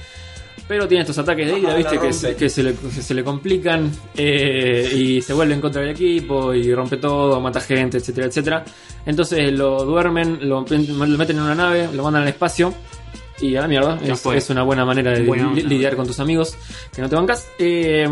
Pero 0.68 0.86
tiene 0.86 1.00
estos 1.02 1.18
ataques 1.18 1.46
de 1.50 1.58
ira, 1.58 1.70
la 1.70 1.76
¿viste? 1.76 1.98
Que, 1.98 2.12
se, 2.12 2.36
que 2.36 2.48
se 2.48 2.62
le, 2.62 2.74
que 2.74 3.02
se 3.02 3.14
le 3.14 3.24
complican 3.24 3.90
eh, 4.16 4.88
y 4.94 5.20
se 5.20 5.32
vuelve 5.34 5.54
en 5.54 5.60
contra 5.60 5.82
del 5.82 5.90
equipo 5.90 6.54
y 6.54 6.72
rompe 6.72 6.98
todo, 6.98 7.40
mata 7.40 7.60
gente, 7.60 7.98
etcétera, 7.98 8.26
etcétera. 8.28 8.64
Entonces 9.04 9.52
lo 9.52 9.84
duermen, 9.84 10.38
lo, 10.48 10.64
lo 10.68 11.18
meten 11.18 11.36
en 11.36 11.42
una 11.42 11.54
nave, 11.54 11.88
lo 11.92 12.02
mandan 12.04 12.22
al 12.22 12.28
espacio 12.28 12.72
y 13.40 13.56
a 13.56 13.62
la 13.62 13.68
mierda. 13.68 13.98
Es, 14.04 14.50
una 14.50 14.62
buena 14.62 14.84
manera 14.84 15.10
de 15.10 15.24
Buena 15.24 15.48
onda. 15.48 15.60
li- 15.60 15.66
lidiar 15.66 15.96
con 15.96 16.06
tus 16.06 16.20
amigos 16.20 16.56
que 16.94 17.02
no 17.02 17.08
te 17.08 17.16
bancas. 17.16 17.48
Eh, 17.58 18.06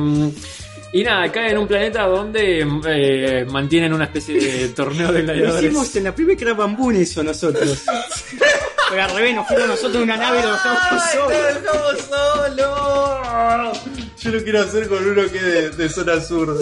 y 0.92 1.04
nada, 1.04 1.30
cae 1.30 1.52
en 1.52 1.58
un 1.58 1.68
planeta 1.68 2.02
donde 2.06 2.66
eh, 2.86 3.44
mantienen 3.48 3.92
una 3.92 4.04
especie 4.04 4.40
de 4.40 4.68
torneo 4.74 5.12
de 5.12 5.20
Lo 5.20 5.24
gladiadores. 5.26 5.64
hicimos 5.64 5.96
en 5.96 6.04
la 6.04 6.14
primera 6.14 6.36
que 6.38 6.44
era 6.44 6.54
bambú 6.54 6.90
eso 6.90 7.22
nosotros. 7.22 7.82
Pero 8.90 9.04
al 9.04 9.10
revés, 9.14 9.36
nos 9.36 9.46
fuimos 9.46 9.68
nosotros 9.68 9.94
en 9.96 10.02
una 10.02 10.16
nave 10.16 10.40
y 10.40 10.42
lo 10.42 10.50
dejamos 10.52 11.02
solos. 11.12 11.32
dejamos 11.54 12.00
solo! 12.10 13.72
Yo 14.20 14.30
lo 14.32 14.42
quiero 14.42 14.60
hacer 14.62 14.88
con 14.88 15.06
uno 15.08 15.22
que 15.30 15.36
es 15.38 15.42
de, 15.44 15.70
de 15.84 15.88
zona 15.88 16.20
sur. 16.20 16.58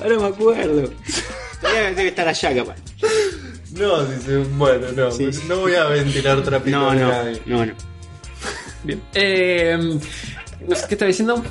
Ahora 0.00 0.18
me 0.18 0.26
acuerdo. 0.26 0.90
Todavía 1.60 1.82
debe 1.92 2.08
estar 2.08 2.28
allá, 2.28 2.54
capaz. 2.56 2.76
No, 3.72 4.04
dice, 4.04 4.36
bueno, 4.56 4.86
no, 4.96 5.10
Sí. 5.12 5.28
no 5.48 5.58
voy 5.60 5.74
a 5.74 5.84
ventilar 5.84 6.42
trapito 6.42 6.76
No, 6.78 6.90
de 6.90 6.96
no, 7.00 7.08
nadie. 7.08 7.42
no, 7.46 7.66
no. 7.66 7.72
Bien. 8.84 9.02
Eh, 9.14 9.98
¿Qué 10.88 10.94
está 10.94 11.06
diciendo? 11.06 11.42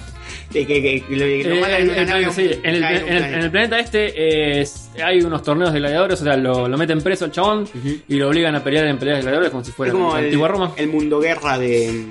Que, 0.56 0.82
que, 0.82 1.04
que, 1.08 1.16
lo, 1.16 1.26
Eh, 1.26 1.42
en 1.42 1.90
una 1.90 2.06
nave. 2.06 2.32
sí, 2.32 2.50
en, 2.64 2.76
el, 2.76 2.82
cae 2.82 2.98
en 2.98 3.14
el- 3.14 3.24
en 3.26 3.40
el 3.42 3.52
planeta 3.52 3.80
este 3.80 4.06
eh, 4.16 4.62
es- 4.62 4.90
hay 5.04 5.20
unos 5.22 5.44
torneos 5.44 5.74
de 5.74 5.80
gladiadores, 5.80 6.22
o 6.22 6.24
sea, 6.24 6.38
lo, 6.38 6.68
lo 6.70 6.78
meten 6.78 7.02
preso 7.02 7.26
al 7.26 7.32
chabón 7.32 7.68
y 8.08 8.16
lo 8.16 8.30
obligan 8.30 8.56
a 8.56 8.64
pelear 8.64 8.88
en 8.88 8.98
peleas 8.98 9.18
de 9.18 9.22
gladiadores 9.24 9.52
como 9.52 9.64
si 9.64 9.72
Es 9.72 9.76
fuera 9.76 9.92
como 9.92 10.14
la 10.14 10.20
el, 10.20 10.26
antigua 10.26 10.48
Roma. 10.48 10.72
el 10.78 10.88
mundo 10.88 11.20
guerra 11.20 11.58
de. 11.58 12.06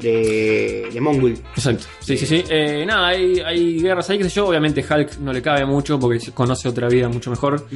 De. 0.00 0.88
de. 0.92 1.36
Exacto. 1.54 1.86
Sí, 2.00 2.16
sí, 2.16 2.26
sí. 2.26 2.44
Eh, 2.48 2.84
nada, 2.86 3.08
hay, 3.08 3.80
guerras 3.80 4.08
ahí, 4.10 4.18
qué 4.18 4.24
sé 4.24 4.30
yo. 4.30 4.48
Obviamente 4.48 4.84
Hulk 4.88 5.18
no 5.18 5.32
le 5.32 5.42
cabe 5.42 5.64
mucho 5.64 5.98
porque 5.98 6.30
conoce 6.32 6.68
otra 6.68 6.88
vida 6.88 7.08
mucho 7.08 7.30
mejor. 7.30 7.66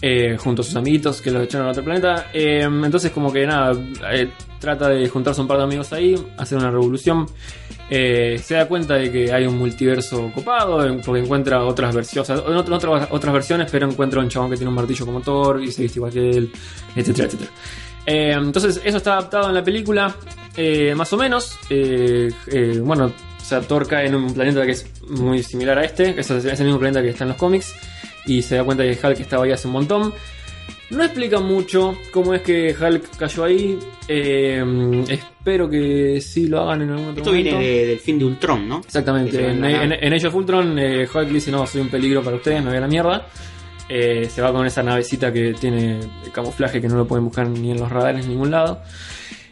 eh, 0.00 0.36
junto 0.38 0.62
a 0.62 0.64
sus 0.64 0.76
amiguitos 0.76 1.20
que 1.20 1.30
los 1.30 1.42
echaron 1.42 1.66
a 1.66 1.70
otro 1.70 1.82
planeta. 1.82 2.26
Eh, 2.32 2.62
entonces, 2.62 3.10
como 3.10 3.32
que 3.32 3.46
nada, 3.46 3.76
trata 4.60 4.88
de 4.88 5.08
juntarse 5.08 5.40
un 5.40 5.48
par 5.48 5.58
de 5.58 5.64
amigos 5.64 5.92
ahí, 5.92 6.14
hacer 6.36 6.58
una 6.58 6.70
revolución. 6.70 7.26
Se 7.88 8.54
da 8.54 8.68
cuenta 8.68 8.94
de 8.94 9.10
que 9.10 9.32
hay 9.32 9.46
un 9.46 9.58
multiverso 9.58 10.30
copado, 10.34 10.78
porque 11.04 11.20
encuentra 11.20 11.64
otras 11.64 11.94
versiones, 11.94 12.30
o 12.30 12.56
otras, 12.56 13.08
otras, 13.10 13.34
versiones, 13.34 13.68
pero 13.72 13.88
encuentra 13.88 14.20
un 14.20 14.28
chabón 14.28 14.50
que 14.50 14.56
tiene 14.56 14.68
un 14.68 14.76
martillo 14.76 15.04
como 15.06 15.20
Thor 15.20 15.62
y 15.62 15.72
se 15.72 15.82
viste 15.82 15.98
igual 15.98 16.12
que 16.12 16.30
él, 16.30 16.52
etcétera, 16.94 17.26
etcétera. 17.26 17.50
Entonces, 18.06 18.80
eso 18.84 18.98
está 18.98 19.14
adaptado 19.14 19.48
en 19.48 19.54
la 19.54 19.64
película, 19.64 20.14
eh, 20.58 20.94
más 20.94 21.10
o 21.14 21.16
menos. 21.16 21.56
Eh, 21.70 22.30
eh, 22.48 22.78
bueno, 22.82 23.10
Thor 23.66 23.86
cae 23.88 24.08
en 24.08 24.14
un 24.16 24.34
planeta 24.34 24.66
que 24.66 24.72
es 24.72 24.84
muy 25.08 25.42
similar 25.42 25.78
a 25.78 25.84
este, 25.84 26.18
es, 26.20 26.30
es 26.30 26.60
el 26.60 26.66
mismo 26.66 26.78
planeta 26.80 27.00
que 27.00 27.08
está 27.08 27.24
en 27.24 27.28
los 27.28 27.38
cómics, 27.38 27.74
y 28.26 28.42
se 28.42 28.56
da 28.56 28.64
cuenta 28.64 28.82
que 28.84 28.90
Hulk 29.02 29.20
estaba 29.20 29.44
ahí 29.44 29.52
hace 29.52 29.66
un 29.68 29.72
montón. 29.72 30.12
No 30.90 31.02
explica 31.04 31.38
mucho 31.40 31.96
cómo 32.12 32.32
es 32.34 32.40
que 32.42 32.74
Hulk 32.78 33.16
cayó 33.18 33.44
ahí. 33.44 33.78
eh, 34.08 35.04
espero 35.08 35.68
que 35.68 36.18
sí 36.20 36.46
lo 36.48 36.60
hagan 36.62 36.82
en 36.82 36.90
algún 36.90 37.08
otro 37.10 37.18
Esto 37.22 37.30
momento. 37.30 37.58
viene 37.58 37.72
de- 37.76 37.86
del 37.86 37.98
fin 38.00 38.18
de 38.18 38.24
Ultron, 38.24 38.68
¿no? 38.68 38.78
Exactamente. 38.84 39.50
En, 39.50 39.62
en, 39.64 39.92
en 39.92 40.12
Age 40.14 40.26
of 40.28 40.34
Ultron, 40.34 40.78
eh, 40.78 41.06
Hulk 41.12 41.28
dice: 41.28 41.50
No, 41.50 41.66
soy 41.66 41.82
un 41.82 41.88
peligro 41.88 42.22
para 42.22 42.36
ustedes, 42.36 42.62
me 42.62 42.68
voy 42.70 42.78
a 42.78 42.80
la 42.80 42.88
mierda. 42.88 43.26
Eh, 43.90 44.28
se 44.30 44.40
va 44.42 44.52
con 44.52 44.66
esa 44.66 44.82
navecita 44.82 45.30
que 45.32 45.54
tiene 45.54 46.00
camuflaje 46.32 46.80
que 46.80 46.88
no 46.88 46.96
lo 46.96 47.06
pueden 47.06 47.24
buscar 47.24 47.48
ni 47.48 47.70
en 47.70 47.80
los 47.80 47.90
radares 47.90 48.20
ni 48.20 48.24
en 48.24 48.30
ningún 48.30 48.50
lado. 48.50 48.80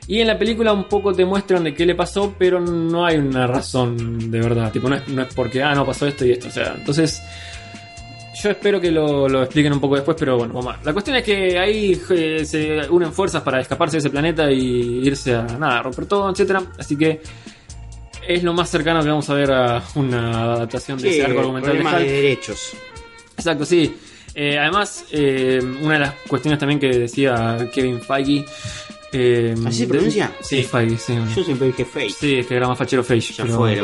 Y 0.09 0.21
en 0.21 0.29
la 0.29 0.39
película 0.39 0.73
un 0.73 0.85
poco 0.85 1.13
te 1.13 1.25
muestran 1.25 1.65
de 1.65 1.75
qué 1.75 1.85
le 1.85 1.95
pasó, 1.95 2.35
pero 2.39 2.61
no 2.61 3.05
hay 3.05 3.17
una 3.17 3.47
razón 3.47 4.31
de 4.31 4.41
verdad. 4.41 4.71
Tipo, 4.71 4.89
no 4.89 4.97
es, 4.97 5.09
no 5.09 5.23
es 5.23 5.35
porque, 5.35 5.63
ah, 5.63 5.75
no 5.75 5.85
pasó 5.85 6.07
esto 6.07 6.25
y 6.25 6.33
esto. 6.33 6.49
O 6.49 6.51
sea, 6.51 6.75
entonces. 6.77 7.23
Yo 8.43 8.51
espero 8.51 8.79
que 8.79 8.91
lo, 8.91 9.29
lo 9.31 9.43
expliquen 9.43 9.73
un 9.73 9.81
poco 9.81 9.95
después, 9.97 10.15
pero 10.21 10.37
bueno, 10.37 10.61
ver. 10.63 10.77
La 10.85 10.93
cuestión 10.93 11.17
es 11.17 11.25
que 11.25 11.59
ahí 11.59 11.99
eh, 12.11 12.45
se 12.45 12.89
unen 12.91 13.11
fuerzas 13.11 13.43
para 13.43 13.61
escaparse 13.61 13.97
de 13.97 14.01
ese 14.01 14.11
planeta 14.11 14.51
y 14.53 15.01
irse 15.07 15.35
a 15.35 15.43
nada, 15.43 15.79
a 15.79 15.83
romper 15.83 16.05
todo, 16.05 16.31
etcétera. 16.31 16.63
Así 16.79 16.97
que 16.97 17.23
es 18.29 18.43
lo 18.45 18.53
más 18.53 18.69
cercano 18.69 19.03
que 19.03 19.09
vamos 19.09 19.29
a 19.31 19.35
ver 19.35 19.51
a 19.51 19.83
una 19.95 20.53
adaptación 20.53 20.99
de 20.99 21.09
Sí, 21.11 21.19
ese 21.19 21.25
arco 21.25 21.41
argumental 21.41 21.79
de 21.79 22.05
de 22.05 22.13
derechos. 22.13 22.73
Exacto, 23.37 23.65
sí. 23.65 23.97
Eh, 24.35 24.59
además, 24.59 25.07
eh, 25.13 25.59
una 25.81 25.95
de 25.95 26.01
las 26.01 26.15
cuestiones 26.29 26.59
también 26.59 26.79
que 26.79 26.89
decía 26.89 27.57
Kevin 27.73 28.01
Feige. 28.03 28.45
Eh, 29.13 29.55
¿Así 29.67 29.79
se 29.79 29.87
de- 29.87 29.93
pronuncia? 29.93 30.33
Sí, 30.41 30.63
Feige, 30.63 30.99
sí. 30.99 31.15
Yo 31.35 31.45
siempre 31.45 31.69
dije 31.69 31.85
fake. 31.85 32.11
Sí, 32.11 32.35
es 32.39 32.47
que 32.47 32.57
era 32.57 32.69
más 32.69 32.77
fachero 32.79 33.03
Feige. 33.05 33.33
Ya 33.35 33.45
pero- 33.45 33.57
fue, 33.57 33.83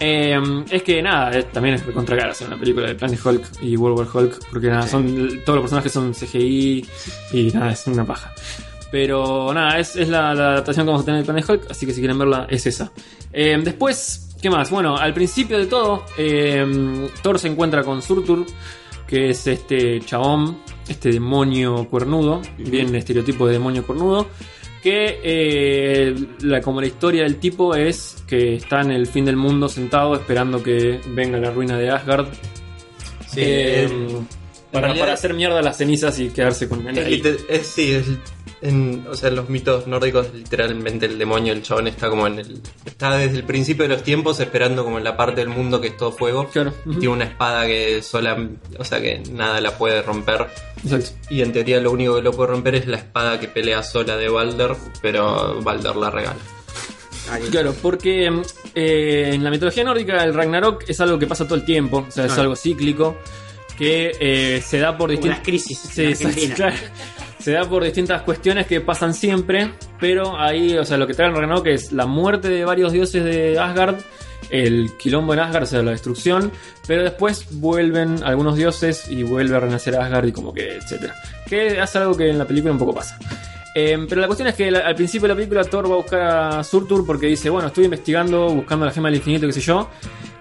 eh, 0.00 0.38
es 0.70 0.82
que 0.82 1.00
nada, 1.02 1.30
es- 1.38 1.50
también 1.52 1.76
es 1.76 1.82
contra 1.82 2.16
cara 2.16 2.32
hacer 2.32 2.48
una 2.48 2.58
película 2.58 2.86
de 2.88 2.94
Planet 2.94 3.18
Hulk 3.24 3.62
y 3.62 3.76
World 3.76 3.98
War 3.98 4.08
Hulk, 4.24 4.50
porque 4.50 4.68
nada, 4.68 4.86
son 4.86 5.06
todos 5.44 5.56
los 5.56 5.62
personajes 5.62 5.92
son 5.92 6.12
CGI 6.14 6.86
y 7.32 7.50
nada, 7.52 7.72
es 7.72 7.86
una 7.86 8.04
paja. 8.04 8.32
Pero 8.90 9.52
nada, 9.52 9.78
es, 9.78 9.96
es 9.96 10.08
la, 10.08 10.32
la 10.34 10.52
adaptación 10.52 10.86
que 10.86 10.90
vamos 10.90 11.02
a 11.02 11.06
tener 11.06 11.20
de 11.20 11.24
Planet 11.24 11.48
Hulk, 11.48 11.70
así 11.70 11.86
que 11.86 11.92
si 11.92 12.00
quieren 12.00 12.18
verla 12.18 12.46
es 12.48 12.66
esa. 12.66 12.92
Eh, 13.32 13.58
después, 13.62 14.36
¿qué 14.40 14.48
más? 14.48 14.70
Bueno, 14.70 14.96
al 14.96 15.12
principio 15.12 15.58
de 15.58 15.66
todo, 15.66 16.04
eh, 16.16 17.08
Thor 17.22 17.38
se 17.38 17.48
encuentra 17.48 17.82
con 17.82 18.00
Surtur, 18.00 18.46
que 19.06 19.30
es 19.30 19.46
este 19.46 20.00
chabón, 20.00 20.58
este 20.88 21.10
demonio 21.10 21.86
cuernudo, 21.88 22.40
bien 22.58 22.94
estereotipo 22.94 23.46
de 23.46 23.54
demonio 23.54 23.84
cuernudo, 23.86 24.28
que 24.86 25.18
eh, 25.24 26.14
la, 26.42 26.60
como 26.60 26.80
la 26.80 26.86
historia 26.86 27.24
del 27.24 27.38
tipo 27.38 27.74
es 27.74 28.22
que 28.28 28.54
está 28.54 28.82
en 28.82 28.92
el 28.92 29.08
fin 29.08 29.24
del 29.24 29.34
mundo 29.36 29.68
sentado 29.68 30.14
esperando 30.14 30.62
que 30.62 31.00
venga 31.08 31.38
la 31.38 31.50
ruina 31.50 31.76
de 31.76 31.90
Asgard. 31.90 32.28
Sí, 33.26 33.40
Eh, 33.42 33.88
para, 34.70 34.94
para 34.94 35.14
hacer 35.14 35.34
mierda 35.34 35.60
las 35.60 35.76
cenizas 35.78 36.20
y 36.20 36.28
quedarse 36.28 36.68
con 36.68 36.86
él 36.86 36.96
Es, 36.98 37.04
ahí. 37.04 37.10
liter- 37.16 37.38
es- 37.48 37.66
sí, 37.66 37.92
es 37.94 38.04
en, 38.62 39.06
o 39.10 39.14
sea, 39.14 39.28
en 39.28 39.36
los 39.36 39.48
mitos 39.48 39.86
nórdicos 39.86 40.32
literalmente 40.34 41.06
el 41.06 41.18
demonio, 41.18 41.52
el 41.52 41.62
chabón 41.62 41.86
está 41.88 42.08
como 42.08 42.26
en 42.26 42.38
el 42.38 42.60
está 42.84 43.16
desde 43.16 43.36
el 43.36 43.44
principio 43.44 43.82
de 43.84 43.90
los 43.90 44.02
tiempos 44.02 44.40
esperando 44.40 44.82
como 44.84 44.98
en 44.98 45.04
la 45.04 45.16
parte 45.16 45.40
del 45.42 45.48
mundo 45.50 45.80
que 45.80 45.88
es 45.88 45.96
todo 45.96 46.12
fuego. 46.12 46.48
Claro, 46.48 46.72
Y 46.86 46.90
ujú. 46.90 47.00
tiene 47.00 47.14
una 47.14 47.24
espada 47.24 47.66
que 47.66 48.00
sola, 48.02 48.36
o 48.78 48.84
sea, 48.84 49.00
que 49.00 49.22
nada 49.30 49.60
la 49.60 49.76
puede 49.76 50.00
romper. 50.02 50.46
Exacto. 50.84 51.10
Y 51.30 51.42
en 51.42 51.52
teoría 51.52 51.80
lo 51.80 51.90
único 51.90 52.16
que 52.16 52.22
lo 52.22 52.32
puede 52.32 52.50
romper 52.50 52.74
es 52.76 52.86
la 52.86 52.96
espada 52.96 53.38
que 53.40 53.48
pelea 53.48 53.82
sola 53.82 54.16
de 54.16 54.28
Balder, 54.28 54.74
pero 55.02 55.60
Balder 55.62 55.96
la 55.96 56.10
regala. 56.10 56.38
Claro, 57.50 57.74
porque 57.82 58.30
eh, 58.74 59.30
en 59.34 59.42
la 59.42 59.50
mitología 59.50 59.82
nórdica 59.82 60.22
el 60.22 60.32
Ragnarok 60.32 60.84
es 60.88 61.00
algo 61.00 61.18
que 61.18 61.26
pasa 61.26 61.44
todo 61.44 61.56
el 61.56 61.64
tiempo, 61.64 62.06
o 62.08 62.10
sea, 62.10 62.26
es 62.26 62.38
algo 62.38 62.54
cíclico 62.54 63.16
que 63.76 64.12
eh, 64.20 64.62
se 64.64 64.78
da 64.78 64.96
por 64.96 65.10
distintas 65.10 65.40
crisis 65.40 65.76
Sí, 65.78 66.02
en 66.04 66.08
exacto, 66.10 66.28
Argentina. 66.28 66.54
claro. 66.54 66.76
Se 67.46 67.52
da 67.52 67.64
por 67.64 67.84
distintas 67.84 68.22
cuestiones 68.22 68.66
que 68.66 68.80
pasan 68.80 69.14
siempre, 69.14 69.72
pero 70.00 70.36
ahí, 70.36 70.76
o 70.76 70.84
sea, 70.84 70.96
lo 70.96 71.06
que 71.06 71.14
trae 71.14 71.28
el 71.28 71.36
Ragnarok 71.36 71.68
es 71.68 71.92
la 71.92 72.04
muerte 72.04 72.48
de 72.48 72.64
varios 72.64 72.90
dioses 72.90 73.22
de 73.22 73.56
Asgard, 73.56 74.00
el 74.50 74.90
quilombo 74.98 75.32
en 75.32 75.38
Asgard, 75.38 75.62
o 75.62 75.66
sea, 75.66 75.80
la 75.80 75.92
destrucción, 75.92 76.50
pero 76.88 77.04
después 77.04 77.46
vuelven 77.60 78.24
algunos 78.24 78.56
dioses 78.56 79.08
y 79.08 79.22
vuelve 79.22 79.54
a 79.54 79.60
renacer 79.60 79.94
Asgard 79.94 80.26
y 80.26 80.32
como 80.32 80.52
que, 80.52 80.78
etcétera. 80.78 81.14
Que 81.46 81.80
hace 81.80 81.98
algo 81.98 82.16
que 82.16 82.30
en 82.30 82.38
la 82.38 82.46
película 82.46 82.72
un 82.72 82.80
poco 82.80 82.94
pasa. 82.96 83.16
Eh, 83.78 84.06
pero 84.08 84.22
la 84.22 84.26
cuestión 84.26 84.48
es 84.48 84.54
que 84.54 84.68
al 84.68 84.94
principio 84.94 85.28
de 85.28 85.34
la 85.34 85.36
película 85.36 85.62
Thor 85.64 85.84
va 85.90 85.94
a 85.94 85.96
buscar 85.98 86.20
a 86.22 86.64
Surtur 86.64 87.04
porque 87.04 87.26
dice, 87.26 87.50
bueno, 87.50 87.68
estoy 87.68 87.84
investigando, 87.84 88.46
buscando 88.48 88.86
la 88.86 88.90
gema 88.90 89.08
del 89.08 89.16
infinito, 89.18 89.46
qué 89.46 89.52
sé 89.52 89.60
yo, 89.60 89.90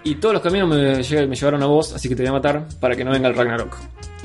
y 0.05 0.15
todos 0.15 0.33
los 0.36 0.41
caminos 0.41 0.69
me, 0.69 1.27
me 1.27 1.36
llevaron 1.36 1.61
a 1.61 1.65
vos, 1.65 1.93
así 1.93 2.07
que 2.07 2.15
te 2.15 2.21
voy 2.23 2.29
a 2.29 2.33
matar 2.33 2.65
para 2.79 2.95
que 2.95 3.03
no 3.03 3.11
venga 3.11 3.27
el 3.27 3.36
Ragnarok. 3.36 3.75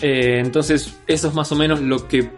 Eh, 0.00 0.38
entonces, 0.38 0.94
eso 1.08 1.26
es 1.28 1.34
más 1.34 1.50
o 1.50 1.56
menos 1.56 1.80
lo 1.80 2.06
que, 2.06 2.30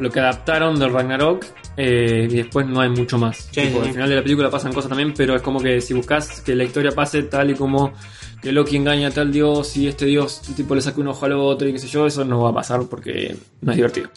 lo 0.00 0.10
que 0.10 0.20
adaptaron 0.20 0.78
del 0.78 0.92
Ragnarok. 0.92 1.46
eh, 1.78 2.28
y 2.30 2.36
después 2.36 2.66
no 2.66 2.82
hay 2.82 2.90
mucho 2.90 3.16
más. 3.16 3.48
Sí, 3.50 3.62
Tipo, 3.62 3.80
sí. 3.80 3.86
Al 3.88 3.92
final 3.94 4.08
de 4.10 4.16
la 4.16 4.22
película 4.22 4.50
pasan 4.50 4.74
cosas 4.74 4.90
también, 4.90 5.14
pero 5.16 5.34
es 5.34 5.40
como 5.40 5.60
que 5.60 5.80
si 5.80 5.94
buscas 5.94 6.42
que 6.42 6.54
la 6.54 6.64
historia 6.64 6.90
pase 6.92 7.22
tal 7.22 7.50
y 7.50 7.54
como 7.54 7.94
que 8.42 8.52
Loki 8.52 8.76
engaña 8.76 9.08
a 9.08 9.10
tal 9.12 9.32
dios 9.32 9.76
y 9.76 9.86
este 9.88 10.04
dios 10.06 10.42
tipo 10.56 10.74
le 10.74 10.80
saca 10.80 11.00
un 11.00 11.08
ojo 11.08 11.24
al 11.24 11.32
otro 11.32 11.68
y 11.68 11.72
qué 11.72 11.78
sé 11.78 11.86
yo, 11.86 12.06
eso 12.06 12.24
no 12.24 12.42
va 12.42 12.50
a 12.50 12.54
pasar 12.54 12.82
porque 12.90 13.36
no 13.60 13.70
es 13.70 13.76
divertido. 13.76 14.10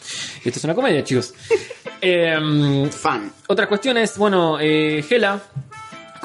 Esto 0.44 0.60
es 0.60 0.64
una 0.64 0.76
comedia, 0.76 1.04
chicos. 1.04 1.34
Em, 2.02 2.88
Fan. 2.90 3.32
otras 3.48 3.68
cuestiones, 3.68 4.16
bueno, 4.18 4.60
eh, 4.60 5.04
Hela 5.10 5.42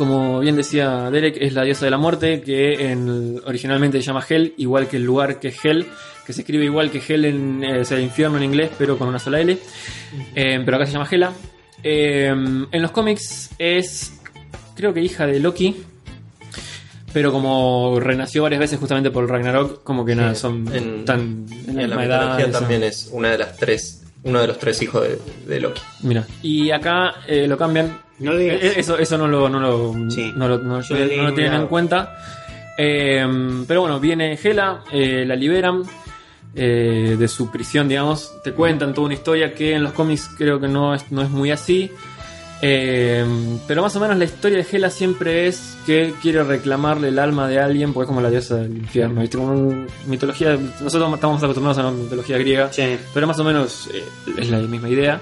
como 0.00 0.40
bien 0.40 0.56
decía 0.56 1.10
Derek, 1.10 1.36
es 1.38 1.52
la 1.52 1.62
diosa 1.62 1.84
de 1.84 1.90
la 1.90 1.98
muerte, 1.98 2.40
que 2.40 2.90
en, 2.90 3.38
originalmente 3.44 3.98
se 3.98 4.06
llama 4.06 4.24
Hel, 4.26 4.54
igual 4.56 4.88
que 4.88 4.96
el 4.96 5.04
lugar 5.04 5.38
que 5.38 5.48
es 5.48 5.62
Hel, 5.62 5.86
que 6.24 6.32
se 6.32 6.40
escribe 6.40 6.64
igual 6.64 6.90
que 6.90 7.02
Hel 7.06 7.26
en 7.26 7.62
eh, 7.62 7.80
o 7.80 7.84
sea, 7.84 8.00
infierno 8.00 8.38
en 8.38 8.44
inglés, 8.44 8.70
pero 8.78 8.96
con 8.96 9.08
una 9.08 9.18
sola 9.18 9.42
L. 9.42 9.58
Eh, 10.34 10.62
pero 10.64 10.76
acá 10.78 10.86
se 10.86 10.92
llama 10.92 11.06
Hela. 11.10 11.34
Eh, 11.82 12.28
en 12.28 12.80
los 12.82 12.92
cómics 12.92 13.50
es, 13.58 14.18
creo 14.74 14.94
que 14.94 15.02
hija 15.02 15.26
de 15.26 15.38
Loki. 15.38 15.76
Pero 17.12 17.32
como 17.32 17.98
renació 17.98 18.44
varias 18.44 18.60
veces 18.60 18.78
justamente 18.78 19.10
por 19.10 19.24
el 19.24 19.28
Ragnarok, 19.30 19.82
como 19.82 20.04
que 20.04 20.14
nada, 20.14 20.34
son 20.36 20.64
en- 20.72 21.04
tan 21.04 21.44
en 21.66 21.76
la 21.76 21.82
En 21.82 21.90
la 21.90 22.04
edad. 22.04 22.20
mitología 22.20 22.46
eso. 22.46 22.58
también 22.60 22.82
es 22.84 23.08
una 23.12 23.30
de 23.30 23.38
las 23.38 23.56
tres, 23.56 24.02
uno 24.22 24.40
de 24.40 24.46
los 24.46 24.58
tres 24.58 24.80
hijos 24.82 25.02
de, 25.02 25.18
de 25.46 25.60
Loki. 25.60 25.82
Mira, 26.02 26.24
y 26.42 26.70
acá 26.70 27.14
eh, 27.26 27.46
lo 27.48 27.56
cambian. 27.58 27.98
No 28.20 28.32
lo 28.32 28.38
digas. 28.38 28.58
Eh, 28.62 28.74
Eso, 28.76 28.96
eso 28.98 29.18
no 29.18 29.26
lo, 29.26 29.48
no 29.48 29.58
lo, 29.58 30.10
Sí. 30.10 30.32
no 30.36 30.46
lo, 30.46 30.58
no- 30.58 30.80
tienen 30.82 31.54
en 31.54 31.66
cuenta. 31.66 32.16
Eh, 32.78 33.26
pero 33.66 33.80
bueno, 33.82 33.98
viene 33.98 34.38
Hela, 34.42 34.84
eh, 34.92 35.24
la 35.26 35.34
liberan 35.36 35.82
eh, 36.54 37.16
de 37.18 37.28
su 37.28 37.50
prisión, 37.50 37.88
digamos. 37.88 38.32
Te 38.42 38.52
cuentan 38.52 38.92
toda 38.94 39.06
una 39.06 39.14
historia 39.14 39.54
que 39.54 39.74
en 39.74 39.82
los 39.84 39.92
cómics 39.92 40.30
creo 40.36 40.58
que 40.60 40.68
no 40.68 40.94
es, 40.94 41.10
no 41.12 41.22
es 41.22 41.30
muy 41.30 41.50
así. 41.50 41.90
Eh, 42.62 43.24
pero 43.66 43.80
más 43.82 43.96
o 43.96 44.00
menos 44.00 44.18
la 44.18 44.24
historia 44.24 44.58
de 44.58 44.66
Hela 44.70 44.90
siempre 44.90 45.46
es 45.46 45.76
que 45.86 46.12
quiere 46.20 46.42
reclamarle 46.44 47.08
el 47.08 47.18
alma 47.18 47.48
de 47.48 47.58
alguien, 47.58 47.92
porque 47.94 48.04
es 48.04 48.08
como 48.08 48.20
la 48.20 48.30
diosa 48.30 48.56
del 48.56 48.76
infierno. 48.76 49.22
¿viste? 49.22 49.38
Como 49.38 49.52
un- 49.52 49.86
mitología, 50.06 50.58
nosotros 50.82 51.14
estamos 51.14 51.42
acostumbrados 51.42 51.78
a 51.78 51.84
la 51.84 51.90
mitología 51.90 52.36
griega. 52.38 52.70
Sí. 52.72 52.98
Pero 53.14 53.26
más 53.26 53.38
o 53.38 53.44
menos 53.44 53.88
eh, 53.94 54.04
es 54.38 54.50
la 54.50 54.58
misma 54.58 54.88
idea. 54.90 55.20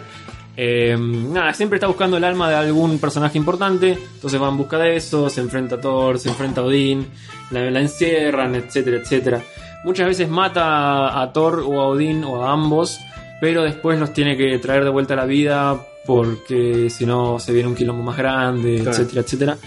Eh, 0.57 0.97
nada, 0.99 1.55
siempre 1.55 1.77
está 1.77 1.87
buscando 1.87 2.17
el 2.17 2.25
alma 2.25 2.51
de 2.51 2.57
algún 2.57 2.99
personaje 2.99 3.39
importante. 3.39 3.93
Entonces 4.15 4.43
va 4.43 4.49
en 4.49 4.57
busca 4.57 4.77
de 4.79 4.97
eso, 4.97 5.31
se 5.31 5.41
enfrenta 5.41 5.77
a 5.77 5.81
Thor, 5.81 6.19
se 6.19 6.31
enfrenta 6.31 6.63
a 6.63 6.65
Odín, 6.65 7.07
la, 7.53 7.71
la 7.71 7.81
encierran, 7.81 8.57
etcétera, 8.57 8.97
etcétera. 8.97 9.41
Muchas 9.85 10.09
veces 10.09 10.29
mata 10.29 11.23
a 11.23 11.33
Thor 11.33 11.61
o 11.65 11.81
a 11.81 11.87
Odín 11.87 12.25
o 12.25 12.43
a 12.45 12.51
ambos, 12.53 12.99
pero 13.41 13.63
después 13.63 14.01
los 14.01 14.13
tiene 14.13 14.37
que 14.37 14.59
traer 14.59 14.83
de 14.83 14.91
vuelta 14.91 15.15
a 15.15 15.19
la 15.19 15.25
vida 15.27 15.81
porque 16.09 16.89
si 16.89 17.05
no 17.05 17.39
se 17.39 17.53
viene 17.53 17.69
un 17.69 17.75
quilombo 17.77 18.03
más 18.03 18.17
grande, 18.17 18.77
Claro. 18.77 18.91
etcétera, 18.91 19.21
etcétera. 19.21 19.59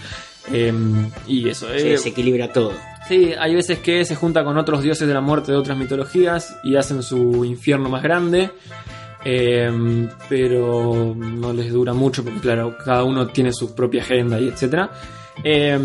Eh, 0.52 0.72
y 1.28 1.48
eso, 1.48 1.68
Se 1.68 1.76
eh, 1.76 1.90
desequilibra 1.92 2.52
todo. 2.52 2.72
Sí, 3.06 3.32
hay 3.38 3.54
veces 3.54 3.78
que 3.78 4.04
se 4.04 4.16
junta 4.16 4.42
con 4.42 4.58
otros 4.58 4.82
dioses 4.82 5.06
de 5.06 5.14
la 5.14 5.20
muerte 5.20 5.52
de 5.52 5.58
otras 5.58 5.78
mitologías 5.78 6.56
y 6.64 6.74
hacen 6.74 7.02
su 7.04 7.44
infierno 7.44 7.88
más 7.88 8.02
grande. 8.02 8.50
eh, 9.24 10.08
pero 10.28 11.14
no 11.16 11.52
les 11.52 11.72
dura 11.72 11.92
mucho 11.92 12.24
porque 12.24 12.40
claro, 12.40 12.76
cada 12.84 13.04
uno 13.04 13.28
tiene 13.28 13.52
su 13.52 13.72
propia 13.72 14.02
agenda 14.02 14.40
y 14.40 14.48
etcétera. 14.48 14.90
Eh, 15.44 15.78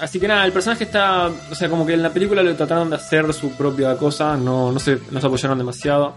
así 0.00 0.20
que 0.20 0.28
nada, 0.28 0.44
el 0.46 0.52
personaje 0.52 0.84
está, 0.84 1.26
o 1.50 1.54
sea, 1.56 1.68
como 1.68 1.84
que 1.84 1.94
en 1.94 2.02
la 2.04 2.10
película 2.10 2.44
lo 2.44 2.54
trataron 2.54 2.88
de 2.90 2.94
hacer 2.96 3.32
su 3.34 3.50
propia 3.56 3.96
cosa, 3.96 4.36
no, 4.36 4.70
no, 4.70 4.78
se, 4.78 5.00
no 5.10 5.20
se 5.20 5.26
apoyaron 5.26 5.58
demasiado 5.58 6.14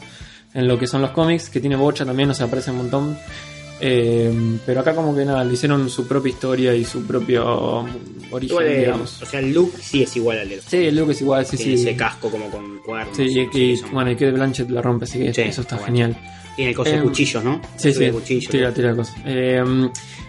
en 0.53 0.67
lo 0.67 0.77
que 0.77 0.85
son 0.85 1.01
los 1.01 1.09
cómics, 1.11 1.49
que 1.49 1.59
tiene 1.59 1.75
bocha 1.75 2.05
también, 2.05 2.29
o 2.29 2.33
sea, 2.35 2.45
aparece 2.45 2.69
un 2.69 2.77
montón. 2.77 3.17
Eh, 3.82 4.57
pero 4.65 4.82
acá 4.82 4.93
como 4.93 5.15
que 5.15 5.23
nada, 5.25 5.43
le 5.43 5.53
hicieron 5.53 5.89
su 5.89 6.07
propia 6.07 6.30
historia 6.32 6.75
y 6.75 6.84
su 6.84 7.05
propio 7.05 7.86
origen, 8.32 8.57
eh, 8.67 8.77
digamos. 8.80 9.21
o 9.21 9.25
sea, 9.25 9.39
el 9.39 9.53
look 9.53 9.73
sí 9.82 10.03
es 10.03 10.15
igual 10.17 10.39
al 10.39 10.49
de 10.49 10.57
los 10.57 10.65
Sí, 10.65 10.77
el 10.77 10.95
look 10.95 11.11
es 11.11 11.21
igual, 11.21 11.45
sí, 11.45 11.57
Tiene 11.57 11.77
sí. 11.77 11.82
ese 11.88 11.95
casco 11.95 12.30
como 12.30 12.49
con 12.49 12.80
cuernos. 12.80 13.15
Sí, 13.15 13.23
y, 13.53 13.57
y- 13.57 13.82
bueno, 13.91 14.11
y 14.11 14.15
que 14.15 14.30
Blanchett 14.32 14.69
la 14.69 14.82
rompe, 14.82 15.05
así 15.05 15.19
que 15.19 15.34
Sí, 15.34 15.41
eso 15.41 15.61
está 15.61 15.75
bueno. 15.77 15.86
genial. 15.88 16.17
Tiene 16.55 16.71
el 16.71 16.75
coso 16.77 16.91
de 16.91 16.97
Em, 16.97 17.03
cuchillos, 17.03 17.41
¿no? 17.43 17.61
Sí, 17.77 17.93
sí, 17.93 17.99
de 17.99 18.11
cuchillo. 18.11 18.49
tira, 18.49 18.73
tira 18.73 18.93
cosas. 18.93 19.15
Eh, 19.25 19.63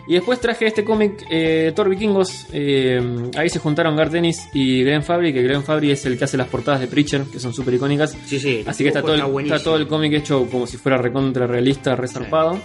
y 0.06 0.14
después 0.14 0.40
traje 0.40 0.66
este 0.68 0.84
cómic, 0.84 1.24
eh, 1.28 1.72
Thor 1.74 1.88
Vikingos. 1.88 2.46
eh, 2.52 3.00
ahí 3.36 3.48
se 3.50 3.58
juntaron 3.58 3.96
Garth 3.96 4.12
Dennis 4.12 4.48
y 4.54 4.82
Glenn 4.84 5.02
Fabry, 5.02 5.32
que 5.32 5.42
Glenn 5.42 5.64
Fabry 5.64 5.90
es 5.90 6.06
el 6.06 6.16
que 6.16 6.24
hace 6.24 6.36
las 6.36 6.46
portadas 6.46 6.80
de 6.80 6.86
Preacher, 6.86 7.22
que 7.24 7.40
son 7.40 7.52
súper 7.52 7.74
icónicas. 7.74 8.16
Sí, 8.26 8.38
sí. 8.38 8.62
Así 8.64 8.84
que 8.84 8.88
está 8.90 9.02
todo, 9.02 9.14
el, 9.14 9.44
está 9.44 9.60
todo 9.62 9.76
el 9.76 9.88
cómic 9.88 10.12
hecho 10.14 10.46
como 10.48 10.68
si 10.68 10.76
fuera 10.76 10.96
recontra 10.98 11.48
realista, 11.48 11.96
resarpado. 11.96 12.60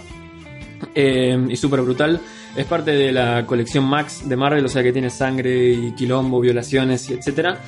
Eh, 0.98 1.38
y 1.50 1.56
súper 1.56 1.82
brutal. 1.82 2.18
Es 2.56 2.64
parte 2.64 2.92
de 2.92 3.12
la 3.12 3.44
colección 3.44 3.84
Max 3.84 4.26
de 4.26 4.34
Marvel, 4.34 4.64
o 4.64 4.68
sea 4.68 4.82
que 4.82 4.92
tiene 4.94 5.10
sangre 5.10 5.72
y 5.72 5.92
quilombo, 5.94 6.40
violaciones 6.40 7.10
y 7.10 7.12
etcétera. 7.12 7.60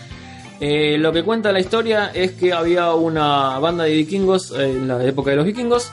Eh, 0.61 0.97
lo 0.97 1.13
que 1.13 1.23
cuenta 1.23 1.53
la 1.53 1.61
historia 1.61 2.11
es 2.15 2.33
que 2.33 2.55
había 2.55 2.95
una 2.95 3.59
banda 3.59 3.85
de 3.85 3.93
vikingos 3.93 4.51
eh, 4.53 4.71
en 4.71 4.89
la 4.89 5.05
época 5.05 5.31
de 5.31 5.37
los 5.37 5.45
vikingos 5.45 5.93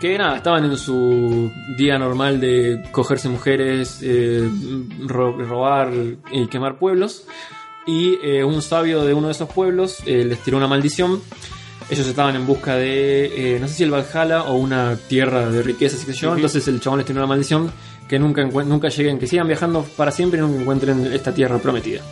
que 0.00 0.16
nada, 0.16 0.36
estaban 0.36 0.64
en 0.66 0.76
su 0.76 1.50
día 1.76 1.98
normal 1.98 2.38
de 2.40 2.80
cogerse 2.92 3.28
mujeres, 3.28 4.00
ro- 5.08 5.36
robar 5.36 5.90
y 6.30 6.46
quemar 6.46 6.78
pueblos. 6.78 7.24
Y 7.88 8.14
un 8.42 8.62
sabio 8.62 9.02
de 9.02 9.14
uno 9.14 9.26
de 9.26 9.32
esos 9.32 9.48
pueblos 9.48 10.06
les 10.06 10.38
tiró 10.44 10.56
una 10.58 10.68
maldición. 10.68 11.20
Ellos 11.90 12.06
estaban 12.06 12.36
en 12.36 12.46
busca 12.46 12.76
de, 12.76 13.56
eh, 13.56 13.60
no 13.60 13.66
sé 13.66 13.74
si 13.74 13.82
el 13.84 13.90
Valhalla 13.90 14.42
o 14.42 14.56
una 14.56 14.96
tierra 14.96 15.48
de 15.48 15.62
riquezas, 15.62 16.04
qué 16.04 16.12
sé 16.12 16.18
yo. 16.20 16.34
Entonces 16.34 16.68
el 16.68 16.80
chabón 16.80 16.98
les 16.98 17.06
tiró 17.06 17.18
una 17.20 17.26
maldición 17.26 17.72
que 18.06 18.18
nunca, 18.18 18.44
nunca 18.44 18.88
lleguen, 18.88 19.18
que 19.18 19.26
sigan 19.26 19.46
viajando 19.46 19.82
para 19.96 20.10
siempre 20.10 20.38
y 20.38 20.42
nunca 20.42 20.60
encuentren 20.60 21.12
esta 21.12 21.32
tierra 21.32 21.58
prometida. 21.58 22.02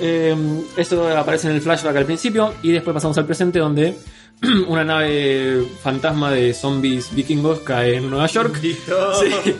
Eh, 0.00 0.36
eso 0.76 1.08
aparece 1.16 1.48
en 1.48 1.54
el 1.54 1.60
flashback 1.60 1.96
al 1.96 2.04
principio 2.04 2.54
y 2.62 2.72
después 2.72 2.94
pasamos 2.94 3.16
al 3.18 3.26
presente 3.26 3.58
donde 3.58 3.96
una 4.68 4.84
nave 4.84 5.64
fantasma 5.82 6.30
de 6.30 6.54
zombies 6.54 7.14
vikingos 7.14 7.60
cae 7.60 7.96
en 7.96 8.10
Nueva 8.10 8.26
York. 8.26 8.60
Sí. 8.62 9.54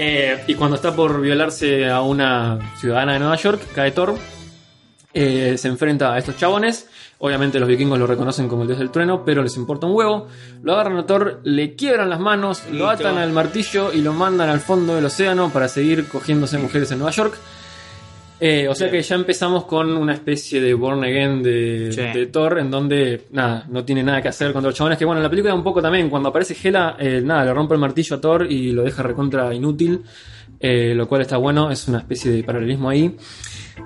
Eh, 0.00 0.44
y 0.46 0.54
cuando 0.54 0.76
está 0.76 0.94
por 0.94 1.20
violarse 1.20 1.88
a 1.90 2.02
una 2.02 2.58
ciudadana 2.78 3.14
de 3.14 3.18
Nueva 3.18 3.34
York, 3.36 3.60
cae 3.74 3.90
Thor. 3.90 4.16
Eh, 5.20 5.58
se 5.58 5.66
enfrenta 5.68 6.14
a 6.14 6.18
estos 6.18 6.36
chabones. 6.36 6.88
Obviamente 7.18 7.58
los 7.58 7.68
vikingos 7.68 7.98
lo 7.98 8.06
reconocen 8.06 8.46
como 8.46 8.62
el 8.62 8.68
dios 8.68 8.78
del 8.78 8.90
trueno, 8.90 9.24
pero 9.24 9.42
les 9.42 9.56
importa 9.56 9.86
un 9.88 9.94
huevo. 9.96 10.28
Lo 10.62 10.74
agarran 10.74 10.96
a 10.96 11.06
Thor, 11.06 11.40
le 11.42 11.74
quiebran 11.74 12.08
las 12.08 12.20
manos, 12.20 12.62
lo 12.70 12.88
atan 12.88 13.18
al 13.18 13.32
martillo 13.32 13.92
y 13.92 14.00
lo 14.00 14.12
mandan 14.12 14.48
al 14.48 14.60
fondo 14.60 14.94
del 14.94 15.04
océano 15.06 15.50
para 15.50 15.66
seguir 15.66 16.06
cogiéndose 16.06 16.58
mujeres 16.58 16.92
en 16.92 16.98
Nueva 16.98 17.10
York. 17.10 17.34
Eh, 18.40 18.68
o 18.68 18.74
sea 18.76 18.88
que 18.88 19.02
ya 19.02 19.16
empezamos 19.16 19.64
con 19.64 19.96
una 19.96 20.14
especie 20.14 20.60
de 20.60 20.72
Born 20.72 21.02
Again 21.02 21.42
de, 21.42 21.88
Sí. 21.90 22.02
de 22.16 22.26
Thor, 22.26 22.60
en 22.60 22.70
donde 22.70 23.24
nada, 23.32 23.66
no 23.68 23.84
tiene 23.84 24.04
nada 24.04 24.22
que 24.22 24.28
hacer 24.28 24.52
contra 24.52 24.68
los 24.70 24.78
chabones. 24.78 24.96
Que 24.96 25.04
bueno, 25.04 25.18
en 25.18 25.24
la 25.24 25.30
película 25.30 25.52
un 25.52 25.64
poco 25.64 25.82
también, 25.82 26.08
cuando 26.08 26.28
aparece 26.28 26.56
Hela, 26.62 26.96
eh, 27.00 27.20
nada, 27.24 27.44
le 27.46 27.52
rompe 27.52 27.74
el 27.74 27.80
martillo 27.80 28.14
a 28.14 28.20
Thor 28.20 28.46
y 28.48 28.70
lo 28.70 28.84
deja 28.84 29.02
recontra 29.02 29.52
inútil, 29.52 30.02
eh, 30.60 30.94
lo 30.94 31.08
cual 31.08 31.22
está 31.22 31.36
bueno, 31.36 31.68
es 31.72 31.88
una 31.88 31.98
especie 31.98 32.30
de 32.30 32.44
paralelismo 32.44 32.88
ahí. 32.88 33.16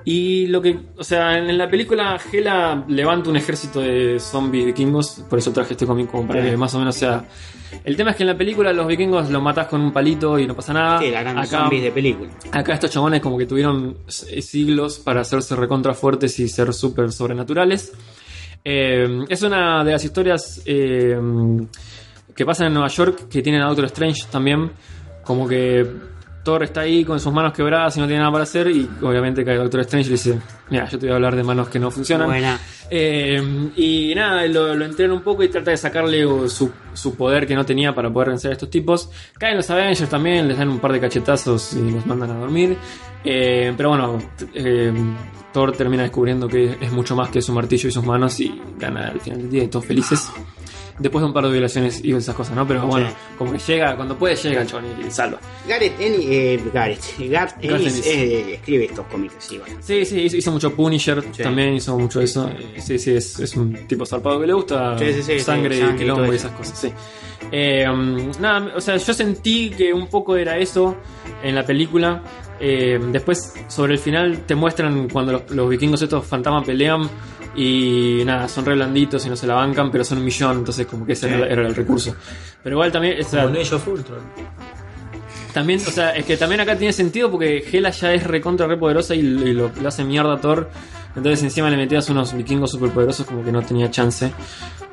Y 0.05 0.47
lo 0.47 0.61
que, 0.61 0.77
o 0.97 1.03
sea, 1.03 1.37
en 1.37 1.57
la 1.57 1.69
película 1.69 2.19
Hela 2.31 2.83
levanta 2.87 3.29
un 3.29 3.37
ejército 3.37 3.79
de 3.79 4.19
zombies 4.19 4.65
vikingos, 4.65 5.23
por 5.29 5.39
eso 5.39 5.51
traje 5.51 5.73
este 5.73 5.85
cómic 5.85 6.09
como 6.11 6.27
para 6.27 6.41
que 6.43 6.55
más 6.57 6.73
o 6.75 6.79
menos 6.79 6.95
sea. 6.95 7.25
El 7.83 7.95
tema 7.97 8.11
es 8.11 8.17
que 8.17 8.23
en 8.23 8.27
la 8.27 8.37
película 8.37 8.71
los 8.71 8.85
vikingos 8.85 9.29
los 9.31 9.41
matas 9.41 9.67
con 9.67 9.81
un 9.81 9.91
palito 9.91 10.37
y 10.37 10.45
no 10.45 10.55
pasa 10.55 10.73
nada. 10.73 10.99
Sí, 10.99 11.09
la 11.09 11.21
gran 11.23 11.37
Acá- 11.39 11.61
zombies 11.61 11.83
de 11.83 11.91
película. 11.91 12.29
Acá 12.51 12.73
estos 12.75 12.91
chabones 12.91 13.19
como 13.21 13.37
que 13.37 13.45
tuvieron 13.47 13.97
s- 14.07 14.41
siglos 14.41 14.99
para 14.99 15.21
hacerse 15.21 15.55
recontra 15.55 15.93
fuertes 15.93 16.37
y 16.39 16.47
ser 16.47 16.73
súper 16.73 17.11
sobrenaturales. 17.11 17.91
Eh, 18.65 19.25
es 19.27 19.41
una 19.41 19.83
de 19.83 19.91
las 19.91 20.05
historias 20.05 20.61
eh, 20.65 21.17
que 22.35 22.45
pasan 22.45 22.67
en 22.67 22.73
Nueva 22.73 22.87
York 22.89 23.27
que 23.29 23.41
tienen 23.41 23.61
a 23.61 23.67
Doctor 23.67 23.85
Strange 23.85 24.23
también. 24.31 24.71
Como 25.23 25.47
que 25.47 25.85
Thor 26.43 26.63
está 26.63 26.81
ahí 26.81 27.05
con 27.05 27.19
sus 27.19 27.31
manos 27.31 27.53
quebradas 27.53 27.95
y 27.95 28.01
no 28.01 28.05
tiene 28.05 28.19
nada 28.19 28.31
para 28.31 28.43
hacer 28.43 28.67
y 28.67 28.89
obviamente 29.01 29.45
cae 29.45 29.55
Doctor 29.55 29.79
Strange 29.81 30.07
y 30.07 30.09
le 30.09 30.13
dice, 30.15 30.39
mira, 30.69 30.89
yo 30.89 30.99
te 30.99 31.05
voy 31.05 31.13
a 31.13 31.15
hablar 31.15 31.35
de 31.35 31.43
manos 31.43 31.69
que 31.69 31.79
no 31.79 31.89
funcionan. 31.89 32.27
Buena. 32.27 32.59
Eh, 32.89 33.71
y 33.77 34.13
nada, 34.13 34.45
lo, 34.47 34.75
lo 34.75 34.85
entrena 34.85 35.13
un 35.13 35.21
poco 35.21 35.43
y 35.43 35.47
trata 35.47 35.71
de 35.71 35.77
sacarle 35.77 36.21
su, 36.49 36.69
su 36.93 37.15
poder 37.15 37.47
que 37.47 37.55
no 37.55 37.65
tenía 37.65 37.95
para 37.95 38.11
poder 38.11 38.29
vencer 38.29 38.51
a 38.51 38.53
estos 38.53 38.69
tipos. 38.69 39.09
Caen 39.37 39.55
los 39.55 39.69
Avengers 39.69 40.09
también, 40.09 40.47
les 40.47 40.57
dan 40.57 40.69
un 40.69 40.79
par 40.79 40.91
de 40.91 40.99
cachetazos 40.99 41.73
y 41.73 41.91
los 41.91 42.05
mandan 42.05 42.31
a 42.31 42.35
dormir. 42.35 42.77
Eh, 43.23 43.73
pero 43.77 43.89
bueno, 43.89 44.19
eh, 44.53 44.91
Thor 45.53 45.71
termina 45.71 46.03
descubriendo 46.03 46.47
que 46.47 46.77
es 46.81 46.91
mucho 46.91 47.15
más 47.15 47.29
que 47.29 47.41
su 47.41 47.53
martillo 47.53 47.87
y 47.87 47.91
sus 47.91 48.05
manos 48.05 48.39
y 48.41 48.61
gana 48.77 49.07
al 49.07 49.21
final 49.21 49.39
del 49.43 49.49
día 49.49 49.63
y 49.63 49.67
todos 49.67 49.85
felices. 49.85 50.29
Después 50.99 51.21
de 51.23 51.27
un 51.27 51.33
par 51.33 51.43
de 51.45 51.51
violaciones 51.51 52.03
y 52.05 52.13
esas 52.13 52.35
cosas, 52.35 52.55
¿no? 52.55 52.67
Pero 52.67 52.85
bueno, 52.85 53.07
Sí. 53.09 53.15
como 53.37 53.51
que 53.51 53.57
llega, 53.57 53.95
cuando 53.95 54.15
puede 54.15 54.35
llega 54.35 54.61
el 54.61 54.67
chabón 54.67 54.85
y 55.05 55.09
salva. 55.09 55.39
Gareth 55.67 55.99
Ennis, 55.99 56.25
eh, 56.29 56.63
Gareth, 56.71 57.03
Ennis 57.19 57.59
Ennis. 57.61 58.05
eh, 58.05 58.53
escribe 58.55 58.85
estos 58.85 59.05
cómics, 59.07 59.33
sí, 59.39 59.57
bueno. 59.57 59.75
Sí, 59.81 60.05
sí, 60.05 60.21
hizo, 60.21 60.37
hizo 60.37 60.51
mucho 60.51 60.71
Punisher, 60.75 61.23
Sí. 61.31 61.41
también 61.43 61.73
hizo 61.73 61.97
mucho 61.97 62.21
eso. 62.21 62.47
Eh, 62.49 62.79
Sí, 62.79 62.99
sí, 62.99 63.11
es, 63.11 63.39
es 63.39 63.55
un 63.55 63.73
tipo 63.87 64.05
zarpado 64.05 64.39
que 64.39 64.47
le 64.47 64.53
gusta 64.53 64.97
Sí, 64.99 65.13
sí, 65.13 65.23
sí, 65.23 65.39
sangre 65.39 65.79
y 65.79 65.95
quilombo 65.97 66.31
y 66.31 66.35
esas 66.35 66.51
cosas, 66.51 66.77
sí. 66.77 66.91
Eh, 67.51 67.85
um, 67.89 68.31
nada, 68.39 68.73
o 68.75 68.81
sea, 68.81 68.97
yo 68.97 69.13
sentí 69.13 69.71
que 69.71 69.93
un 69.93 70.07
poco 70.07 70.35
era 70.37 70.57
eso 70.57 70.95
en 71.43 71.55
la 71.55 71.65
película. 71.65 72.21
Eh, 72.59 72.99
después, 73.11 73.53
sobre 73.67 73.93
el 73.93 73.99
final, 73.99 74.39
te 74.45 74.55
muestran 74.55 75.09
cuando 75.09 75.33
los, 75.33 75.49
los 75.51 75.69
vikingos 75.69 76.01
estos 76.03 76.25
fantasmas 76.25 76.65
pelean 76.65 77.09
y 77.55 78.23
nada, 78.25 78.47
son 78.47 78.65
re 78.65 78.73
blanditos 78.75 79.25
y 79.25 79.29
no 79.29 79.35
se 79.35 79.45
la 79.47 79.55
bancan, 79.55 79.91
pero 79.91 80.03
son 80.03 80.17
un 80.19 80.25
millón, 80.25 80.57
entonces 80.59 80.85
como 80.87 81.05
que 81.05 81.13
ese 81.13 81.27
Sí. 81.27 81.33
era, 81.33 81.47
era 81.47 81.67
el 81.67 81.75
recurso. 81.75 82.15
Pero 82.63 82.75
igual 82.75 82.91
también, 82.91 83.19
o 83.19 83.23
sea, 83.23 83.43
Con 83.43 83.55
ellos. 83.55 83.81
También, 85.53 85.79
o 85.87 85.91
sea, 85.91 86.11
es 86.11 86.25
que 86.25 86.35
también 86.35 86.61
acá 86.61 86.75
tiene 86.75 86.91
sentido 86.93 87.29
porque 87.29 87.63
Hela 87.71 87.91
ya 87.91 88.11
es 88.13 88.23
recontra 88.23 88.65
re 88.65 88.75
poderosa 88.77 89.13
y, 89.13 89.19
y 89.19 89.53
lo, 89.53 89.71
lo 89.81 89.87
hace 89.87 90.03
mierda 90.03 90.33
a 90.33 90.41
Thor. 90.41 90.69
Entonces 91.15 91.43
encima 91.43 91.69
le 91.69 91.77
metías 91.77 92.09
unos 92.09 92.33
vikingos 92.35 92.71
super 92.71 92.89
poderosos 92.89 93.27
como 93.27 93.43
que 93.43 93.51
no 93.51 93.61
tenía 93.61 93.91
chance. 93.91 94.31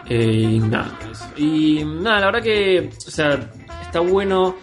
Eh, 0.07 0.51
y 0.57 0.59
nada, 0.59 0.99
eso. 1.11 1.25
Y 1.39 1.83
nada, 1.85 2.21
la 2.21 2.27
verdad 2.27 2.43
que, 2.43 2.91
o 3.07 3.11
sea, 3.11 3.39
está 3.83 4.01
bueno. 4.01 4.57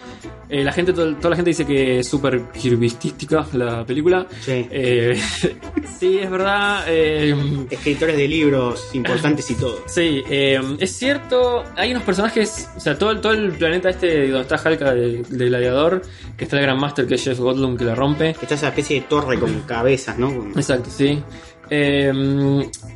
Eh, 0.50 0.64
la 0.64 0.72
gente, 0.72 0.94
toda 0.94 1.30
la 1.30 1.36
gente 1.36 1.50
dice 1.50 1.66
que 1.66 2.00
es 2.00 2.08
súper 2.08 2.44
kirvistística 2.52 3.46
la 3.54 3.86
película. 3.86 4.26
Sí. 4.40 4.66
Eh, 4.72 5.20
sí, 6.00 6.20
es 6.20 6.30
verdad. 6.32 6.86
eh, 6.88 7.36
Escritores 7.70 8.16
de 8.16 8.28
libros 8.28 8.90
importantes 8.94 9.50
y 9.52 9.56
todo. 9.56 9.84
Sí, 9.88 10.24
es 10.30 10.92
cierto, 10.92 11.64
hay 11.76 11.92
unos 11.92 12.04
personajes, 12.04 12.70
o 12.78 12.80
sea, 12.80 12.98
todo, 12.98 13.12
el- 13.12 13.20
todo 13.22 13.34
el 13.34 13.52
planeta 13.54 13.90
este 13.90 14.28
donde 14.30 14.42
está 14.42 14.56
Halka 14.56 14.94
del 14.94 15.24
de 15.24 15.46
gladiador, 15.48 16.02
que 16.38 16.44
está 16.46 16.56
el 16.58 16.64
Gran 16.64 16.80
Master 16.80 17.06
que 17.08 17.16
es 17.16 17.24
Jeff 17.24 17.40
Goldblum 17.40 17.76
que 17.78 17.84
la 17.86 17.96
rompe. 17.96 18.30
Está 18.42 18.56
esa 18.56 18.70
especie 18.70 19.02
de 19.02 19.08
torre 19.08 19.38
con 19.40 19.62
cabezas, 19.62 20.18
¿no? 20.18 20.30
Exacto, 20.56 20.90
sí. 20.90 21.22
Eh, 21.70 22.12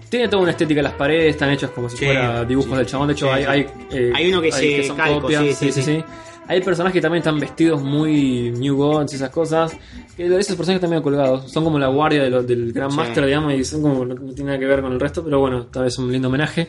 tiene 0.09 0.27
toda 0.29 0.43
una 0.43 0.51
estética, 0.51 0.81
las 0.81 0.93
paredes 0.93 1.31
están 1.35 1.49
hechas 1.51 1.71
como 1.71 1.89
si 1.89 1.97
Sí, 1.97 2.05
fuera 2.05 2.45
dibujos 2.45 2.71
sí. 2.71 2.77
del 2.77 2.85
chabón. 2.85 3.07
De 3.07 3.13
hecho, 3.13 3.25
Sí, 3.27 3.31
hay, 3.33 3.43
hay, 3.45 3.67
eh, 3.91 4.11
Hay 4.15 4.29
uno 4.31 4.41
que 4.41 4.51
se 4.51 4.93
calco, 4.95 5.21
copias, 5.21 5.57
sí, 5.57 5.71
sí, 5.71 5.81
sí. 5.81 6.03
Hay 6.51 6.59
personajes 6.61 6.93
que 6.95 7.01
también 7.01 7.19
están 7.21 7.39
vestidos 7.39 7.81
muy 7.81 8.51
New 8.51 8.75
Gods 8.75 9.13
y 9.13 9.15
esas 9.15 9.29
cosas. 9.29 9.71
Que 10.17 10.25
esos 10.25 10.55
personajes 10.57 10.75
están 10.75 10.89
medio 10.89 11.01
colgados. 11.01 11.49
Son 11.49 11.63
como 11.63 11.79
la 11.79 11.87
guardia 11.87 12.23
de 12.23 12.29
lo- 12.29 12.43
del 12.43 12.73
Gran 12.73 12.91
Sí. 12.91 12.97
Master, 12.97 13.25
digamos, 13.25 13.53
y 13.53 13.63
son 13.63 13.81
como 13.81 14.03
no, 14.05 14.15
tiene 14.33 14.43
nada 14.49 14.59
que 14.59 14.65
ver 14.65 14.81
con 14.81 14.91
el 14.91 14.99
resto, 14.99 15.23
pero 15.23 15.39
bueno, 15.39 15.67
tal 15.67 15.83
vez 15.85 15.97
un 15.97 16.11
lindo 16.11 16.27
homenaje. 16.27 16.67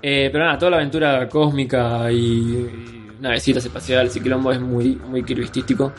Eh, 0.00 0.28
pero 0.30 0.44
nada, 0.44 0.56
toda 0.56 0.70
la 0.70 0.76
aventura 0.76 1.28
cósmica 1.28 2.12
y, 2.12 2.16
y 2.16 3.06
navecitas 3.20 3.64
espaciales 3.64 4.14
y 4.14 4.20
quilombo 4.20 4.52
es 4.52 4.60
muy, 4.60 4.94
muy 4.94 5.24
kirvistístico. 5.24 5.92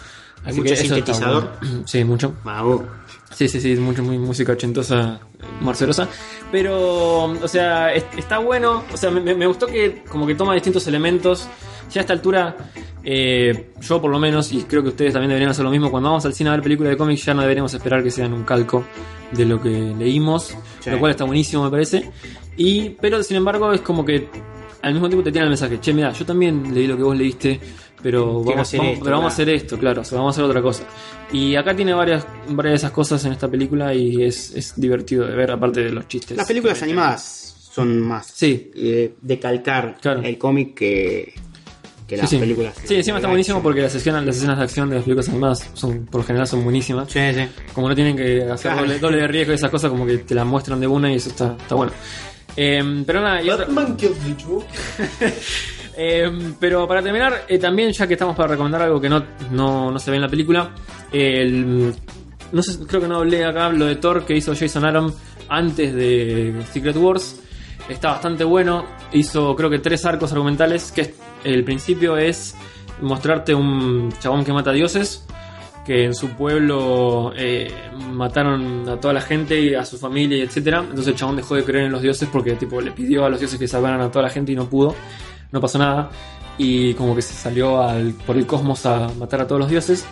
Hay 0.45 0.53
mucho 0.55 0.73
eso 0.73 0.83
está 0.83 0.95
sintetizador. 0.95 1.49
bueno. 1.59 1.83
Sí, 1.85 2.03
mucho. 2.05 2.33
Vamos. 2.45 2.83
Sí, 3.33 3.49
sí, 3.49 3.59
sí, 3.59 3.75
mucho, 3.75 4.01
muy 4.01 4.17
música 4.17 4.53
ochentosa, 4.53 5.19
marcerosa. 5.59 6.07
Pero, 6.53 7.23
o 7.25 7.47
sea, 7.47 7.93
es- 7.93 8.05
está 8.17 8.37
bueno. 8.39 8.83
O 8.93 8.97
sea, 8.97 9.11
me- 9.11 9.35
me 9.35 9.45
gustó 9.45 9.67
que 9.67 10.03
como 10.09 10.25
que 10.25 10.35
toma 10.35 10.53
distintos 10.53 10.87
elementos. 10.87 11.47
Ya 11.91 12.01
a 12.01 12.03
esta 12.03 12.13
altura, 12.13 12.55
eh, 13.03 13.71
yo 13.81 14.01
por 14.01 14.11
lo 14.11 14.19
menos, 14.19 14.51
y 14.51 14.63
creo 14.63 14.83
que 14.83 14.89
ustedes 14.89 15.13
también 15.13 15.29
deberían 15.29 15.51
hacer 15.51 15.63
lo 15.65 15.71
mismo, 15.71 15.89
cuando 15.89 16.09
vamos 16.09 16.25
al 16.25 16.33
cine 16.33 16.49
a 16.49 16.53
ver 16.53 16.61
películas 16.61 16.91
de 16.91 16.97
cómics 16.97 17.25
ya 17.25 17.33
no 17.33 17.41
deberíamos 17.41 17.73
esperar 17.73 18.03
que 18.03 18.11
sean 18.11 18.33
un 18.33 18.43
calco 18.43 18.83
de 19.31 19.45
lo 19.45 19.61
que 19.61 19.69
leímos, 19.69 20.55
Sí. 20.79 20.89
lo 20.89 20.99
cual 20.99 21.11
está 21.11 21.23
buenísimo 21.25 21.63
me 21.63 21.71
parece. 21.71 22.09
Y, 22.57 22.89
pero 23.01 23.21
sin 23.23 23.37
embargo 23.37 23.71
es 23.73 23.81
como 23.81 24.03
que 24.05 24.27
al 24.81 24.93
mismo 24.93 25.07
tiempo 25.09 25.23
te 25.23 25.31
tiene 25.31 25.45
el 25.45 25.49
mensaje, 25.49 25.79
che, 25.79 25.93
mira, 25.93 26.11
yo 26.13 26.25
también 26.25 26.73
leí 26.73 26.87
lo 26.87 26.95
que 26.97 27.03
vos 27.03 27.17
leíste, 27.17 27.59
pero 28.01 28.41
vamos, 28.43 28.59
hacer 28.61 28.79
vamos- 28.79 28.93
esto, 28.93 29.03
pero 29.05 29.15
vamos 29.17 29.31
a 29.31 29.33
hacer 29.33 29.49
esto, 29.49 29.77
claro, 29.77 30.01
o 30.01 30.05
sea, 30.05 30.17
vamos 30.17 30.31
a 30.31 30.33
hacer 30.35 30.49
otra 30.49 30.61
cosa. 30.61 30.83
Y 31.33 31.55
acá 31.55 31.75
tiene 31.75 31.93
varias, 31.93 32.25
varias 32.49 32.71
de 32.73 32.75
esas 32.77 32.91
cosas 32.91 33.23
en 33.25 33.33
esta 33.33 33.47
película 33.49 33.93
y 33.93 34.23
es, 34.23 34.53
es 34.55 34.73
divertido 34.79 35.25
de 35.27 35.35
ver, 35.35 35.51
aparte 35.51 35.81
de 35.83 35.91
los 35.91 36.07
chistes. 36.07 36.37
Las 36.37 36.47
películas 36.47 36.81
animadas 36.81 37.69
son 37.71 37.99
más 37.99 38.27
Sí. 38.33 38.71
eh, 38.73 39.13
de 39.21 39.39
calcar 39.39 39.97
Claro. 40.01 40.21
el 40.23 40.37
cómic 40.37 40.73
que, 40.75 41.33
que 42.09 42.17
las 42.17 42.29
sí, 42.29 42.35
sí. 42.35 42.39
películas. 42.41 42.75
Sí, 42.83 42.95
encima 42.95 43.17
está 43.19 43.27
buenísimo 43.29 43.57
action. 43.57 43.63
porque 43.63 43.81
las 43.81 43.95
escenas, 43.95 44.25
las 44.25 44.35
escenas 44.35 44.57
de 44.57 44.63
acción 44.65 44.89
de 44.89 44.95
las 44.95 45.03
películas 45.05 45.29
animadas 45.29 45.69
son, 45.75 46.05
por 46.07 46.21
lo 46.21 46.27
general 46.27 46.47
son 46.47 46.63
buenísimas. 46.63 47.09
Sí, 47.09 47.19
sí. 47.33 47.47
Como 47.73 47.87
no 47.87 47.95
tienen 47.95 48.17
que 48.17 48.41
hacer 48.43 48.71
Claro. 48.71 48.81
doble, 48.87 48.99
doble 48.99 49.17
de 49.21 49.27
riesgo 49.27 49.51
y 49.53 49.55
esas 49.55 49.69
cosas, 49.71 49.89
como 49.91 50.05
que 50.05 50.17
te 50.17 50.35
las 50.35 50.45
muestran 50.45 50.79
de 50.81 50.87
una 50.87 51.11
y 51.11 51.15
eso 51.15 51.29
está, 51.29 51.55
está 51.57 51.75
bueno. 51.75 51.91
Eh, 52.57 53.03
pero 53.05 53.21
nada, 53.21 53.41
y 53.41 53.49
otra- 53.49 53.67
Eh, 56.01 56.31
pero 56.59 56.87
para 56.87 57.01
terminar, 57.01 57.45
eh, 57.49 57.57
también 57.57 57.91
ya 57.91 58.07
que 58.07 58.13
estamos 58.13 58.35
para 58.35 58.49
recomendar 58.49 58.81
algo 58.83 59.01
que 59.01 59.09
no, 59.09 59.21
no, 59.51 59.91
no 59.91 59.99
se 59.99 60.09
ve 60.11 60.15
en 60.17 60.21
la 60.23 60.29
película, 60.29 60.71
el, 61.11 61.93
no 62.53 62.63
sé, 62.63 62.79
creo 62.87 63.01
que 63.01 63.07
no 63.07 63.17
hablé 63.17 63.43
acá, 63.43 63.69
lo 63.69 63.85
de 63.85 63.97
Thor 63.97 64.25
que 64.25 64.35
hizo 64.35 64.55
Jason 64.55 64.85
Aaron 64.85 65.13
antes 65.49 65.93
de 65.93 66.53
Secret 66.71 66.95
Wars. 66.95 67.41
Está 67.89 68.11
bastante 68.11 68.43
bueno. 68.43 68.85
Hizo 69.13 69.55
creo 69.55 69.69
que 69.69 69.79
tres 69.79 70.05
arcos 70.05 70.31
argumentales. 70.31 70.91
Que 70.91 71.01
es- 71.01 71.09
el 71.43 71.63
principio 71.63 72.17
es 72.17 72.55
mostrarte 73.01 73.53
un 73.55 74.11
chabón 74.19 74.43
que 74.43 74.53
mata 74.53 74.71
dioses. 74.71 75.25
Que 75.85 76.03
en 76.05 76.13
su 76.13 76.29
pueblo 76.29 77.31
eh, 77.35 77.71
mataron 78.11 78.87
a 78.87 78.99
toda 78.99 79.13
la 79.13 79.21
gente 79.21 79.59
y 79.59 79.73
a 79.73 79.83
su 79.85 79.97
familia 79.97 80.37
y 80.37 80.41
etcétera. 80.41 80.79
Entonces 80.81 81.07
el 81.07 81.15
chabón 81.15 81.37
dejó 81.37 81.55
de 81.55 81.63
creer 81.63 81.85
en 81.85 81.91
los 81.91 82.01
dioses 82.03 82.29
porque 82.31 82.51
tipo 82.53 82.79
le 82.79 82.91
pidió 82.91 83.25
a 83.25 83.29
los 83.29 83.39
dioses 83.39 83.57
que 83.57 83.67
salvaran 83.67 83.99
a 84.01 84.11
toda 84.11 84.23
la 84.25 84.29
gente 84.29 84.51
y 84.51 84.55
no 84.55 84.69
pudo. 84.69 84.93
No 85.51 85.59
pasó 85.59 85.79
nada. 85.79 86.11
Y 86.59 86.93
como 86.93 87.15
que 87.15 87.23
se 87.23 87.33
salió 87.33 87.81
al- 87.81 88.13
por 88.27 88.37
el 88.37 88.45
cosmos 88.45 88.85
a 88.85 89.07
matar 89.17 89.41
a 89.41 89.47
todos 89.47 89.61
los 89.61 89.69
dioses. 89.69 90.05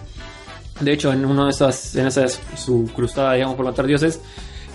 De 0.79 0.93
hecho, 0.93 1.11
en 1.13 1.23
una 1.25 1.43
de 1.43 1.49
esas, 1.51 1.95
en 1.95 2.07
esa 2.07 2.27
su 2.27 2.89
cruzada, 2.95 3.33
digamos, 3.33 3.55
por 3.55 3.65
matar 3.65 3.85
dioses, 3.85 4.19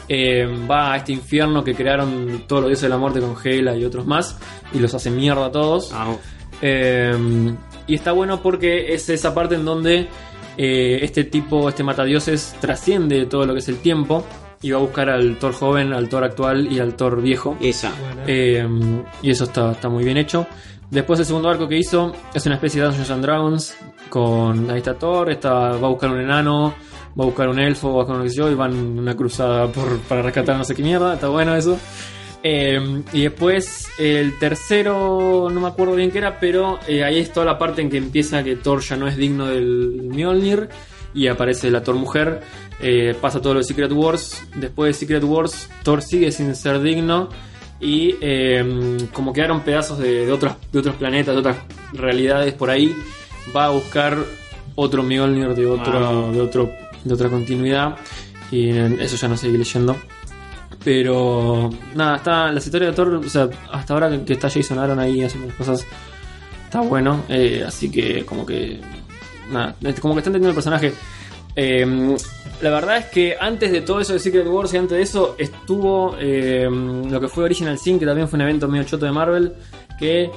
eh, 0.08 0.46
va 0.70 0.92
a 0.92 0.96
este 0.98 1.12
infierno 1.12 1.64
que 1.64 1.74
crearon 1.74 2.44
todos 2.46 2.62
los 2.62 2.68
dioses 2.70 2.82
de 2.82 2.88
la 2.90 2.98
muerte 2.98 3.20
con 3.20 3.34
Hela 3.42 3.74
y 3.76 3.84
otros 3.84 4.06
más, 4.06 4.36
y 4.72 4.78
los 4.78 4.94
hace 4.94 5.10
mierda 5.10 5.46
a 5.46 5.50
todos. 5.52 5.90
Ah, 5.92 6.14
Eh, 6.62 7.54
y 7.86 7.94
está 7.94 8.12
bueno 8.12 8.40
porque 8.40 8.94
es 8.94 9.08
esa 9.08 9.34
parte 9.34 9.56
en 9.56 9.64
donde 9.64 10.08
eh, 10.56 11.00
este 11.02 11.24
tipo, 11.24 11.68
este 11.68 11.82
matadioses, 11.82 12.56
trasciende 12.60 13.26
todo 13.26 13.44
lo 13.44 13.52
que 13.52 13.58
es 13.58 13.68
el 13.68 13.78
tiempo 13.78 14.24
y 14.62 14.70
va 14.70 14.78
a 14.78 14.80
buscar 14.80 15.10
al 15.10 15.36
Thor 15.38 15.52
joven, 15.52 15.92
al 15.92 16.08
Thor 16.08 16.24
actual 16.24 16.72
y 16.72 16.78
al 16.78 16.94
Thor 16.94 17.20
viejo. 17.20 17.56
esa. 17.60 17.92
Eh, 18.26 18.66
y 19.20 19.30
eso 19.30 19.44
está, 19.44 19.72
está 19.72 19.88
muy 19.88 20.04
bien 20.04 20.16
hecho. 20.16 20.46
Después 20.90 21.18
el 21.20 21.26
segundo 21.26 21.48
arco 21.48 21.66
que 21.68 21.78
hizo 21.78 22.12
es 22.34 22.46
una 22.46 22.56
especie 22.56 22.80
de 22.80 22.86
Dungeons 22.86 23.10
and 23.10 23.24
Dragons 23.24 23.76
con 24.10 24.70
ahí 24.70 24.78
está 24.78 24.94
Thor, 24.94 25.30
está, 25.30 25.70
va 25.70 25.86
a 25.86 25.90
buscar 25.90 26.10
un 26.10 26.20
enano, 26.20 26.74
va 27.18 27.24
a 27.24 27.26
buscar 27.26 27.48
un 27.48 27.58
elfo, 27.58 27.88
va 27.88 27.94
a 27.94 28.04
buscar 28.04 28.20
un 28.20 28.28
sé 28.28 28.36
yo, 28.36 28.50
y 28.50 28.54
van 28.54 28.72
en 28.72 28.98
una 28.98 29.16
cruzada 29.16 29.66
por, 29.68 29.98
para 30.00 30.20
rescatar 30.20 30.56
no 30.56 30.64
sé 30.64 30.74
qué 30.74 30.82
mierda, 30.82 31.14
está 31.14 31.28
bueno 31.28 31.56
eso. 31.56 31.78
Eh, 32.44 33.02
y 33.12 33.22
después 33.22 33.88
el 33.98 34.36
tercero, 34.38 35.48
no 35.50 35.60
me 35.60 35.68
acuerdo 35.68 35.94
bien 35.94 36.10
qué 36.10 36.18
era, 36.18 36.40
pero 36.40 36.80
eh, 36.88 37.04
ahí 37.04 37.18
es 37.20 37.32
toda 37.32 37.46
la 37.46 37.58
parte 37.58 37.82
en 37.82 37.90
que 37.90 37.98
empieza 37.98 38.42
que 38.42 38.56
Thor 38.56 38.80
ya 38.80 38.96
no 38.96 39.06
es 39.06 39.16
digno 39.16 39.46
del 39.46 40.08
Mjolnir 40.10 40.68
y 41.14 41.28
aparece 41.28 41.70
la 41.70 41.82
Thor 41.82 41.94
mujer. 41.96 42.40
eh, 42.80 43.14
pasa 43.20 43.40
todo 43.40 43.54
lo 43.54 43.60
de 43.60 43.64
Secret 43.64 43.92
Wars. 43.92 44.42
Después 44.56 44.88
de 44.88 45.00
Secret 45.06 45.22
Wars, 45.24 45.70
Thor 45.84 46.02
sigue 46.02 46.32
sin 46.32 46.54
ser 46.56 46.80
digno. 46.80 47.28
Y 47.80 48.14
eh, 48.20 48.98
como 49.12 49.32
quedaron 49.32 49.60
pedazos 49.62 49.98
de, 49.98 50.26
de 50.26 50.32
otros, 50.32 50.54
de 50.72 50.78
otros 50.78 50.94
planetas, 50.96 51.34
de 51.34 51.40
otras 51.40 51.56
realidades 51.92 52.54
por 52.54 52.70
ahí, 52.70 52.94
va 53.54 53.66
a 53.66 53.70
buscar 53.70 54.16
otro 54.74 55.02
Mjolnir 55.02 55.54
de, 55.54 55.66
otro, 55.66 56.32
de, 56.32 56.40
otro, 56.40 56.72
de 57.04 57.14
otra 57.14 57.28
continuidad. 57.28 57.96
Y 58.50 58.70
eso 58.70 59.16
ya 59.16 59.28
no 59.28 59.36
seguí 59.36 59.56
leyendo. 59.58 59.96
Pero 60.84 61.70
nada, 61.94 62.16
está 62.16 62.50
la 62.50 62.58
historia 62.58 62.88
de 62.88 62.94
Thor, 62.94 63.14
o 63.14 63.28
sea, 63.28 63.48
hasta 63.70 63.94
ahora 63.94 64.10
que, 64.10 64.24
que 64.24 64.32
está 64.32 64.50
Jason 64.50 64.78
Aaron 64.78 64.98
ahí 64.98 65.22
haciendo 65.22 65.48
las 65.48 65.56
cosas, 65.56 65.86
está 66.64 66.80
bueno. 66.80 67.22
eh, 67.28 67.62
así 67.66 67.90
que 67.90 68.24
como 68.24 68.44
que 68.44 68.80
nada, 69.50 69.76
como 70.00 70.14
que 70.14 70.18
está 70.18 70.30
entendiendo 70.30 70.48
el 70.48 70.54
personaje. 70.54 70.92
Eh, 71.54 72.16
la 72.62 72.70
verdad 72.70 72.96
es 72.96 73.04
que 73.06 73.36
antes 73.38 73.70
de 73.70 73.82
todo 73.82 74.00
eso 74.00 74.14
de 74.14 74.18
Secret 74.18 74.46
Wars 74.46 74.72
y 74.72 74.78
antes 74.78 74.96
de 74.96 75.02
eso 75.02 75.36
estuvo 75.38 76.16
eh, 76.18 76.66
lo 76.68 77.20
que 77.20 77.28
fue 77.28 77.44
Original 77.44 77.78
Sin, 77.78 77.98
que 77.98 78.06
también 78.06 78.26
fue 78.26 78.38
un 78.38 78.42
evento 78.42 78.66
medio 78.68 78.84
choto 78.84 79.06
de 79.06 79.12
Marvel, 79.12 79.52
que 79.98 80.30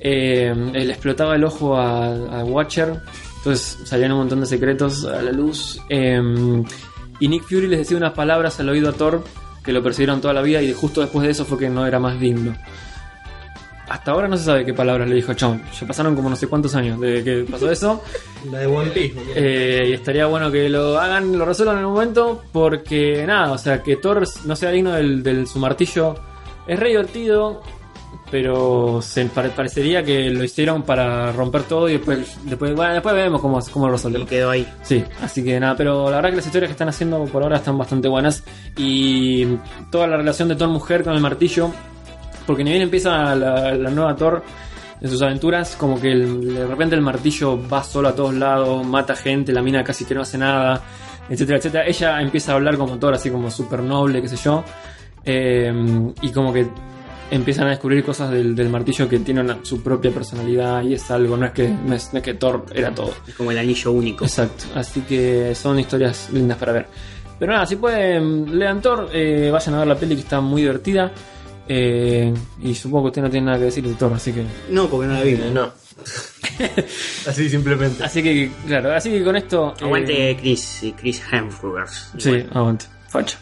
le 0.00 0.90
explotaba 0.90 1.36
el 1.36 1.44
ojo 1.44 1.76
a, 1.76 2.40
a 2.40 2.44
Watcher. 2.44 3.00
Entonces 3.38 3.78
salían 3.84 4.12
un 4.12 4.18
montón 4.18 4.40
de 4.40 4.46
secretos 4.46 5.04
a 5.04 5.22
la 5.22 5.32
luz. 5.32 5.80
y 5.88 7.28
Nick 7.28 7.44
Fury 7.44 7.68
les 7.68 7.78
decía 7.78 7.96
unas 7.96 8.12
palabras 8.12 8.58
al 8.60 8.68
oído 8.68 8.90
a 8.90 8.92
Thor 8.92 9.22
que 9.66 9.72
lo 9.72 9.82
persiguieron 9.82 10.20
toda 10.20 10.32
la 10.32 10.40
vida 10.40 10.62
y 10.62 10.72
justo 10.72 11.02
después 11.02 11.26
de 11.26 11.32
eso 11.32 11.44
fue 11.44 11.58
que 11.58 11.68
no 11.68 11.86
era 11.86 11.98
más 11.98 12.18
digno. 12.18 12.56
Hasta 13.88 14.12
ahora 14.12 14.26
no 14.26 14.36
se 14.36 14.44
sabe 14.44 14.64
qué 14.64 14.72
palabras 14.72 15.08
le 15.08 15.14
dijo 15.14 15.34
Chon. 15.34 15.62
Ya 15.78 15.86
pasaron 15.86 16.16
como 16.16 16.30
no 16.30 16.36
sé 16.36 16.48
cuántos 16.48 16.74
años 16.74 16.98
desde 17.00 17.22
que 17.22 17.50
pasó 17.50 17.70
eso. 17.70 18.02
La 18.50 18.60
de 18.60 18.66
One 18.66 18.90
Piece. 18.90 19.14
Eh, 19.34 19.86
y 19.88 19.92
estaría 19.92 20.26
bueno 20.26 20.50
que 20.50 20.68
lo 20.68 20.98
hagan, 20.98 21.36
lo 21.36 21.44
resuelvan 21.44 21.78
en 21.78 21.84
un 21.84 21.92
momento, 21.94 22.42
porque 22.52 23.24
nada, 23.26 23.52
o 23.52 23.58
sea, 23.58 23.82
que 23.82 23.96
Thor 23.96 24.26
no 24.44 24.56
sea 24.56 24.70
digno 24.70 24.92
del, 24.92 25.22
del 25.22 25.46
su 25.46 25.58
martillo 25.58 26.16
es 26.66 26.78
re 26.78 26.88
divertido, 26.88 27.62
pero 28.30 29.00
se 29.02 29.24
pare- 29.26 29.50
parecería 29.50 30.02
que 30.02 30.30
lo 30.30 30.42
hicieron 30.42 30.82
para 30.82 31.30
romper 31.32 31.62
todo 31.62 31.88
y 31.88 31.92
después, 31.92 32.36
después, 32.44 32.74
bueno, 32.74 32.94
después 32.94 33.14
vemos 33.14 33.40
cómo, 33.40 33.60
cómo 33.72 33.86
lo 33.86 33.92
Y 33.92 33.96
resolvemos. 33.96 34.28
quedó 34.28 34.50
ahí. 34.50 34.66
Sí, 34.82 35.04
así 35.22 35.44
que 35.44 35.60
nada, 35.60 35.76
pero 35.76 36.10
la 36.10 36.16
verdad 36.16 36.30
que 36.30 36.36
las 36.36 36.46
historias 36.46 36.68
que 36.68 36.72
están 36.72 36.88
haciendo 36.88 37.24
por 37.26 37.42
ahora 37.42 37.56
están 37.56 37.78
bastante 37.78 38.08
buenas 38.08 38.42
y 38.76 39.46
toda 39.90 40.06
la 40.06 40.16
relación 40.16 40.48
de 40.48 40.56
Thor 40.56 40.68
mujer 40.68 41.04
con 41.04 41.14
el 41.14 41.20
martillo, 41.20 41.70
porque 42.46 42.64
ni 42.64 42.70
bien 42.70 42.82
empieza 42.82 43.34
la, 43.34 43.74
la 43.74 43.90
nueva 43.90 44.16
Thor 44.16 44.42
en 45.00 45.10
sus 45.10 45.20
aventuras, 45.22 45.76
como 45.76 46.00
que 46.00 46.10
el- 46.10 46.54
de 46.54 46.66
repente 46.66 46.94
el 46.96 47.02
martillo 47.02 47.58
va 47.68 47.84
solo 47.84 48.08
a 48.08 48.14
todos 48.14 48.34
lados, 48.34 48.84
mata 48.86 49.14
gente, 49.14 49.52
la 49.52 49.62
mina 49.62 49.84
casi 49.84 50.04
que 50.04 50.14
no 50.14 50.22
hace 50.22 50.38
nada, 50.38 50.80
etcétera, 51.28 51.58
etcétera. 51.58 51.86
Ella 51.86 52.20
empieza 52.20 52.52
a 52.52 52.54
hablar 52.56 52.76
como 52.76 52.98
Thor, 52.98 53.14
así 53.14 53.30
como 53.30 53.50
súper 53.50 53.80
noble, 53.82 54.20
qué 54.22 54.28
sé 54.28 54.36
yo, 54.36 54.64
eh, 55.24 55.72
y 56.22 56.30
como 56.30 56.52
que 56.52 56.66
empiezan 57.30 57.66
a 57.66 57.70
descubrir 57.70 58.04
cosas 58.04 58.30
del, 58.30 58.54
del 58.54 58.68
martillo 58.68 59.08
que 59.08 59.18
tienen 59.20 59.44
una- 59.46 59.58
su 59.62 59.82
propia 59.82 60.10
personalidad 60.10 60.82
y 60.82 60.94
es 60.94 61.10
algo, 61.10 61.36
no 61.36 61.46
es 61.46 61.52
que, 61.52 61.68
no 61.68 61.94
es, 61.94 62.12
no 62.12 62.18
es 62.18 62.24
que 62.24 62.34
Thor 62.34 62.64
era 62.74 62.94
todo. 62.94 63.12
Es 63.26 63.34
como 63.34 63.50
el 63.50 63.58
anillo 63.58 63.92
único. 63.92 64.24
Exacto, 64.24 64.64
así 64.74 65.00
que 65.02 65.54
son 65.54 65.78
historias 65.78 66.28
lindas 66.32 66.58
para 66.58 66.72
ver. 66.72 66.86
Pero 67.38 67.52
nada, 67.52 67.66
si 67.66 67.76
pueden, 67.76 68.58
lean 68.58 68.80
Thor, 68.80 69.10
eh, 69.12 69.50
vayan 69.52 69.74
a 69.74 69.78
ver 69.80 69.86
la 69.88 69.96
peli 69.96 70.14
que 70.14 70.22
está 70.22 70.40
muy 70.40 70.62
divertida. 70.62 71.12
eh, 71.68 72.32
y 72.62 72.74
supongo 72.74 73.04
que 73.04 73.08
usted 73.08 73.22
no 73.22 73.30
tiene 73.30 73.46
nada 73.46 73.58
que 73.58 73.64
decir 73.64 73.86
de 73.86 73.94
Thor, 73.94 74.12
así 74.14 74.32
que. 74.32 74.44
No, 74.70 74.88
porque 74.88 75.08
no 75.08 75.14
la 75.14 75.22
vimos. 75.22 75.46
Eh, 75.46 75.50
no. 75.52 75.72
Así 77.26 77.48
simplemente. 77.48 78.02
Así 78.04 78.22
que, 78.22 78.50
claro, 78.66 78.92
así 78.94 79.10
que 79.10 79.24
con 79.24 79.36
esto. 79.36 79.74
eh, 79.80 79.84
Aguante 79.84 80.36
Chris, 80.40 80.84
Chris 80.96 81.22
Hemsworth. 81.30 81.90
Sí, 82.18 82.46
aguante. 82.52 82.86
Facho. 83.08 83.38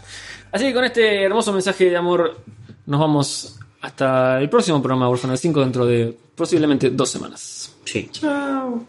Así 0.50 0.64
que 0.66 0.74
con 0.74 0.84
este 0.84 1.22
hermoso 1.22 1.52
mensaje 1.52 1.90
de 1.90 1.96
amor, 1.96 2.40
nos 2.86 3.00
vamos 3.00 3.58
hasta 3.84 4.40
el 4.40 4.48
próximo 4.48 4.80
programa 4.80 5.04
de 5.04 5.10
Warfare 5.10 5.36
5 5.36 5.60
dentro 5.60 5.84
de 5.84 6.16
posiblemente 6.34 6.90
dos 6.90 7.10
semanas. 7.10 7.74
Sí. 7.84 8.08
Chao. 8.10 8.82